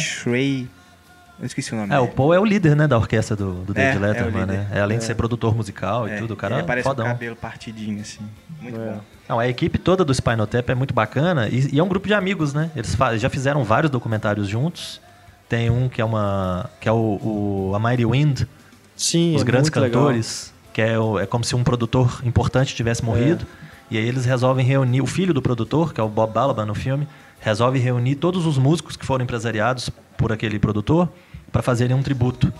[1.40, 2.14] Eu esqueci o nome É, o dele.
[2.16, 4.58] Paul é o líder, né, da orquestra do, do David É, é o Letterman, líder.
[4.58, 4.68] né?
[4.74, 6.84] É, além de ser produtor musical e É, tudo, o ele cara é com o
[6.84, 7.06] fodão.
[7.06, 8.20] cabelo partidinho, assim.
[8.62, 8.86] Muito É.
[8.94, 9.00] bom.
[9.30, 12.08] Não, a equipe toda do Spinal Tap é muito bacana e, e é um grupo
[12.08, 12.70] de amigos, né?
[12.76, 15.00] Eles já fizeram vários documentários juntos.
[15.48, 16.96] Tem um que é uma que é o,
[17.72, 18.42] o A Mighty Wind,
[18.96, 20.02] Sim, os é grandes muito legal.
[20.04, 23.46] cantores, que é, o- é como se um produtor importante tivesse morrido.
[23.90, 26.76] E aí eles resolvem reunir o filho do produtor, que é o Bob Balaban no
[26.76, 27.08] filme,
[27.40, 31.10] resolve reunir todos os músicos que foram empresariados por aquele produtor
[31.52, 32.52] para fazerem um tributo.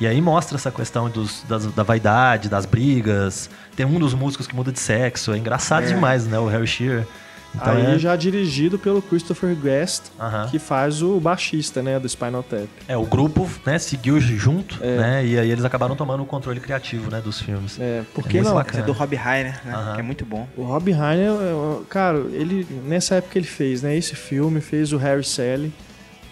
[0.00, 3.48] E aí mostra essa questão dos, das- da vaidade, das brigas.
[3.76, 5.32] Tem um dos músicos que muda de sexo.
[5.32, 6.38] É engraçado demais, né?
[6.38, 7.06] O Harry Shearer.
[7.54, 10.48] Então Aí é, já dirigido pelo Christopher Guest, Aham.
[10.50, 12.66] que faz o baixista, né, do Spinal Tap.
[12.88, 14.96] é, o grupo né, seguiu junto, É.
[14.96, 15.24] né?
[15.24, 17.78] E aí eles acabaram tomando o controle criativo né, dos filmes.
[17.78, 19.72] É, porque muito não, é do Rob Reiner, né?
[19.72, 19.94] Aham.
[19.94, 20.48] Que é muito bom.
[20.56, 24.96] o Rob Reiner, é, cara, ele nessa época ele fez, né, esse filme, fez o
[24.96, 25.72] Harry Sally,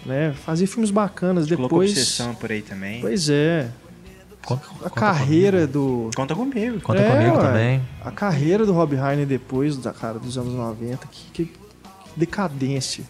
[0.05, 3.01] né, fazia filmes bacanas, Colocou depois obsessão por aí também.
[3.01, 3.69] Pois é,
[4.45, 6.81] Conta- a conta carreira do Conta comigo.
[6.81, 7.41] Conta É, comigo ué.
[7.47, 7.81] também.
[8.03, 11.53] a carreira do Rob Reiner depois da cara dos anos 90, que, que
[12.15, 13.03] decadência.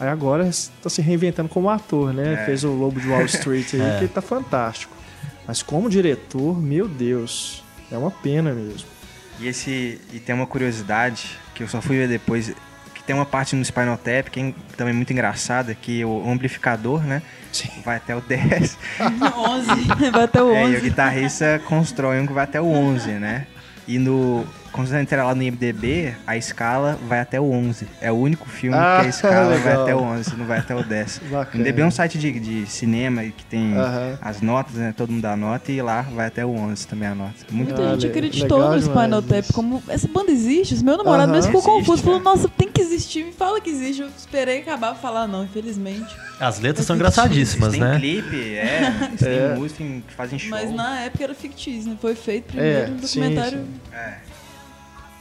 [0.00, 2.34] Aí agora está se reinventando como ator, né?
[2.34, 2.44] É.
[2.46, 3.98] Fez o Lobo de Wall Street aí, É.
[4.00, 4.96] que tá fantástico.
[5.46, 8.88] Mas como diretor, meu Deus, é uma pena mesmo.
[9.38, 12.52] E esse e tem uma curiosidade que eu só fui ver depois
[13.02, 17.02] que tem uma parte no Spinal Tap que é também muito engraçada que o amplificador,
[17.02, 17.20] né,
[17.84, 18.78] vai até o 10.
[19.00, 19.68] 11.
[20.12, 20.80] Vai até o É, e o 11.
[20.80, 23.46] guitarrista constrói um que vai até o 11, né?
[23.86, 27.86] E no quando você entrar lá no IMDb, a escala vai até o 11.
[28.00, 29.82] É o único filme Ah, que a escala vai legal.
[29.82, 31.18] até o 11, não vai até o 10.
[31.18, 31.62] O Bacana.
[31.62, 33.74] IMDb é um site de, de cinema que tem
[34.20, 34.94] as notas, né?
[34.96, 37.34] Todo mundo dá nota e lá vai até o 11 também a nota.
[37.50, 40.74] Muito Muita Ah, gente acreditou legal no Spinal Tap como essa banda existe.
[40.74, 42.02] Esse meu namorado mesmo ficou Existe, confuso.
[42.02, 42.22] Falou, é.
[42.22, 43.24] nossa, tem que existir.
[43.24, 44.02] Me fala que existe.
[44.02, 46.14] Eu esperei acabar pra falar, não, infelizmente.
[46.40, 47.96] As letras são É engraçadíssimas, tem né?
[47.98, 49.84] clipe, é, eles têm música
[50.16, 50.50] fazem show.
[50.50, 51.96] Mas na época era fictício, né?
[52.00, 53.96] Foi feito primeiro É, um sim, documentário sim.
[53.96, 54.14] É.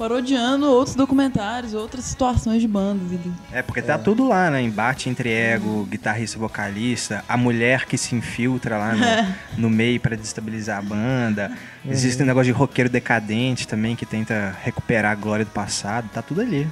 [0.02, 3.20] parodiando outros documentários, outras situações de bandas.
[3.54, 4.60] É, porque tá tudo lá, né?
[4.60, 10.16] Embate entre ego, guitarrista vocalista, a mulher que se infiltra lá no, no meio pra
[10.16, 11.52] destabilizar a banda.
[11.86, 16.10] Existe um negócio de roqueiro decadente também que tenta recuperar a glória do passado.
[16.12, 16.68] Tá tudo ali.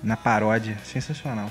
[0.00, 0.78] Na paródia.
[0.84, 1.50] Sensacional.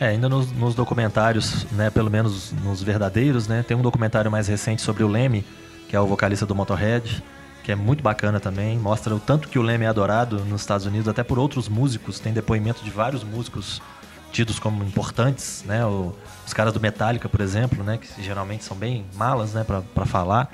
[0.00, 4.48] É, ainda nos, nos documentários, né, pelo menos nos verdadeiros, né, tem um documentário mais
[4.48, 5.44] recente sobre o Leme,
[5.86, 7.22] que é o vocalista do Motorhead,
[7.66, 10.86] que é muito bacana também, mostra o tanto que o Leme é adorado nos Estados
[10.86, 13.82] Unidos, até por outros músicos, tem depoimento de vários músicos
[14.30, 16.14] tidos como importantes, né, o-
[16.46, 20.06] os caras do Metallica, por exemplo, né, que geralmente são bem malas, né, pra, pra
[20.06, 20.48] falar,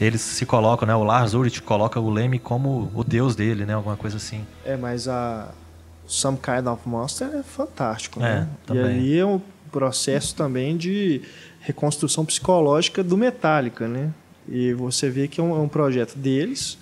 [0.00, 3.74] eles se colocam, né, o Lars Ulrich coloca o Leme como o deus dele, né,
[3.74, 4.44] alguma coisa assim.
[4.64, 5.50] É, mas a
[6.04, 8.48] Some Kind of Monster é fantástico, É, né?
[8.64, 8.84] E também.
[8.86, 9.40] ali é um
[9.70, 11.22] processo também de
[11.60, 14.10] reconstrução psicológica do Metallica, né?
[14.48, 16.78] E você vê que é um, é um projeto deles,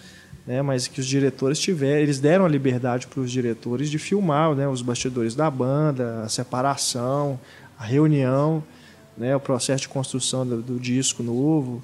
[0.47, 0.62] né?
[0.62, 4.66] Mas que os diretores tiveram, eles deram a liberdade para os diretores de filmar, né?
[4.68, 7.39] Os bastidores da banda, a separação,
[7.78, 8.62] a reunião,
[9.16, 9.35] né?
[9.36, 11.82] O processo de construção do, do disco novo.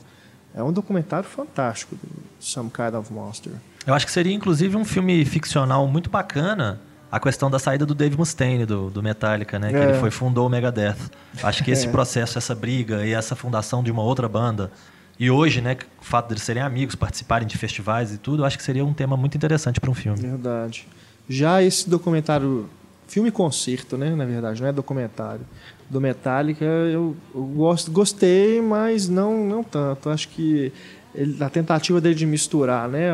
[0.54, 1.96] É um documentário fantástico,
[2.38, 3.52] Some Kind of Monster.
[3.86, 6.80] Eu acho que seria inclusive um filme ficcional muito bacana,
[7.10, 9.70] a questão da saída do Dave Mustaine do, do Metallica, né?
[9.70, 9.88] Que É.
[9.90, 10.96] ele foi fundou o Megadeth.
[11.42, 14.70] Acho que esse processo, essa briga e essa fundação de uma outra banda
[15.18, 18.58] e hoje, né, o fato deles serem amigos, participarem de festivais e tudo, eu acho
[18.58, 20.20] que seria um tema muito interessante para um filme.
[20.20, 20.86] Verdade.
[21.28, 22.68] Já esse documentário,
[23.06, 24.14] filme concerto, né?
[24.14, 25.42] Na verdade, não é documentário.
[25.88, 30.10] Do Metallica, eu, eu gosto, gostei, mas não, não tanto.
[30.10, 30.72] Acho que
[31.14, 33.10] ele, a tentativa dele de misturar, né?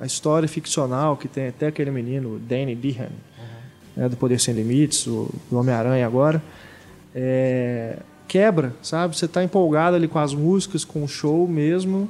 [0.00, 3.10] A história ficcional que tem até aquele menino, Danny Dehan,
[3.96, 6.42] né, do Poder Sem Limites, o, do Homem-Aranha agora,
[7.14, 7.98] é,
[8.30, 9.16] quebra, sabe?
[9.16, 12.08] Você está empolgado ali com as músicas, com o show mesmo,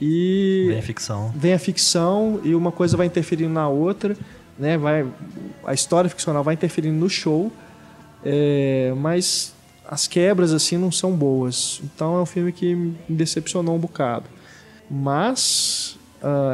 [0.00, 1.32] e Bem ficção.
[1.34, 4.14] vem a ficção e uma coisa vai interferindo na outra,
[4.58, 4.76] né?
[4.76, 5.06] Vai,
[5.64, 7.50] a história ficcional vai interferindo no show,
[8.24, 9.54] é, mas
[9.88, 11.80] as quebras assim não são boas.
[11.84, 14.26] Então é um filme que me decepcionou um bocado.
[14.90, 15.96] Mas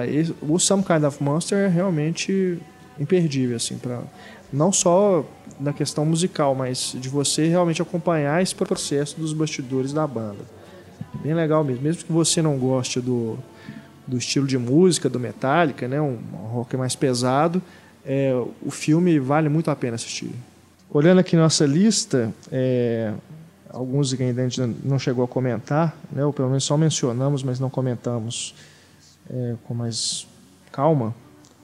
[0.08, 2.58] esse- o Some Kind of Monster é realmente
[2.98, 4.00] imperdível assim para
[4.52, 5.24] não só
[5.58, 10.44] na questão musical, mas de você realmente acompanhar esse processo dos bastidores da banda.
[11.22, 13.38] Bem legal mesmo, mesmo que você não goste do,
[14.06, 16.18] do estilo de música do Metallica, né, um,
[16.52, 17.62] rock mais pesado,
[18.04, 18.32] é,
[18.62, 20.30] o filme vale muito a pena assistir.
[20.90, 23.12] Olhando aqui nossa lista, é,
[23.68, 27.42] alguns que ainda a gente não chegou a comentar, né, ou pelo menos só mencionamos,
[27.42, 28.54] mas não comentamos
[29.28, 30.26] é, com mais
[30.72, 31.14] calma.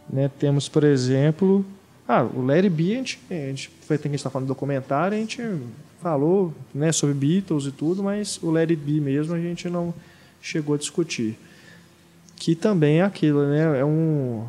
[0.08, 1.64] Né, temos, por exemplo,
[2.08, 5.16] ah, o Larry B, a gente, a gente foi tem que estar falando do documentário,
[5.16, 5.42] a gente
[6.00, 9.92] falou né, sobre Beatles e tudo, mas o Larry B mesmo a gente não
[10.40, 11.38] chegou a discutir.
[12.36, 13.80] Que também é aquilo, né?
[13.80, 14.44] É um.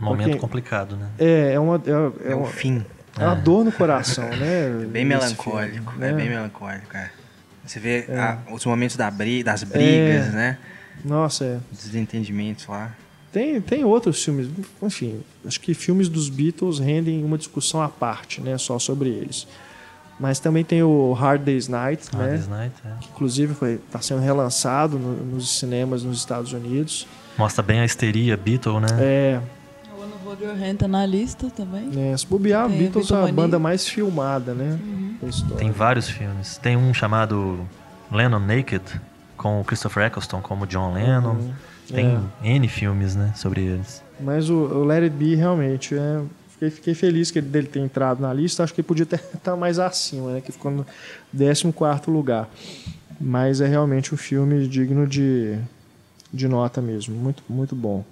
[0.00, 1.08] Momento quem- complicado, né?
[1.18, 1.76] É, é uma.
[1.76, 2.84] É, É é o uma, fim.
[3.18, 4.70] é uma dor no coração, né?
[4.90, 5.90] Bem esse melancólico.
[5.92, 6.12] filme, É né?
[6.16, 7.10] bem melancólico, é.
[7.66, 10.30] Você vê a- os momentos da bri das brigas, É.
[10.32, 10.58] né?
[11.04, 11.58] Nossa, é.
[11.70, 12.94] Desentendimentos lá.
[13.32, 14.48] Tem, tem outros filmes,
[14.82, 19.46] enfim, acho que filmes dos Beatles rendem uma discussão à parte, né, só sobre eles.
[20.18, 22.88] Mas também tem o Hard Day's Night, Hard né, Day's Night, é.
[23.00, 23.54] que inclusive
[23.86, 27.06] está sendo relançado no- nos cinemas nos Estados Unidos.
[27.36, 28.88] Mostra bem a histeria Beatle, né?
[28.98, 29.40] É,
[29.94, 31.82] O Wanna Hold Your Hand tá na lista também.
[31.82, 33.34] né, se bobear, Tem a Beatles é a Beatlemania.
[33.34, 34.76] banda mais filmada, né,
[35.22, 35.56] história.
[35.58, 36.56] Tem vários filmes.
[36.58, 37.60] Tem um chamado
[38.10, 38.82] Lennon Naked,
[39.36, 41.34] com o Christopher Eccleston como John Lennon.
[41.34, 41.52] Uhum.
[41.94, 44.02] Tem N filmes, né, sobre eles.
[44.20, 46.22] Mas o, o Let It Be realmente é.
[46.50, 48.64] Fiquei, fiquei feliz que ele, dele ter entrado na lista.
[48.64, 50.40] Acho que ele podia estar mais acima, né?
[50.40, 50.84] Que ficou no
[51.72, 52.48] 14 lugar.
[53.20, 55.56] Mas é realmente um filme digno de,
[56.32, 57.14] de nota mesmo.
[57.14, 58.04] Muito, muito bom.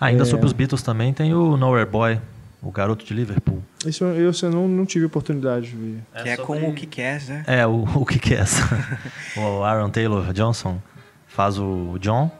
[0.00, 0.26] Ainda É.
[0.26, 2.20] sobre os Beatles também tem o Nowhere Boy,
[2.62, 3.62] o garoto de Liverpool.
[3.86, 6.00] Esse eu, eu, eu não, não tive oportunidade de ver.
[6.22, 7.44] que é com o que quer, né?
[7.46, 8.62] É, o, o é essa?
[9.36, 10.78] o Aaron Taylor Johnson
[11.26, 12.30] faz o John.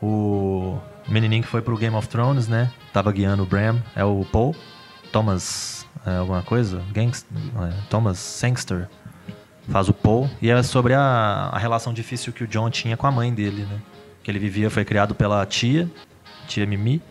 [0.00, 2.70] O menininho que foi pro Game of Thrones, né?
[2.92, 4.54] Tava guiando o Bram, é o Paul.
[5.10, 6.82] Thomas, é, alguma coisa?
[6.92, 8.88] Gangst, é, Thomas Sangster
[9.68, 10.28] faz o Paul.
[10.40, 13.62] E é sobre a, a relação difícil que o John tinha com a mãe dele,
[13.62, 13.80] né?
[14.22, 15.88] Que ele vivia, foi criado pela tia,
[16.46, 17.02] tia Mimi.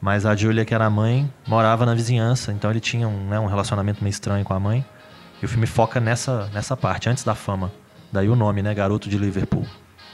[0.00, 2.52] Mas a Julia, que era a mãe, morava na vizinhança.
[2.52, 4.84] Então ele tinha um, né, um relacionamento meio estranho com a mãe.
[5.40, 7.70] E o filme foca nessa, nessa parte, antes da fama.
[8.10, 8.74] Daí o nome, né?
[8.74, 9.66] Garoto de Liverpool.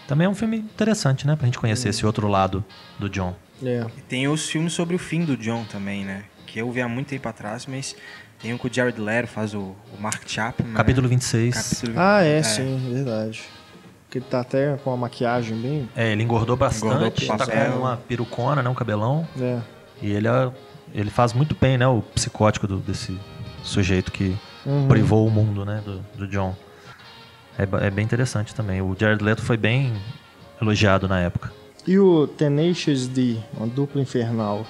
[0.09, 1.37] Também é um filme interessante, né?
[1.37, 2.65] Pra gente conhecer esse outro lado
[2.99, 3.37] do John.
[3.63, 3.85] É.
[3.97, 6.25] E tem os filmes sobre o fim do John também, né?
[6.47, 7.95] Que eu vi há muito tempo atrás, mas
[8.41, 10.71] tem um que o Jared Leto faz o, o Mark Chapman.
[10.73, 10.77] né?
[10.77, 11.55] Capítulo 26.
[11.55, 13.43] Capítulo Ah, é, sim, verdade.
[14.07, 15.89] Porque ele tá até com a maquiagem bem.
[15.95, 18.71] É, ele engordou bastante, Engordou tá com uma perucona, né?
[18.71, 19.29] Um cabelão.
[19.39, 19.61] É.
[20.01, 20.51] E ele, é-
[20.95, 21.87] ele faz muito bem, né?
[21.87, 23.15] O psicótico do- desse
[23.63, 24.89] sujeito que Uhum.
[24.89, 25.83] privou o mundo, né?
[25.85, 26.57] Do, do John.
[27.59, 28.81] É, é bem interessante também.
[28.81, 29.93] O Jared Leto foi bem
[30.63, 31.53] elogiado na época.
[31.87, 34.67] E o Tenacious D, uma dupla infernal.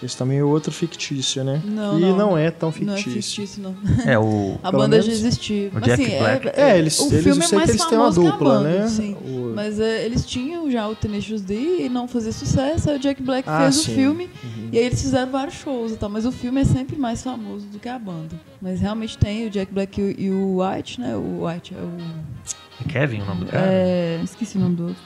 [0.00, 1.60] Esse também é outro fictício, né?
[1.64, 2.16] Não, e não.
[2.16, 3.42] não é tão Não é fictício.
[3.44, 3.74] fictício, não.
[4.06, 4.56] É, o...
[4.62, 5.68] A Pelo banda menos já existia.
[5.70, 6.48] o Mas, Jack assim, Black.
[6.54, 8.26] É, eles- o eles- filme eu é sei que mais eles têm uma famoso que
[8.28, 8.88] a dupla, banda, né?
[8.88, 9.14] sim.
[9.24, 12.88] O- Mas é, eles tinham já o Tenacious D e não fazia sucesso.
[12.90, 13.90] Aí o Jack Black Ah, fez sim.
[13.90, 14.68] o filme Uhum.
[14.72, 16.08] e aí eles fizeram vários shows e tal.
[16.08, 18.40] Mas o filme é sempre mais famoso do que a banda.
[18.62, 21.16] Mas realmente tem o Jack Black e o, e o White, né?
[21.16, 22.88] O White é o.
[22.88, 23.66] Kevin, o nome do cara?
[23.68, 25.02] É, esqueci o nome do outro.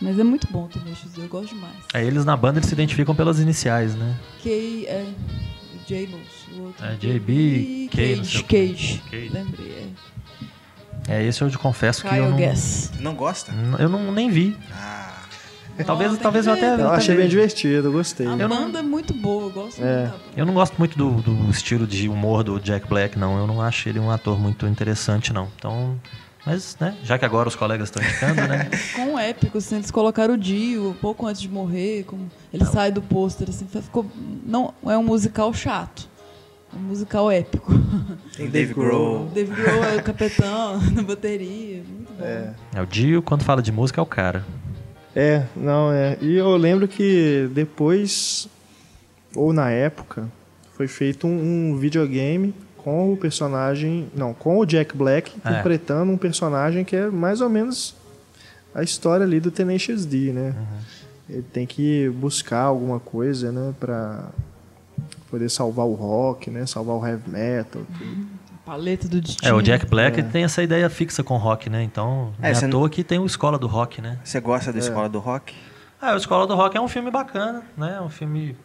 [0.00, 1.74] Mas é muito bom o Tenacious D, eu gosto demais.
[1.94, 4.14] É, eles na banda eles se identificam pelas iniciais, né?
[4.42, 4.50] K
[4.86, 5.06] é.
[5.86, 6.84] J-Los, o outro.
[6.84, 8.38] É, JB, K, não Cage.
[8.38, 8.68] o quê.
[8.68, 9.02] Cage.
[9.10, 9.28] Cage.
[9.28, 9.72] Lembrei,
[11.08, 11.16] é.
[11.18, 12.90] É, esse eu te confesso que eu Kyle não, Guess.
[13.00, 13.52] Não gosta?
[13.78, 14.56] eu não nem vi.
[14.72, 15.12] Ah,
[15.86, 18.26] Talvez- Não, talvez que eu até- Eu achei bem divertido, gostei.
[18.26, 19.84] A Eu não- banda é muito boa, eu gosto É.
[19.84, 20.24] muito da banda.
[20.34, 23.36] Eu não gosto muito do, do estilo de humor do Jack Black, não.
[23.38, 25.48] Eu não acho ele um ator muito interessante, não.
[25.56, 26.00] Então,
[26.46, 28.70] mas, né, já que agora os colegas estão indicando, né?
[28.94, 33.02] Com épico, assim, eles colocaram o Dio pouco antes de morrer, como ele sai do
[33.02, 34.06] pôster, assim, ficou.
[34.46, 36.08] Não, é um musical chato.
[36.72, 37.72] um musical épico.
[38.36, 39.26] Tem Dave Grohl.
[39.34, 41.82] Dave Grohl é o capitão na bateria.
[41.82, 42.24] Muito bom.
[42.24, 42.54] É.
[42.76, 44.44] É o Dio, quando fala de música, é o cara.
[45.16, 46.16] É, não, é.
[46.20, 48.48] E eu lembro que depois,
[49.34, 50.30] ou na época,
[50.76, 52.54] foi feito um, um videogame
[52.86, 54.06] com o personagem.
[54.14, 55.50] Não, com o Jack Black É.
[55.50, 57.96] interpretando um personagem que é mais ou menos
[58.72, 60.54] a história ali do Tenacious D, né?
[61.28, 64.26] Ele tem que buscar alguma coisa, né, pra
[65.28, 66.64] poder salvar o rock, né?
[66.64, 67.82] Salvar o heavy metal.
[67.98, 68.26] tudo.
[68.64, 69.48] Paleta do destino.
[69.48, 70.22] É, o Jack Black É.
[70.22, 71.82] tem essa ideia fixa com rock, né?
[71.82, 74.18] Então, não É, é, você à não- toa que tem o Escola do Rock, né?
[74.24, 75.54] Você gosta da Escola do Rock?
[76.00, 77.96] Ah, o Escola do Rock é um filme bacana, né?
[77.98, 78.56] É um filme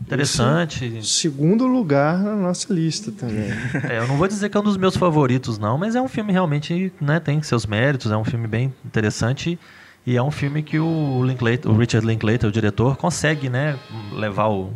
[0.00, 1.00] interessante.
[1.04, 3.50] Segundo lugar na nossa lista também.
[3.88, 6.08] É, eu não vou dizer que é um dos meus favoritos, não, mas é um
[6.08, 9.58] filme realmente, né, tem seus méritos, é um filme bem interessante
[10.06, 13.78] e é um filme que o, Linklater, o Richard Linklater, o diretor, consegue, né,
[14.12, 14.72] levar o,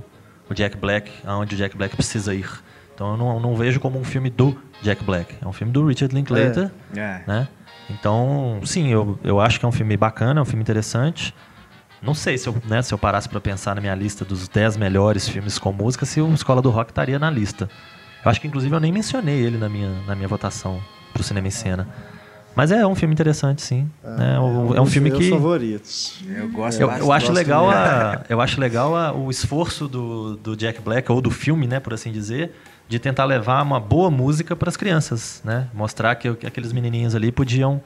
[0.49, 2.49] o Jack Black aonde o Jack Black precisa ir.
[2.95, 5.87] Então eu não, não vejo como um filme do Jack Black, é um filme do
[5.87, 7.21] Richard Linklater, É.
[7.27, 7.49] né?
[7.91, 11.35] Então, sim, eu, eu acho que é um filme bacana, é um filme interessante.
[12.03, 14.77] Não sei se eu, né, se eu parasse para pensar na minha lista dos 10
[14.77, 17.69] melhores filmes com música, se o Escola do Rock estaria na lista.
[18.25, 20.81] Eu acho que, inclusive, eu nem mencionei ele na minha, na minha votação
[21.13, 21.89] pro Cinema em Cena.
[22.55, 23.89] Mas é um filme interessante, sim.
[24.05, 25.31] é, um- é um dos filme que...
[25.31, 26.21] favoritos.
[26.27, 27.07] Eu gosto Eu, bastante.
[27.07, 31.11] eu acho gosto legal, a, eu acho legal a- o esforço do, do Jack Black,
[31.13, 32.53] ou do filme, né, por assim dizer,
[32.89, 35.69] de tentar levar uma boa música para as crianças, né?
[35.75, 37.81] Mostrar que, que aqueles menininhos ali podiam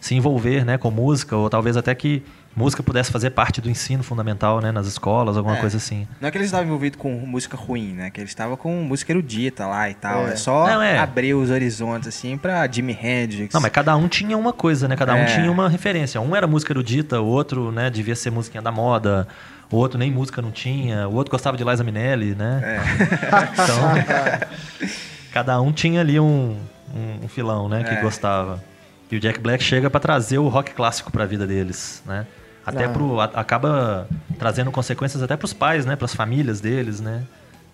[0.00, 2.22] se envolver, né, com música, ou talvez até que
[2.56, 5.60] música pudesse fazer parte do ensino fundamental, né, nas escolas, alguma É.
[5.60, 6.06] coisa assim.
[6.20, 8.10] Não é que eles estavam envolvidos com música ruim, né?
[8.10, 10.28] Que eles estavam com música erudita lá e tal.
[10.28, 10.32] É.
[10.32, 10.98] É, só Não, é.
[10.98, 13.52] abrir os horizontes, assim, pra Jimi Hendrix.
[13.52, 14.96] Não, mas cada um tinha uma coisa, né?
[14.96, 15.24] Cada um É.
[15.26, 16.20] tinha uma referência.
[16.20, 19.26] Um era música erudita, o outro, né, devia ser musiquinha da moda.
[19.70, 21.08] O outro nem música não tinha.
[21.08, 22.60] O outro gostava de Liza Minnelli, né?
[22.62, 22.80] É.
[23.64, 24.54] Então,
[25.32, 26.56] cada um tinha ali um,
[26.94, 28.00] um, um filão, né, que É.
[28.00, 28.62] gostava.
[29.10, 32.26] E o Jack Black chega pra trazer o rock clássico pra vida deles, né?
[32.66, 32.88] Até Ah.
[32.88, 34.08] pro a- acaba
[34.38, 37.22] trazendo consequências até pros pais, né, pras famílias deles, né?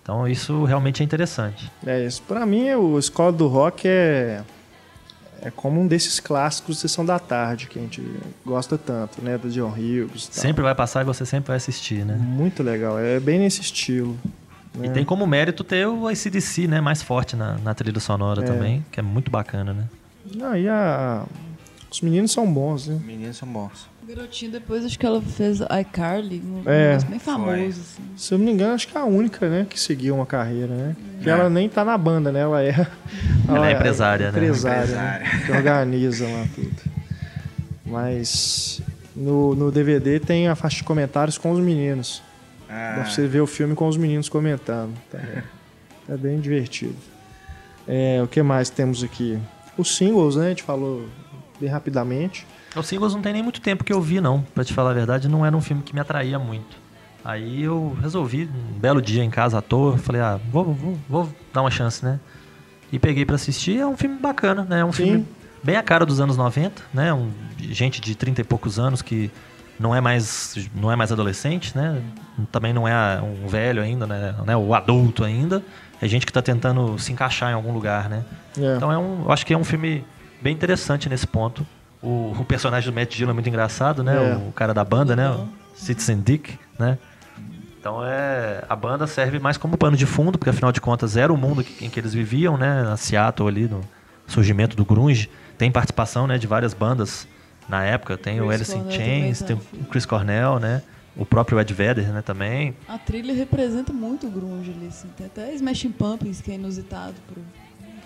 [0.02, 1.70] Então isso realmente é interessante.
[1.86, 2.22] É isso.
[2.22, 4.42] Pra mim, o Escola do Rock é
[5.42, 8.02] é como um desses clássicos de sessão da tarde que a gente
[8.44, 10.24] gosta tanto, né, do John Hughes.
[10.26, 10.42] e tal.
[10.42, 12.14] Sempre vai passar e você sempre vai assistir, né?
[12.20, 12.98] Muito legal.
[12.98, 14.18] É bem nesse estilo.
[14.74, 14.88] E né?
[14.90, 18.46] tem como mérito ter o ACDC, né, mais forte na, na trilha sonora É.
[18.46, 19.84] também, que é muito bacana, né?
[20.34, 21.24] Não, e a...
[21.90, 23.00] os meninos são bons, né?
[23.02, 23.88] Meninos são bons.
[24.06, 26.88] Garotinha, depois acho que ela fez iCarly, um É.
[26.88, 28.02] negócio bem famoso, assim.
[28.16, 30.74] Se eu não me engano, acho que é a única, né, que seguiu uma carreira,
[30.74, 30.96] né?
[31.22, 31.32] Que É.
[31.32, 32.40] ela nem tá na banda, né?
[32.40, 32.86] Ela é.
[33.48, 34.38] Ela é empresária, né?
[34.38, 35.24] empresária, Empresária.
[35.28, 35.42] né?
[35.46, 36.90] Que organiza lá tudo.
[37.86, 38.80] Mas
[39.14, 42.22] no, no DVD tem a faixa de comentários com os meninos.
[42.68, 44.94] Ah, Dá pra você ver o filme com os meninos comentando.
[45.10, 45.42] também.
[46.08, 46.96] É bem divertido.
[47.86, 49.38] É, o que mais temos aqui?
[49.76, 50.46] Os singles, né?
[50.46, 51.06] A gente falou
[51.60, 52.46] bem rapidamente.
[52.74, 54.42] Os singles não tem nem muito tempo que eu vi, não.
[54.54, 56.76] Pra te falar a verdade, não era um filme que me atraía muito.
[57.24, 61.32] Aí eu resolvi, um belo dia em casa à toa, falei, ah, vou, vou, vou
[61.52, 62.18] dar uma chance, né?
[62.92, 64.80] E peguei pra assistir, é um filme bacana, né?
[64.80, 65.04] É um Sim.
[65.04, 65.28] filme
[65.62, 67.12] bem a cara dos anos 90, né?
[67.12, 69.30] Um, gente de 30 e poucos anos que
[69.78, 72.02] não é mais, não é mais adolescente, né?
[72.50, 74.34] Também não é um velho ainda, né?
[74.46, 74.56] né?
[74.56, 75.62] O adulto ainda.
[76.02, 78.24] É gente que tá tentando se encaixar em algum lugar, né?
[78.58, 78.76] É.
[78.76, 80.02] Então é um, eu acho que é um filme
[80.40, 81.66] bem interessante nesse ponto.
[82.02, 84.32] O, o personagem do Matt Dillon é muito engraçado, né?
[84.32, 84.36] É.
[84.48, 85.30] O cara da banda, né?
[85.30, 86.98] O Citizen Dick, né?
[87.78, 91.32] Então é a banda serve mais como pano de fundo, porque afinal de contas era
[91.32, 92.82] o mundo que- em que eles viviam, né?
[92.82, 93.80] Na Seattle ali, no
[94.26, 95.30] surgimento do grunge.
[95.58, 97.26] Tem participação, né, de várias bandas
[97.68, 98.16] na época.
[98.16, 99.62] Tem o Chris Alice in Chains, tem tá.
[99.80, 100.82] o Chris Cornell, né?
[101.16, 102.74] O próprio Ed Vedder, né, também.
[102.88, 105.08] A trilha representa muito o grunge ali, assim.
[105.16, 107.42] Tem até Smashing Pumpkins, que é inusitado pro...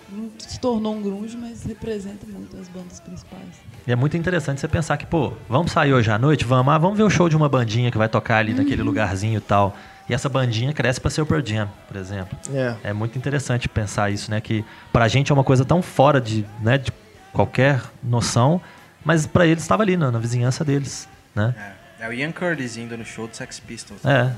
[0.09, 3.43] Não se tornou um grunge, mas representa muito as bandas principais.
[3.87, 6.45] E é muito interessante você pensar que, pô, vamos sair hoje à noite?
[6.45, 9.37] Vamos, ah, vamos ver o show de uma bandinha que vai tocar ali naquele lugarzinho
[9.37, 9.75] e tal.
[10.07, 12.37] E essa bandinha cresce pra ser o Pearl Jam, por exemplo.
[12.53, 12.75] É.
[12.83, 14.39] É muito interessante pensar isso, né?
[14.39, 14.63] Que
[14.93, 16.91] pra gente é uma coisa tão fora de, né, de
[17.33, 18.61] qualquer noção,
[19.03, 21.55] mas pra eles estava ali, na, na vizinhança deles, né?
[21.81, 21.85] É.
[21.97, 24.01] É o Ian Curtis indo no show do Sex Pistols.
[24.05, 24.31] É,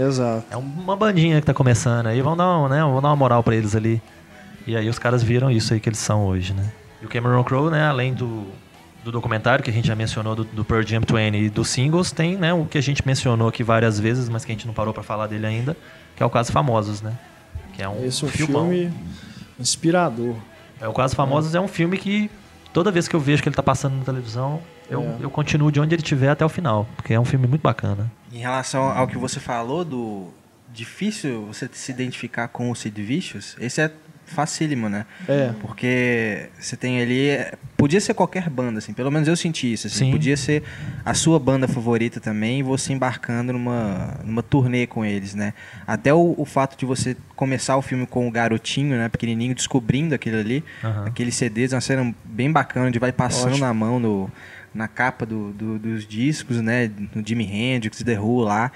[0.00, 0.46] Exato.
[0.50, 3.42] é uma bandinha que tá começando aí, vamos dar, uma, né, vamos dar uma moral
[3.42, 4.00] pra eles ali.
[4.66, 6.70] E aí os caras viram isso aí que eles são hoje, né?
[7.00, 8.46] E o Cameron Crowe, né, além do,
[9.04, 12.12] do documentário que a gente já mencionou do, do Pearl Jam 20 e dos singles,
[12.12, 14.74] tem, né, o que a gente mencionou aqui várias vezes, mas que a gente não
[14.74, 15.76] parou pra falar dele ainda,
[16.16, 17.18] que é o Caso Famosos, né?
[17.74, 18.68] Que é um, Esse é um filmão.
[18.70, 18.92] filme
[19.58, 20.36] inspirador.
[20.80, 22.30] É, o Caso Famosos é um filme que
[22.72, 24.60] toda vez que eu vejo que ele tá passando na televisão,
[24.90, 25.16] eu, É.
[25.24, 28.10] eu continuo de onde ele estiver até o final, porque é um filme muito bacana.
[28.32, 30.28] Em relação ao que você falou do,
[30.72, 33.90] difícil você se identificar com o Sid Vicious, esse é
[34.26, 35.04] facílimo, né?
[35.28, 35.52] É.
[35.60, 37.28] Porque você tem ali.
[37.76, 38.92] Podia ser qualquer banda, assim.
[38.92, 39.86] Pelo menos eu senti isso.
[39.88, 40.06] Assim.
[40.06, 40.10] Sim.
[40.12, 40.62] Podia ser
[41.04, 45.52] a sua banda favorita também e você embarcando numa, numa turnê com eles, né?
[45.86, 49.08] Até o, o fato de você começar o filme com o garotinho, né?
[49.08, 50.64] Pequenininho, descobrindo aquilo ali.
[50.82, 51.06] Aham.
[51.06, 53.66] Aqueles CDs, é uma cena bem bacana, onde vai passando Ótimo.
[53.66, 54.30] na mão no,
[54.72, 56.90] na capa do, do- dos discos, né?
[57.14, 58.70] No Jimi Hendrix, The Who lá.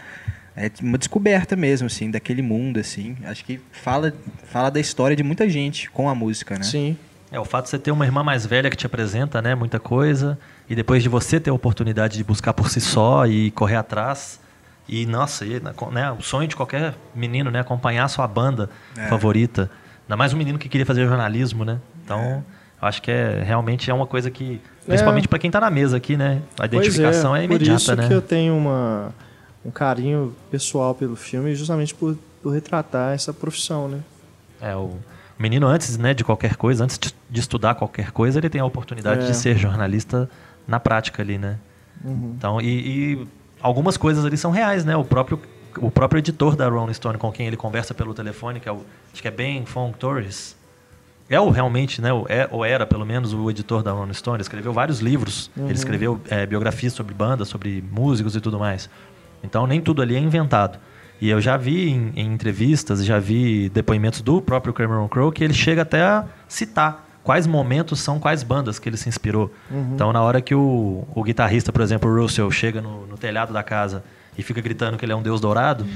[0.56, 3.14] É uma descoberta mesmo, assim, daquele mundo, assim.
[3.26, 4.12] Acho que fala,
[4.44, 6.62] fala da história de muita gente com a música, né?
[6.64, 6.96] Sim.
[7.30, 9.78] É, o fato de você ter uma irmã mais velha que te apresenta, né, muita
[9.80, 10.38] coisa,
[10.70, 14.40] e depois de você ter a oportunidade de buscar por si só e correr atrás,
[14.88, 15.60] e nossa, e,
[15.92, 19.08] né, o sonho de qualquer menino, né, acompanhar a sua banda É.
[19.08, 19.68] favorita,
[20.04, 21.78] ainda mais um menino que queria fazer jornalismo, né?
[22.04, 22.44] Então,
[22.80, 25.96] eu acho que é realmente é uma coisa que, principalmente para quem tá na mesa
[25.96, 28.06] aqui, né, a Pois identificação é, Por imediata, isso né?
[28.06, 29.12] que eu tenho uma,
[29.66, 34.00] um carinho pessoal pelo filme, justamente por, por retratar essa profissão, né?
[34.60, 34.96] É, o
[35.38, 36.98] menino antes, né, de qualquer coisa, antes
[37.28, 39.26] de, estudar qualquer coisa, ele tem a oportunidade É.
[39.26, 40.30] de ser jornalista
[40.66, 41.58] na prática ali, né?
[42.04, 42.34] Uhum.
[42.38, 43.28] Então, e, e
[43.60, 44.96] algumas coisas ali são reais, né?
[44.96, 45.40] O próprio
[45.78, 48.80] o próprio editor da Rolling Stone com quem ele conversa pelo telefone, que é o
[49.12, 50.56] acho que é Ben Fong Torres,
[51.28, 52.12] é o realmente, né?
[52.12, 54.36] O, é, ou era pelo menos o editor da Rolling Stone.
[54.36, 55.50] Ele escreveu vários livros.
[55.54, 55.64] Uhum.
[55.64, 58.88] Ele escreveu é, biografias sobre bandas, sobre músicos e tudo mais.
[59.46, 60.78] Então nem tudo ali é inventado.
[61.20, 65.42] E eu já vi em, em entrevistas, já vi depoimentos do próprio Cameron Crowe que
[65.42, 69.50] ele chega até a citar quais momentos são quais bandas que ele se inspirou.
[69.94, 73.52] Então na hora que o, o guitarrista, por exemplo, o Russell, chega no, no telhado
[73.52, 74.04] da casa
[74.36, 75.86] e fica gritando que ele é um deus dourado,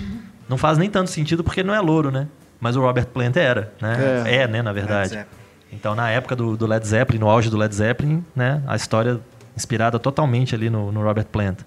[0.48, 2.26] não faz nem tanto sentido porque ele não é louro, né?
[2.58, 4.24] Mas o Robert Plant era, né?
[4.26, 4.34] É.
[4.36, 5.24] É, né, na verdade.
[5.72, 9.20] Então, na época do, do Led Zeppelin, no auge do Led Zeppelin, né, a história
[9.56, 11.58] inspirada totalmente ali no, no Robert Plant.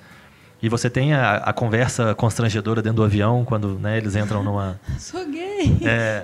[0.63, 4.79] E você tem a, a conversa constrangedora dentro do avião, quando né, eles entram numa...
[4.97, 5.77] Sou gay.
[5.83, 6.23] É,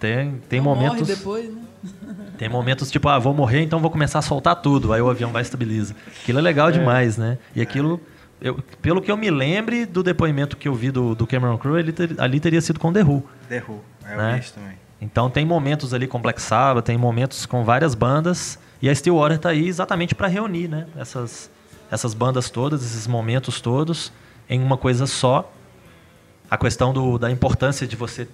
[0.00, 1.06] tem, tem Não morre momentos...
[1.06, 1.60] depois, né?
[2.38, 4.92] Tem momentos tipo, ah, vou morrer, então vou começar a soltar tudo.
[4.92, 5.94] Aí o avião vai e estabiliza.
[6.22, 7.38] Aquilo é legal demais, né?
[7.54, 8.00] E aquilo,
[8.40, 11.78] eu, pelo que eu me lembre do depoimento que eu vi do, do Cameron Crowe,
[11.78, 13.22] ele ter- ali teria sido com The Who.
[13.48, 13.80] The Who.
[14.08, 14.34] É Né?
[14.34, 14.72] o isso também.
[15.00, 19.38] Então tem momentos ali com Black Sabbath, tem momentos com várias bandas e a Stillwater
[19.38, 20.86] tá aí exatamente para reunir, né?
[20.98, 21.50] Essas
[21.90, 24.12] essas bandas todas, esses momentos todos
[24.48, 25.50] em uma coisa só.
[26.50, 28.28] A questão do, da importância de você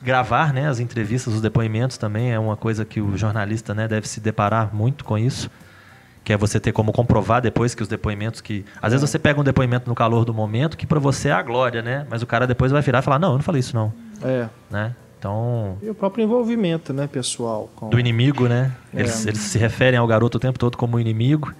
[0.00, 4.08] gravar, né, as entrevistas, os depoimentos também é uma coisa que o jornalista, né, deve
[4.08, 5.50] se deparar muito com isso.
[6.24, 8.62] Que é você ter como comprovar depois que os depoimentos que.
[8.82, 11.40] Às vezes você pega um depoimento no calor do momento que para você é a
[11.40, 12.06] glória, né?
[12.10, 13.90] Mas o cara depois vai virar e falar: Não, eu não falei isso, não.
[14.22, 14.46] É.
[14.70, 14.94] Né?
[15.18, 17.70] Então, E o próprio envolvimento, né, pessoal?
[17.74, 18.72] Com, do inimigo, né?
[18.92, 19.00] É.
[19.00, 21.50] Eles, eles se referem ao garoto o tempo todo como inimigo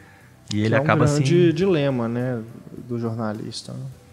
[0.53, 1.55] e ele que é um acaba grande assim.
[1.55, 2.41] dilema, né,
[2.89, 3.73] do jornalista.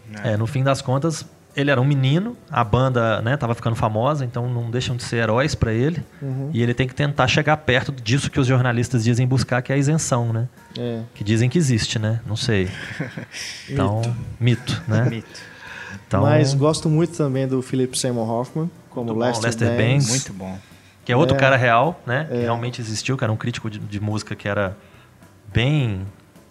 [0.10, 0.34] né?
[0.34, 1.26] É, no fim das contas,
[1.56, 5.18] ele era um menino, a banda, né, tava ficando famosa, então não deixam de ser
[5.18, 6.04] heróis para ele.
[6.22, 6.50] Uhum.
[6.54, 9.76] E ele tem que tentar chegar perto disso que os jornalistas dizem buscar, que é
[9.76, 10.50] a isenção, né?
[10.78, 11.02] É.
[11.14, 12.20] Que dizem que existe, né?
[12.26, 12.70] Não sei.
[13.70, 14.02] Então,
[14.40, 15.08] mito, né?
[15.10, 15.40] Mito.
[16.08, 20.06] Então, Mas gosto muito também do Philip Seymour Hoffman, como Muito bom, Lester, Lester Bangs.
[20.08, 20.10] Bangs.
[20.10, 20.58] Muito bom.
[21.04, 21.40] que é outro É.
[21.40, 22.26] cara real, né?
[22.30, 22.42] Que É.
[22.42, 24.76] realmente existiu, que era um crítico de, de música que era
[25.54, 26.06] bem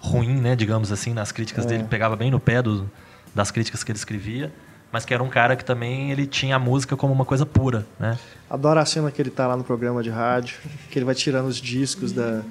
[0.04, 0.54] ruim, né?
[0.54, 1.68] Digamos assim, nas críticas É.
[1.68, 2.90] dele, pegava bem no pé do-
[3.34, 4.52] das críticas que ele escrevia,
[4.92, 7.84] mas que era um cara que também ele tinha a música como uma coisa pura,
[7.98, 8.16] né?
[8.48, 10.56] Adoro a cena que ele tá lá no programa de rádio,
[10.90, 12.42] que ele vai tirando os discos da,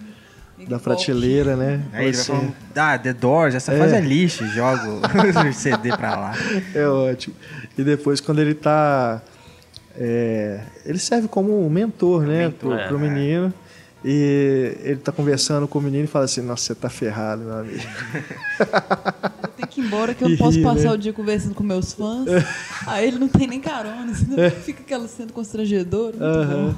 [0.68, 1.82] da prateleira, né?
[1.94, 3.78] Aí ele vai falando, ah, The Doors, essa É.
[3.78, 4.84] fase é lixo, joga
[5.50, 6.34] o CD pra lá.
[6.76, 7.36] É ótimo.
[7.78, 9.22] E depois, quando ele tá.
[9.98, 12.46] é, ele serve como um mentor, né?
[12.48, 12.88] Mentor, pro, é.
[12.88, 13.54] pro menino.
[14.06, 17.58] E ele tá conversando com o menino e fala assim: Nossa, você tá ferrado, meu
[17.58, 17.80] amigo.
[19.44, 20.92] Eu tenho que ir embora que eu E não posso ri, passar né?
[20.92, 22.28] o dia conversando com meus fãs.
[22.88, 26.18] Aí ele não tem nem carona, senão fica aquela cena constrangedora.
[26.18, 26.76] muito Aham.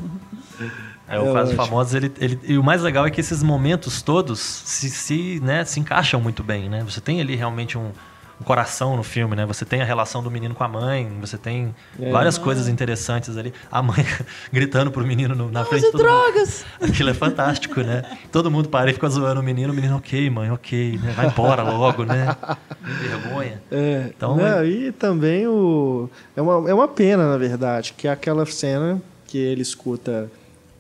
[0.60, 0.68] bom.
[1.08, 1.66] É, o É Fases ótimo.
[1.66, 5.64] Famosos, ele, ele, e o mais legal é que esses momentos todos se, se, né,
[5.66, 6.84] se encaixam muito bem, né?
[6.84, 7.92] Você tem ali realmente um,
[8.40, 9.46] um coração no filme, né?
[9.46, 12.12] Você tem a relação do menino com a mãe, você tem É.
[12.12, 13.54] várias coisas interessantes ali.
[13.72, 14.06] A mãe
[14.52, 16.32] gritando pro menino no- na frente Use de todo mundo.
[16.34, 16.66] drogas!
[16.82, 18.04] Aquilo é fantástico, né?
[18.32, 21.14] Todo mundo para e fica zoando o menino, o menino, ok, mãe, ok, né?
[21.16, 22.36] Vai embora logo, né?
[22.82, 23.62] Vergonha.
[23.72, 26.10] É, Então, né, E também o.
[26.36, 30.30] É uma, é uma pena, na verdade, que aquela cena que ele escuta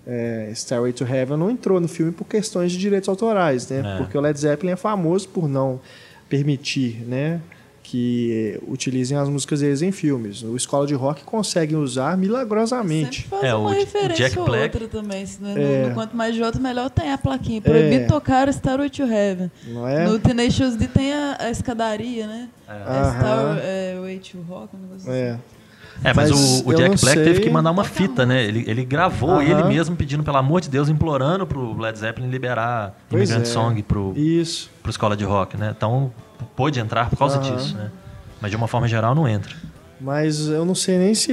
[0.05, 3.81] é, Stairway to Heaven não entrou no filme por questões de direitos autorais, né?
[3.95, 3.97] É.
[3.97, 5.79] Porque o Led Zeppelin é famoso por não
[6.29, 7.39] permitir, né?
[7.87, 10.41] Que utilizem as músicas deles em filmes.
[10.41, 13.27] O Escola de Rock consegue usar milagrosamente.
[13.43, 15.23] É, uma o referência Jack ou Black- outra também.
[15.39, 15.81] Não é É.
[15.83, 17.61] no, no Quanto Mais Jota, melhor tem a plaquinha.
[17.61, 18.07] Proibido É.
[18.07, 19.51] tocar Starway to Heaven.
[19.67, 20.03] Não é?
[20.07, 22.49] No Tenacious D tem a, a escadaria, né?
[22.67, 23.17] É.
[23.17, 25.29] Starway to Rock, um negócio É.
[25.31, 25.39] assim.
[26.03, 27.43] É, mas, Mas o, o Jack Black teve sei.
[27.43, 28.43] que mandar uma fita, né?
[28.43, 29.43] Ele, ele gravou Aham.
[29.43, 33.51] ele mesmo pedindo, pelo amor de Deus, implorando pro Led Zeppelin liberar Pois Immigrant é.
[33.51, 34.69] Song pro, Isso.
[34.81, 35.73] pro escola de rock, né?
[35.75, 36.11] Então
[36.55, 37.91] pôde entrar por causa disso, né?
[38.41, 39.55] Mas de uma forma geral não entra.
[39.99, 41.31] Mas eu não sei nem se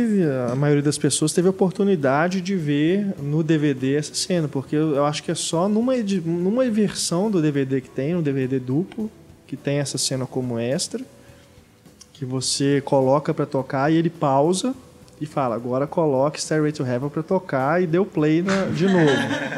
[0.50, 5.04] a maioria das pessoas teve a oportunidade de ver no DVD essa cena, porque eu
[5.04, 5.94] acho que é só numa,
[6.24, 9.10] numa versão do DVD que tem, no DVD duplo,
[9.46, 11.04] que tem essa cena como extra,
[12.22, 14.72] que você coloca pra tocar e ele pausa
[15.20, 19.10] e fala: agora coloque Stairway to Heaven pra tocar e deu play na- de novo.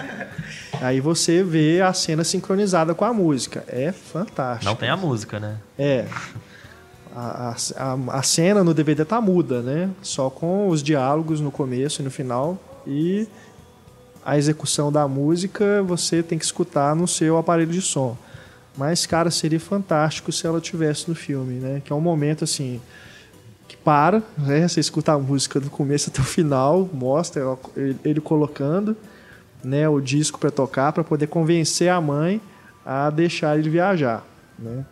[0.81, 3.63] Aí você vê a cena sincronizada com a música.
[3.69, 4.65] É fantástico.
[4.65, 5.57] Não tem a música, né?
[5.79, 6.07] É.
[7.15, 7.55] A, a,
[7.93, 9.91] a- a cena no DVD tá muda, né?
[10.01, 12.59] Só com os diálogos no começo e no final.
[12.87, 13.29] E
[14.25, 18.17] a execução da música você tem que escutar no seu aparelho de som.
[18.77, 21.81] Mas, cara, seria fantástico se ela tivesse no filme, né?
[21.85, 22.81] Que é um momento assim.
[23.69, 24.67] Que para, né?
[24.67, 27.43] Você escuta a música do começo até o final, mostra
[28.05, 28.97] ele, colocando
[29.63, 32.41] né, o disco para tocar para poder convencer a mãe
[32.85, 34.23] a deixar ele viajar,
[34.59, 34.85] né?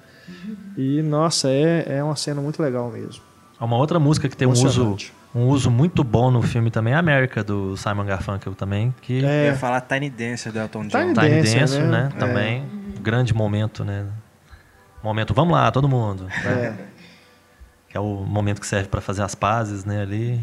[0.79, 3.23] E nossa, é, é uma cena muito legal mesmo.
[3.61, 4.97] Uma outra música que tem um uso,
[5.35, 9.29] um uso muito bom no filme também é América, do Simon Garfunkel também, que Eu
[9.29, 10.99] É, ia falar Tiny Dancer do Elton John.
[10.99, 11.89] Tiny Tiny Dancer, Dancer, né?
[11.89, 12.13] né?
[12.17, 12.82] É.
[13.03, 14.07] Grande momento, né?
[15.03, 16.29] Momento, vamos lá, todo mundo.
[16.31, 16.75] é,
[17.89, 20.03] Que é o momento que serve para fazer as pazes, né?
[20.03, 20.41] Ali.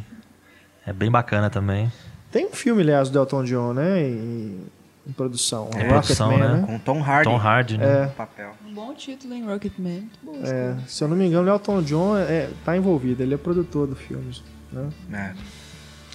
[0.86, 1.91] É bem bacana também.
[2.31, 4.02] Tem um filme, aliás, do Elton John, né?
[4.02, 4.68] Em,
[5.07, 5.69] em produção.
[5.73, 6.64] Em Rocketman, produção, né?
[6.65, 7.30] Com Tom Hardy.
[7.30, 8.03] Tom Hardy, né?
[8.03, 8.07] É.
[8.07, 8.52] papel.
[8.68, 10.10] Um bom título em Rocketman.
[10.44, 13.88] É, se eu não me engano, o Elton John é, tá envolvido, ele é produtor
[13.88, 14.31] do filme.
[14.72, 14.90] Né?
[15.14, 15.34] É.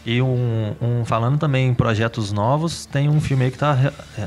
[0.07, 3.77] E um, um- falando também em projetos novos, tem um filme aí que tá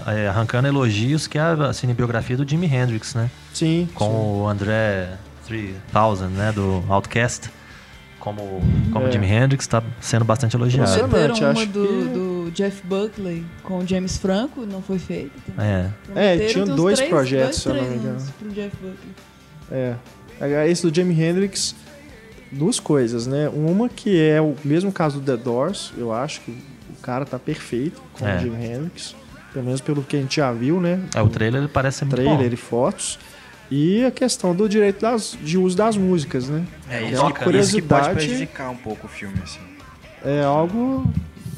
[0.09, 3.29] é, é, arrancando elogios, que é a cinebiografia do Jimi Hendrix, né?
[3.53, 4.41] Sim, Com sim.
[4.41, 5.09] o André
[5.45, 6.51] 3000, né?
[6.51, 7.49] Do Outcast.
[8.19, 8.59] Como,
[8.91, 9.11] como É.
[9.11, 10.89] Jimi Hendrix, tá sendo bastante elogiado.
[10.89, 15.31] Você- uma acho do, que- do Jeff Buckley com o James Franco, não foi também.
[15.59, 15.89] É.
[16.63, 18.27] Uns dois três- projetos, dois, se eu não me engano.
[18.39, 19.11] pro Jeff Buckley.
[19.71, 19.93] É.
[20.41, 21.73] Agora, Esse do Jimi Hendrix,
[22.51, 23.49] duas coisas, né?
[23.49, 27.37] Uma que é o mesmo caso do The Doors, eu acho que o cara tá
[27.39, 28.35] perfeito com É.
[28.35, 29.15] o Jimi Hendrix.
[29.53, 30.99] Pelo menos pelo que a gente já viu, né?
[31.15, 32.53] É, o trailer ele parece ser muito trailer bom.
[32.53, 33.17] e fotos.
[33.71, 36.63] E a questão do direito das- de uso das músicas, né?
[36.89, 37.11] É, isso, né?
[37.13, 39.59] isso que pode Curiosidade- prejudicar um pouco o filme, assim.
[40.23, 41.05] É algo,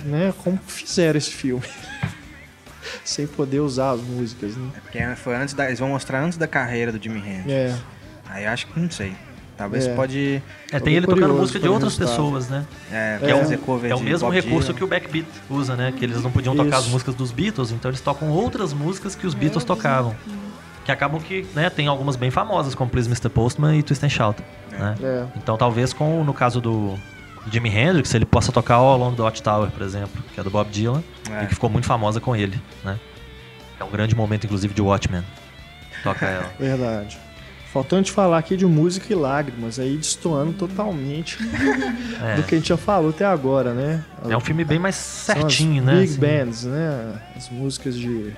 [0.06, 0.34] né?
[0.44, 1.64] Como fizeram esse filme.
[3.04, 4.70] Sem poder usar as músicas, né?
[4.76, 7.48] É porque foi antes da, eles vão mostrar antes da carreira do Jimi Hendrix.
[7.52, 7.76] É.
[8.28, 9.14] Aí acho que não sei.
[9.60, 9.94] Talvez É.
[9.94, 10.42] pode
[10.72, 12.66] É, tem ele tocando música de outras pessoas, né?
[12.92, 14.78] é, É fazer cover É o mesmo Bob recurso Dylan.
[14.78, 15.94] que o Backbeat usa, né?
[15.96, 16.92] Que eles não podiam tocar as Isso.
[16.92, 20.16] músicas dos Beatles, então eles tocam outras músicas que os Beatles tocavam.
[20.86, 23.30] Que acabam que, né, tem algumas bem famosas, como Please Mr.
[23.30, 24.42] Postman e Twist and Shout.
[24.72, 24.96] Né?
[25.04, 25.26] É.
[25.36, 26.98] Então talvez com, no caso do
[27.52, 30.70] Jimi Hendrix, ele possa tocar All Along the Watchtower, por exemplo, que é do Bob
[30.72, 31.44] Dylan, É.
[31.44, 32.98] e que ficou muito famosa com ele, né?
[33.80, 35.24] É um grande momento, inclusive, de Watchmen.
[36.02, 36.50] Toca ela.
[36.60, 37.20] Verdade.
[37.72, 41.38] Faltando te falar aqui de música e lágrimas, aí destoando totalmente
[42.22, 42.36] É.
[42.36, 44.04] do que a gente já falou até agora, né?
[44.28, 46.00] É um filme bem mais certinho, né?
[46.00, 46.20] Big assim.
[46.20, 47.22] bands, né?
[47.36, 48.34] As músicas de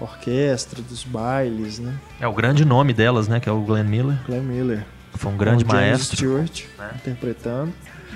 [0.00, 1.94] orquestra, dos bailes, né?
[2.20, 3.40] É o grande nome delas, né?
[3.40, 4.18] Que é o Glenn Miller.
[4.26, 4.86] Glenn Miller.
[5.14, 6.16] Foi um grande James maestro.
[6.16, 6.90] Stewart né?
[6.96, 7.72] interpretando.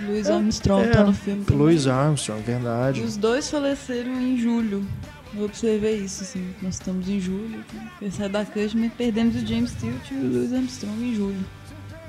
[0.06, 1.44] Louis Armstrong É, tá no filme.
[1.50, 3.02] Louis Armstrong, verdade.
[3.02, 4.86] Os dois faleceram em julho.
[5.34, 6.54] Eu observei isso, assim.
[6.60, 7.64] Nós estamos em julho.
[8.00, 11.44] Aniversário da Cushman, perdemos o James Stewart e o Louis Armstrong em julho.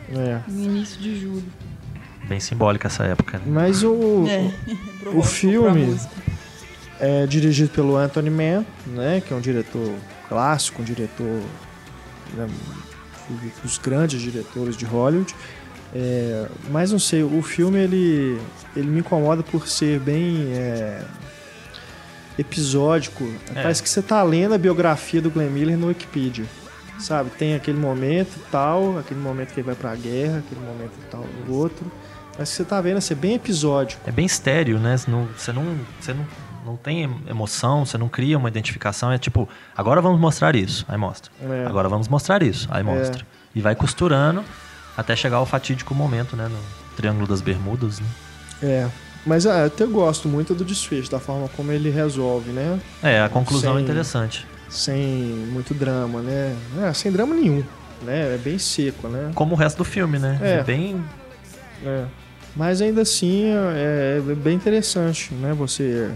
[0.10, 0.42] É.
[0.48, 1.44] No início de julho.
[2.28, 3.46] Bem simbólica essa época, né?
[3.48, 4.52] Mas o, É,
[5.14, 5.98] o filme
[7.00, 9.22] é dirigido pelo Anthony Mann, né?
[9.22, 9.94] Que é um diretor
[10.28, 11.42] clássico, um diretor
[12.36, 12.48] né,
[13.62, 15.34] dos grandes diretores de Hollywood.
[15.94, 18.40] É, mas não sei, o filme ele,
[18.76, 21.04] ele me incomoda por ser bem é,
[22.42, 23.24] episódico.
[23.56, 23.62] É.
[23.62, 26.46] Parece que você tá lendo a biografia do Glenn Miller no Wikipedia.
[27.00, 31.26] Sabe, tem aquele momento tal, aquele momento que ele vai pra guerra, aquele momento tal,
[31.48, 31.92] o outro.
[32.38, 34.02] Mas que você tá vendo assim, é bem episódico.
[34.08, 34.98] É bem estéreo, né?
[34.98, 36.28] Você não, você não, você não,
[36.66, 39.12] não tem emoção, você não cria uma identificação.
[39.12, 41.32] É tipo, agora vamos mostrar isso, aí mostra.
[41.42, 41.66] É.
[41.66, 43.26] Agora vamos mostrar isso, aí mostra.
[43.54, 44.44] E vai costurando
[44.96, 46.48] até chegar ao fatídico momento, né?
[46.48, 46.60] No
[46.96, 48.08] Triângulo das Bermudas, né?
[48.62, 48.90] É.
[49.26, 52.80] Mas eu até gosto muito do desfecho, da forma como ele resolve, né?
[53.04, 54.48] É, a conclusão é Sem- interessante.
[54.70, 54.98] Sem
[55.52, 56.56] muito drama, né?
[56.82, 57.64] É, sem drama nenhum,
[58.04, 58.34] né?
[58.36, 59.32] É bem seco, né?
[59.36, 60.40] Como o resto do filme, né?
[60.42, 60.52] É.
[60.54, 61.04] É, bem.
[61.86, 62.06] É.
[62.56, 65.54] Mas ainda assim é, é bem interessante, né?
[65.54, 66.10] Você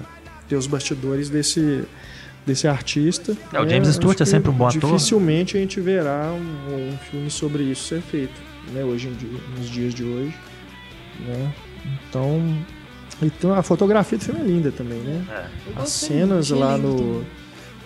[0.50, 1.84] ter os bastidores desse,
[2.46, 3.36] desse artista.
[3.54, 3.70] É, o né?
[3.70, 4.80] James Stewart Acho é sempre um bom ator.
[4.80, 8.42] Dificilmente a gente verá um, um filme sobre isso ser feito,
[8.74, 8.84] né?
[8.84, 10.36] Hoje em dia, nos dias de hoje,
[11.20, 11.54] né?
[12.10, 12.42] Então,
[13.22, 15.24] e tem a fotografia do filme é linda também, né?
[15.30, 15.46] É.
[15.72, 17.26] As gostei cenas muito, lá lindo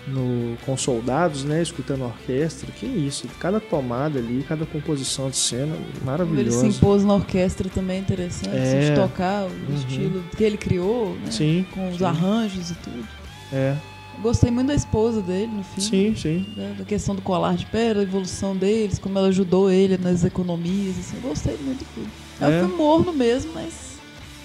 [0.08, 5.30] no, no com soldados, né, escutando a orquestra, que isso, cada tomada ali, cada composição
[5.30, 6.66] de cena Como ele se maravilhosa.
[6.66, 8.62] impôs na orquestra também é interessante, É.
[8.62, 9.74] assim, de tocar o Uhum.
[9.76, 11.30] estilo que ele criou, né?
[11.30, 12.04] Sim, com os sim.
[12.04, 13.04] arranjos e tudo.
[13.52, 13.76] É,
[14.22, 16.16] Gostei muito da esposa dele no sim, filme.
[16.18, 16.46] sim.
[16.54, 20.24] né, Da questão do colar de pedra, a evolução deles, como ela ajudou ele nas
[20.24, 22.10] economias, assim, gostei muito do filme.
[22.38, 22.60] É, um É.
[22.60, 23.89] filme morno mesmo, mas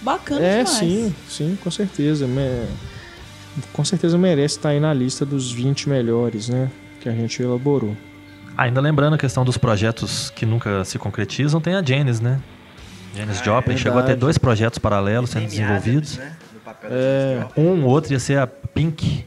[0.05, 0.69] bacana É, demais.
[0.69, 2.25] sim, sim, com certeza.
[2.27, 2.67] Me-
[3.73, 6.69] Com certeza merece estar aí na lista dos 20 melhores, né?
[7.01, 7.95] Que a gente elaborou.
[8.57, 12.39] Ainda lembrando a questão dos projetos que nunca se concretizam, tem a Janice, né?
[13.15, 16.17] Janice Ah, Joplin é chegou a ter dois projetos paralelos sendo desenvolvidos.
[16.17, 16.33] Né?
[16.83, 17.45] É.
[17.57, 19.25] Um, outro ia ser a Pink.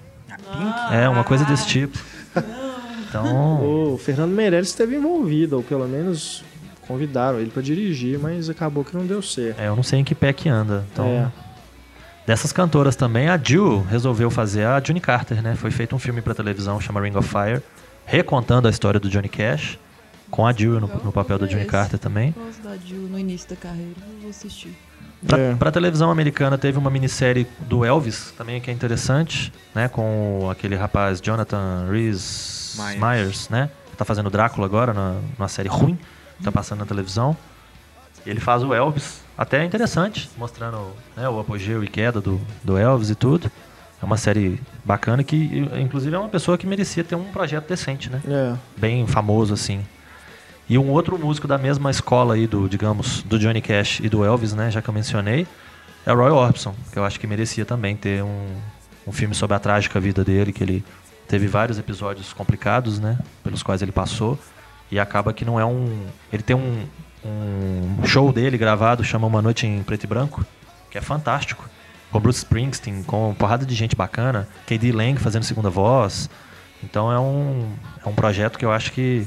[0.93, 1.99] É, uma coisa desse tipo.
[3.09, 3.65] Então,
[3.95, 6.45] O Fernando Meirelles esteve envolvido, ou pelo menos
[6.89, 9.61] convidaram ele para dirigir, mas acabou que não deu certo.
[9.61, 10.85] é, eu não sei em que pé que anda.
[10.93, 11.29] Então, É.
[12.27, 15.55] dessas cantoras também, a Jill resolveu fazer a Johnny Carter, né?
[15.55, 17.63] Foi feito um filme pra televisão chama Ring of Fire,
[18.07, 19.79] recontando a história do Johnny Cash,
[20.31, 21.65] com a Jill no, no papel da Johnny.
[21.65, 22.35] Carter também.
[22.37, 24.77] Eu gosto da Jill no início da carreira, eu vou assistir.
[25.27, 25.55] Pra, É.
[25.57, 29.89] pra televisão americana teve uma minissérie do Elvis também que é interessante, né?
[29.89, 33.01] Com aquele rapaz Jonathan Rhys Myers.
[33.01, 33.69] Myers, né?
[33.97, 35.99] Tá fazendo Drácula agora na, numa série ruim,
[36.43, 37.37] tá passando na televisão.
[38.27, 43.11] Ele faz o Elvis, até interessante, mostrando né, o apogeu e queda do, do Elvis
[43.11, 43.51] e tudo.
[44.01, 48.09] É uma série bacana que, inclusive, é uma pessoa que merecia ter um projeto decente,
[48.09, 48.23] né?
[48.27, 48.55] É.
[48.77, 49.85] bem famoso assim.
[50.69, 54.23] E um outro músico da mesma escola aí do, digamos, do Johnny Cash e do
[54.23, 55.47] Elvis, né, já que eu mencionei,
[56.05, 58.57] é o Roy Orbison, que eu acho que merecia também ter um,
[59.07, 60.85] um filme sobre a trágica vida dele, que ele
[61.27, 64.39] teve vários episódios complicados, né, pelos quais ele passou,
[64.91, 66.07] e acaba que não é um...
[66.33, 66.87] Ele tem um,
[67.25, 70.45] um show dele gravado, chama Uma Noite em Preto e Branco,
[70.91, 71.69] que é fantástico,
[72.11, 74.93] com Bruce Springsteen, com porrada de gente bacana, K.D.
[74.93, 76.31] Lang fazendo segunda voz,
[76.83, 77.71] então é um,
[78.05, 79.27] é um projeto que eu acho que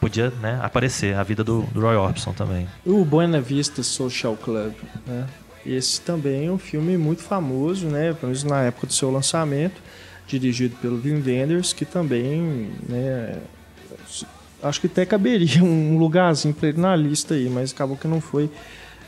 [0.00, 2.68] podia né, aparecer, a vida do, do Roy Orbison também.
[2.84, 4.74] O Buena Vista Social Club,
[5.06, 5.26] né?
[5.64, 8.12] Esse também é um filme muito famoso, né?
[8.12, 9.82] Pelo menos na época do seu lançamento,
[10.26, 13.36] dirigido pelo Wim Wenders, que também, né?
[14.68, 18.20] Acho que até caberia um lugarzinho para ele na lista aí, mas acabou que não
[18.20, 18.50] foi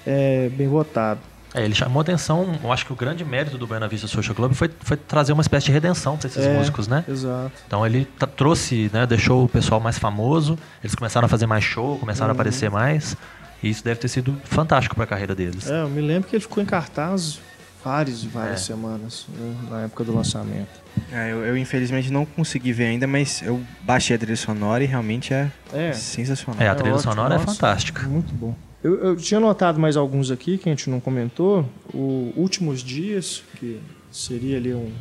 [0.07, 1.21] é, bem votado.
[1.55, 4.53] É, ele chamou atenção, eu acho que o grande mérito do Buena Vista Social Club
[4.53, 6.53] foi, foi trazer uma espécie de redenção para esses É.
[6.59, 7.05] músicos, né?
[7.09, 7.53] Exato.
[7.67, 8.07] Então ele
[8.37, 12.35] trouxe, né, deixou o pessoal mais famoso, eles começaram a fazer mais show, começaram a
[12.35, 13.17] aparecer mais,
[13.63, 15.71] e isso deve ter sido fantástico para a carreira deles.
[15.71, 17.41] É, eu me lembro que ele ficou em cartaz
[17.83, 18.65] várias e várias É.
[18.65, 20.69] semanas né, na época do lançamento.
[21.13, 24.87] É, eu, eu, infelizmente não consegui ver ainda, mas eu baixei a trilha sonora e
[24.87, 26.61] realmente é, É, sensacional.
[26.61, 27.53] É, a É trilha ótimo, sonora é nossa.
[27.53, 28.07] fantástica.
[28.09, 28.55] Muito bom.
[28.83, 31.69] Eu, eu tinha notado mais alguns aqui que a gente não comentou.
[31.93, 33.81] O Últimos Dias, que
[34.11, 34.93] seria ali um,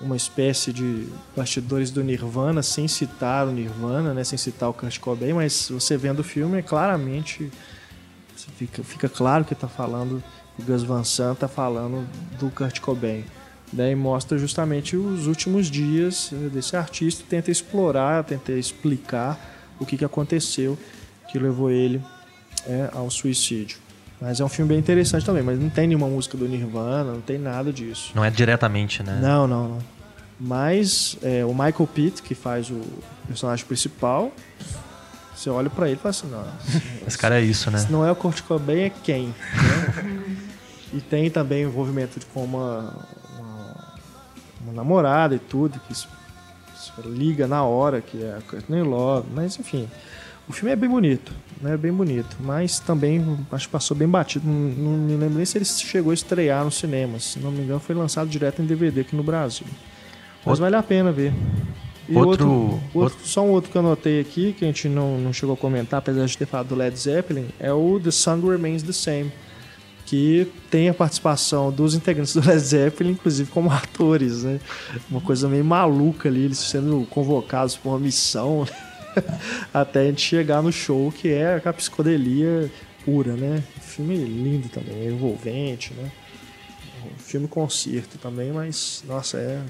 [0.00, 4.98] uma espécie de bastidores do Nirvana, sem citar o Nirvana, né, sem citar o Kurt
[4.98, 7.50] Cobain, mas você vendo o filme, é claramente
[8.56, 10.22] fica, fica claro que está falando,
[10.58, 12.06] o Gus Van Sant está falando
[12.38, 13.24] do Kurt Cobain.
[13.72, 19.38] Daí mostra justamente os últimos dias eh, desse artista, tenta explorar, tenta explicar
[19.78, 20.76] o que, que aconteceu
[21.30, 22.02] que levou ele
[22.66, 23.78] é, ao suicídio.
[24.20, 27.20] Mas é um filme bem interessante também, mas não tem nenhuma música do Nirvana, não
[27.20, 28.10] tem nada disso.
[28.14, 29.18] Não é diretamente, né?
[29.22, 29.78] Não, não, não.
[30.38, 32.80] Mas é, o Michael Pitt, que faz o
[33.26, 34.32] personagem principal,
[35.34, 36.44] você olha pra ele e fala assim, não,
[37.06, 37.78] Esse cara é isso, né?
[37.78, 39.28] se não é o Kurt Cobain, é quem?
[39.28, 40.36] né?
[40.92, 42.92] e tem também o envolvimento de- com uma,
[44.62, 45.94] uma namorada e tudo, que
[47.06, 49.88] liga na hora, que é a Courtney Love, mas enfim.
[50.48, 51.76] O filme é bem bonito, né?
[51.76, 54.48] Bem bonito, mas também acho que passou bem batido.
[54.48, 57.22] Não, não me lembro nem se ele chegou a estrear nos cinemas.
[57.24, 59.66] Se não me engano, foi lançado direto em DVD aqui no Brasil.
[60.44, 61.32] Mas Outro- vale a pena ver.
[62.08, 65.18] E Outro- outro, outro- só um outro que eu anotei aqui, que a gente não,
[65.18, 68.40] não chegou a comentar, apesar de ter falado do Led Zeppelin, é o The Sun
[68.48, 69.30] Remains the Same,
[70.10, 74.58] que tem a participação dos integrantes do Led Zeppelin, inclusive como atores, né?
[75.08, 78.66] Uma coisa meio maluca ali, eles sendo convocados por uma missão,
[79.72, 82.68] até a gente chegar no show, que é a psicodelia
[83.04, 83.62] pura, né?
[83.82, 86.10] Filme lindo também, envolvente, né?
[87.04, 89.62] Um filme concerto também, mas, nossa, é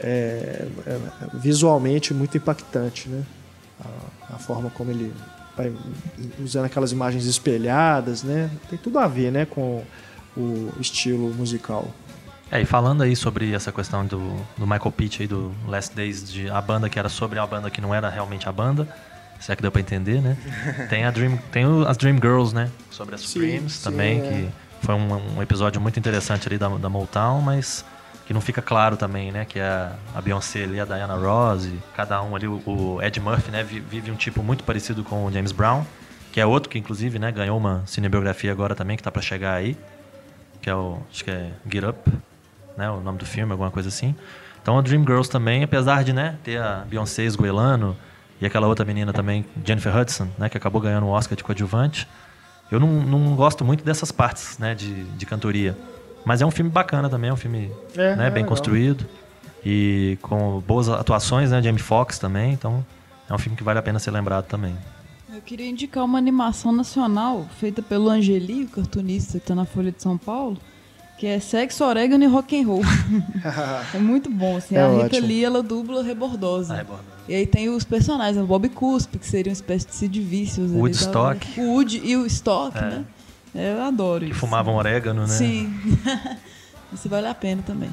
[0.00, 1.00] é, é
[1.34, 3.22] visualmente muito impactante, né?
[3.80, 5.12] A, a forma como ele
[6.42, 8.50] usando aquelas imagens espelhadas, né?
[8.70, 9.82] Tem tudo a ver, né, com
[10.36, 11.88] o estilo musical.
[12.50, 14.18] É, e falando aí sobre essa questão do,
[14.58, 17.70] do Michael Pitt aí do Last Days, de a banda que era sobre a banda
[17.70, 18.86] que não era realmente a banda,
[19.40, 20.36] se é que deu pra entender, né?
[20.90, 22.70] Tem, a Dream, tem o- as Dream Girls, né?
[22.90, 24.22] Sobre as Sim, Supremes sim, também, é.
[24.28, 24.48] que
[24.86, 27.84] foi um, um episódio muito interessante ali da, da Motown, mas
[28.32, 29.44] que não fica claro também, né?
[29.44, 33.50] Que é a, a Beyoncé ali, a Diana Ross, cada um ali, o, Ed Murphy,
[33.50, 33.62] né?
[33.62, 35.84] vi- Vive um tipo muito parecido com o James Brown,
[36.32, 37.30] que é outro que inclusive, né?
[37.30, 39.76] Ganhou uma cinebiografia agora também, que tá pra chegar aí,
[40.62, 42.10] que é o, acho que é Get Up,
[42.76, 42.90] né?
[42.90, 44.14] O nome do filme, alguma coisa assim.
[44.62, 46.36] Então a Dream Girls também, apesar de, né?
[46.42, 47.94] Ter a Beyoncé esgoelando
[48.40, 50.48] e aquela outra menina também, Jennifer Hudson, né?
[50.48, 52.08] Que acabou ganhando o Oscar de coadjuvante.
[52.70, 54.74] Eu não, não gosto muito dessas partes, né?
[54.74, 55.76] De, de cantoria.
[56.24, 58.48] Mas é um filme bacana também, é um filme É, né, é bem legal.
[58.50, 59.04] construído.
[59.64, 61.62] E com boas atuações, né?
[61.62, 62.52] Jamie Foxx também.
[62.52, 62.84] Então
[63.28, 64.76] é um filme que vale a pena ser lembrado também.
[65.34, 69.90] Eu queria indicar uma animação nacional feita pelo Angeli, o cartunista que tá na Folha
[69.90, 70.58] de São Paulo,
[71.18, 72.82] que é Sexo, Orégano e Rock and Roll.
[73.94, 74.74] é muito bom, assim.
[74.76, 75.26] É a Rita ótimo.
[75.28, 76.74] Lee, ela dubla rebordosa.
[76.74, 77.12] Ah, Rebordosa.
[77.28, 78.42] E aí tem os personagens, né?
[78.42, 80.70] o Bob Cuspe, que seria uma espécie de Sid Vicious.
[80.72, 81.46] Woodstock.
[81.54, 81.62] tá?
[81.62, 82.80] O Wood e o Stock, É.
[82.80, 83.04] né?
[83.54, 84.40] Eu adoro Que isso.
[84.40, 85.28] fumavam orégano, né?
[85.28, 85.72] Sim.
[86.92, 87.88] Isso vale a pena também.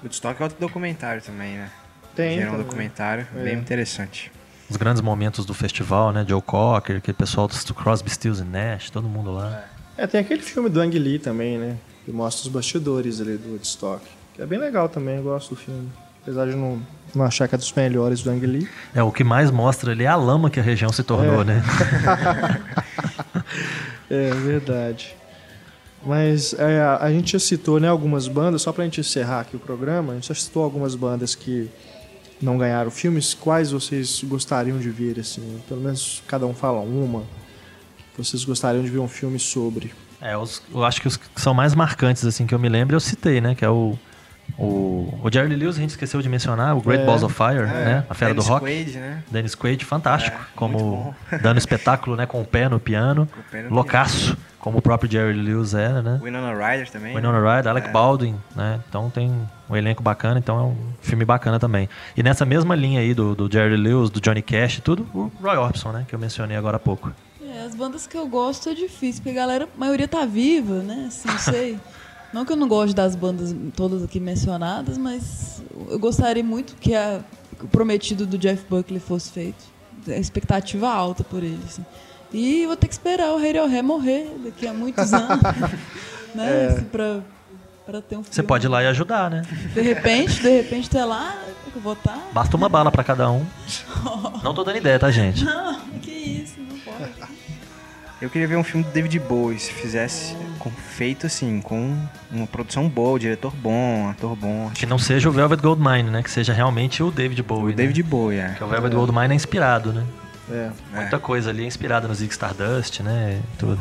[0.00, 1.70] O Woodstock é outro documentário também, né?
[2.14, 2.38] Tem.
[2.38, 3.42] Gerou um documentário É.
[3.42, 4.30] bem interessante.
[4.70, 6.24] Os grandes momentos do festival, né?
[6.28, 9.64] Joe Cocker, aquele pessoal do Crosby, Stills e Nash, todo mundo lá.
[9.96, 11.76] É, tem aquele filme do Ang Lee também, né?
[12.04, 14.04] Que mostra os bastidores ali do Woodstock.
[14.34, 15.88] Que é bem legal também, eu gosto do filme.
[16.22, 16.80] Apesar de não,
[17.14, 18.68] não achar que é dos melhores do Ang Lee.
[18.94, 21.44] É, o que mais mostra ali é a lama que a região se tornou, É.
[21.44, 21.62] né?
[24.10, 25.14] É verdade.
[26.04, 29.56] Mas é, a, a gente já citou né, algumas bandas, só pra gente encerrar aqui
[29.56, 31.68] o programa, a gente já citou algumas bandas que
[32.40, 33.34] não ganharam filmes.
[33.34, 35.60] Quais vocês gostariam de ver, assim?
[35.68, 37.24] Pelo menos cada um fala uma.
[38.16, 39.92] Vocês gostariam de ver um filme sobre.
[40.20, 42.94] É, os- eu acho que os que são mais marcantes, assim, que eu me lembro,
[42.96, 43.54] eu citei, né?
[43.54, 43.98] Que é o.
[44.56, 47.06] O, o Jerry Lewis, a gente esqueceu de mencionar, o Great É.
[47.06, 48.04] Balls of Fire, né?
[48.08, 48.64] A Fera Dennis do Rock.
[48.64, 49.22] Quaid, né?
[49.30, 52.26] Dennis Quaid, fantástico, É, como dando espetáculo, né?
[52.26, 53.28] Com o pé no piano.
[53.32, 56.18] Com o pé no Loucaço, como o próprio Jerry Lewis era, né?
[56.22, 57.14] Winona Ryder também.
[57.14, 57.20] né?
[57.20, 57.92] Winona Ryder, Alec É.
[57.92, 58.80] Baldwin, né?
[58.88, 59.30] Então tem
[59.70, 61.88] um elenco bacana, então é um filme bacana também.
[62.16, 65.30] E nessa mesma linha aí do, do Jerry Lewis, do Johnny Cash e tudo, o
[65.40, 66.04] Roy Orbison, né?
[66.08, 67.12] Que eu mencionei agora há pouco.
[67.40, 70.82] É, as bandas que eu gosto é difícil, porque a galera, a maioria tá viva,
[70.82, 71.04] né?
[71.06, 71.78] Assim, não sei.
[72.32, 76.94] não que eu não goste das bandas todas aqui mencionadas, mas eu gostaria muito que,
[76.94, 77.20] a-
[77.58, 79.64] que o prometido do Jeff Buckley fosse feito.
[80.06, 81.84] A expectativa alta por ele, assim.
[82.32, 85.40] E vou ter que esperar o Radiohead morrer daqui a muitos anos,
[86.34, 86.66] né?
[86.68, 87.20] Assim, pra,
[87.86, 88.34] pra ter um filme.
[88.34, 89.42] Você pode ir lá e ajudar, né?
[89.74, 91.34] De repente, de repente, até lá,
[91.74, 92.18] eu vou estar...
[92.32, 93.44] Basta uma bala pra cada um.
[94.44, 95.42] Não tô dando ideia, tá, gente?
[95.44, 97.10] Não, que isso, não pode.
[98.20, 101.96] Eu queria ver um filme do David Bowie, se fizesse com, feito assim, com
[102.32, 104.70] uma produção boa, o diretor bom, ator bom.
[104.74, 106.22] Que não seja o Velvet Goldmine, né?
[106.22, 107.66] Que seja realmente o David Bowie.
[107.66, 107.74] O né?
[107.74, 108.54] David Bowie, é.
[108.54, 110.04] Que o Velvet Goldmine é inspirado, né?
[110.50, 110.70] É.
[110.92, 113.40] Muita coisa ali é inspirada no Zig Stardust, né?
[113.56, 113.78] Tudo.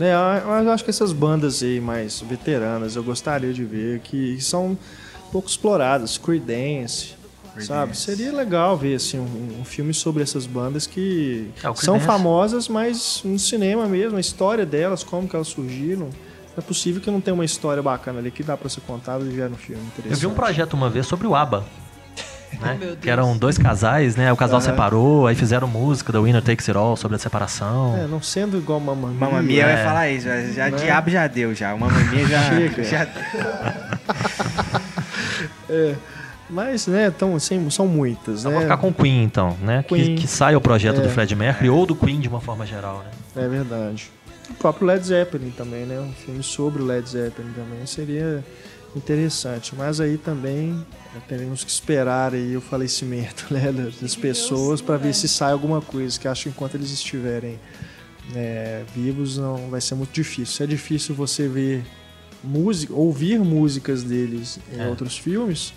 [0.00, 0.14] É,
[0.46, 4.78] mas eu acho que essas bandas aí mais veteranas eu gostaria de ver, que são
[5.32, 6.16] pouco exploradas.
[6.16, 7.14] Creedence,
[7.60, 7.96] sabe?
[7.96, 13.20] Seria legal ver assim, um, um filme sobre essas bandas que É, são famosas, mas
[13.24, 16.06] no cinema mesmo, a história delas, como que elas surgiram.
[16.54, 19.24] Não é possível que não tenha uma história bacana ali que dá pra ser contada
[19.24, 19.82] e vier no filme.
[20.04, 21.64] Eu vi um projeto uma vez sobre o ABBA.
[22.60, 22.78] Né?
[23.00, 24.30] Que eram dois casais, né?
[24.30, 24.66] O casal Aham.
[24.66, 27.96] separou, aí fizeram música da Winner Takes It All sobre a separação.
[27.96, 29.18] É, não sendo igual Mamma Mia.
[29.18, 29.72] Mamma Mia, eu É.
[29.78, 30.76] ia falar isso, já, já Né?
[30.76, 32.84] diabo já deu já, o Mamma Mia já, Chega.
[32.84, 33.22] já deu.
[35.68, 35.94] É,
[36.52, 38.54] mas, né, tão, assim, são muitas, Só né?
[38.54, 39.82] vou ficar com o Queen, então, né?
[39.82, 40.14] Que, Queen.
[40.16, 41.02] que saia o projeto É.
[41.02, 43.44] do Fred Mercury ou do Queen de uma forma geral, né?
[43.44, 44.10] É verdade.
[44.50, 45.98] O próprio Led Zeppelin também, né?
[45.98, 48.44] Um filme sobre o Led Zeppelin também seria
[48.94, 49.74] interessante.
[49.74, 50.72] Mas aí também
[51.14, 55.12] né, teremos que esperar aí o falecimento né, das pessoas para ver é.
[55.14, 56.18] se sai alguma coisa.
[56.20, 57.58] Que acho que enquanto eles estiverem
[58.34, 60.64] né, vivos não vai ser muito difícil.
[60.64, 61.84] É difícil você ver
[62.44, 64.88] música, ouvir músicas deles em É.
[64.88, 65.72] outros filmes.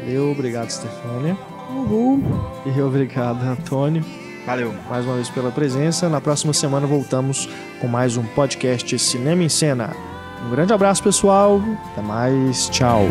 [0.00, 1.36] Valeu, obrigado, Stefânia.
[1.70, 2.22] Uhul.
[2.66, 4.04] E obrigado, Antônio.
[4.46, 4.74] Valeu.
[4.88, 6.08] Mais uma vez pela presença.
[6.08, 7.48] Na próxima semana voltamos
[7.80, 9.90] com mais um podcast Cinema em Cena.
[10.46, 11.60] Um grande abraço, pessoal.
[11.92, 12.68] Até mais.
[12.68, 13.08] Tchau.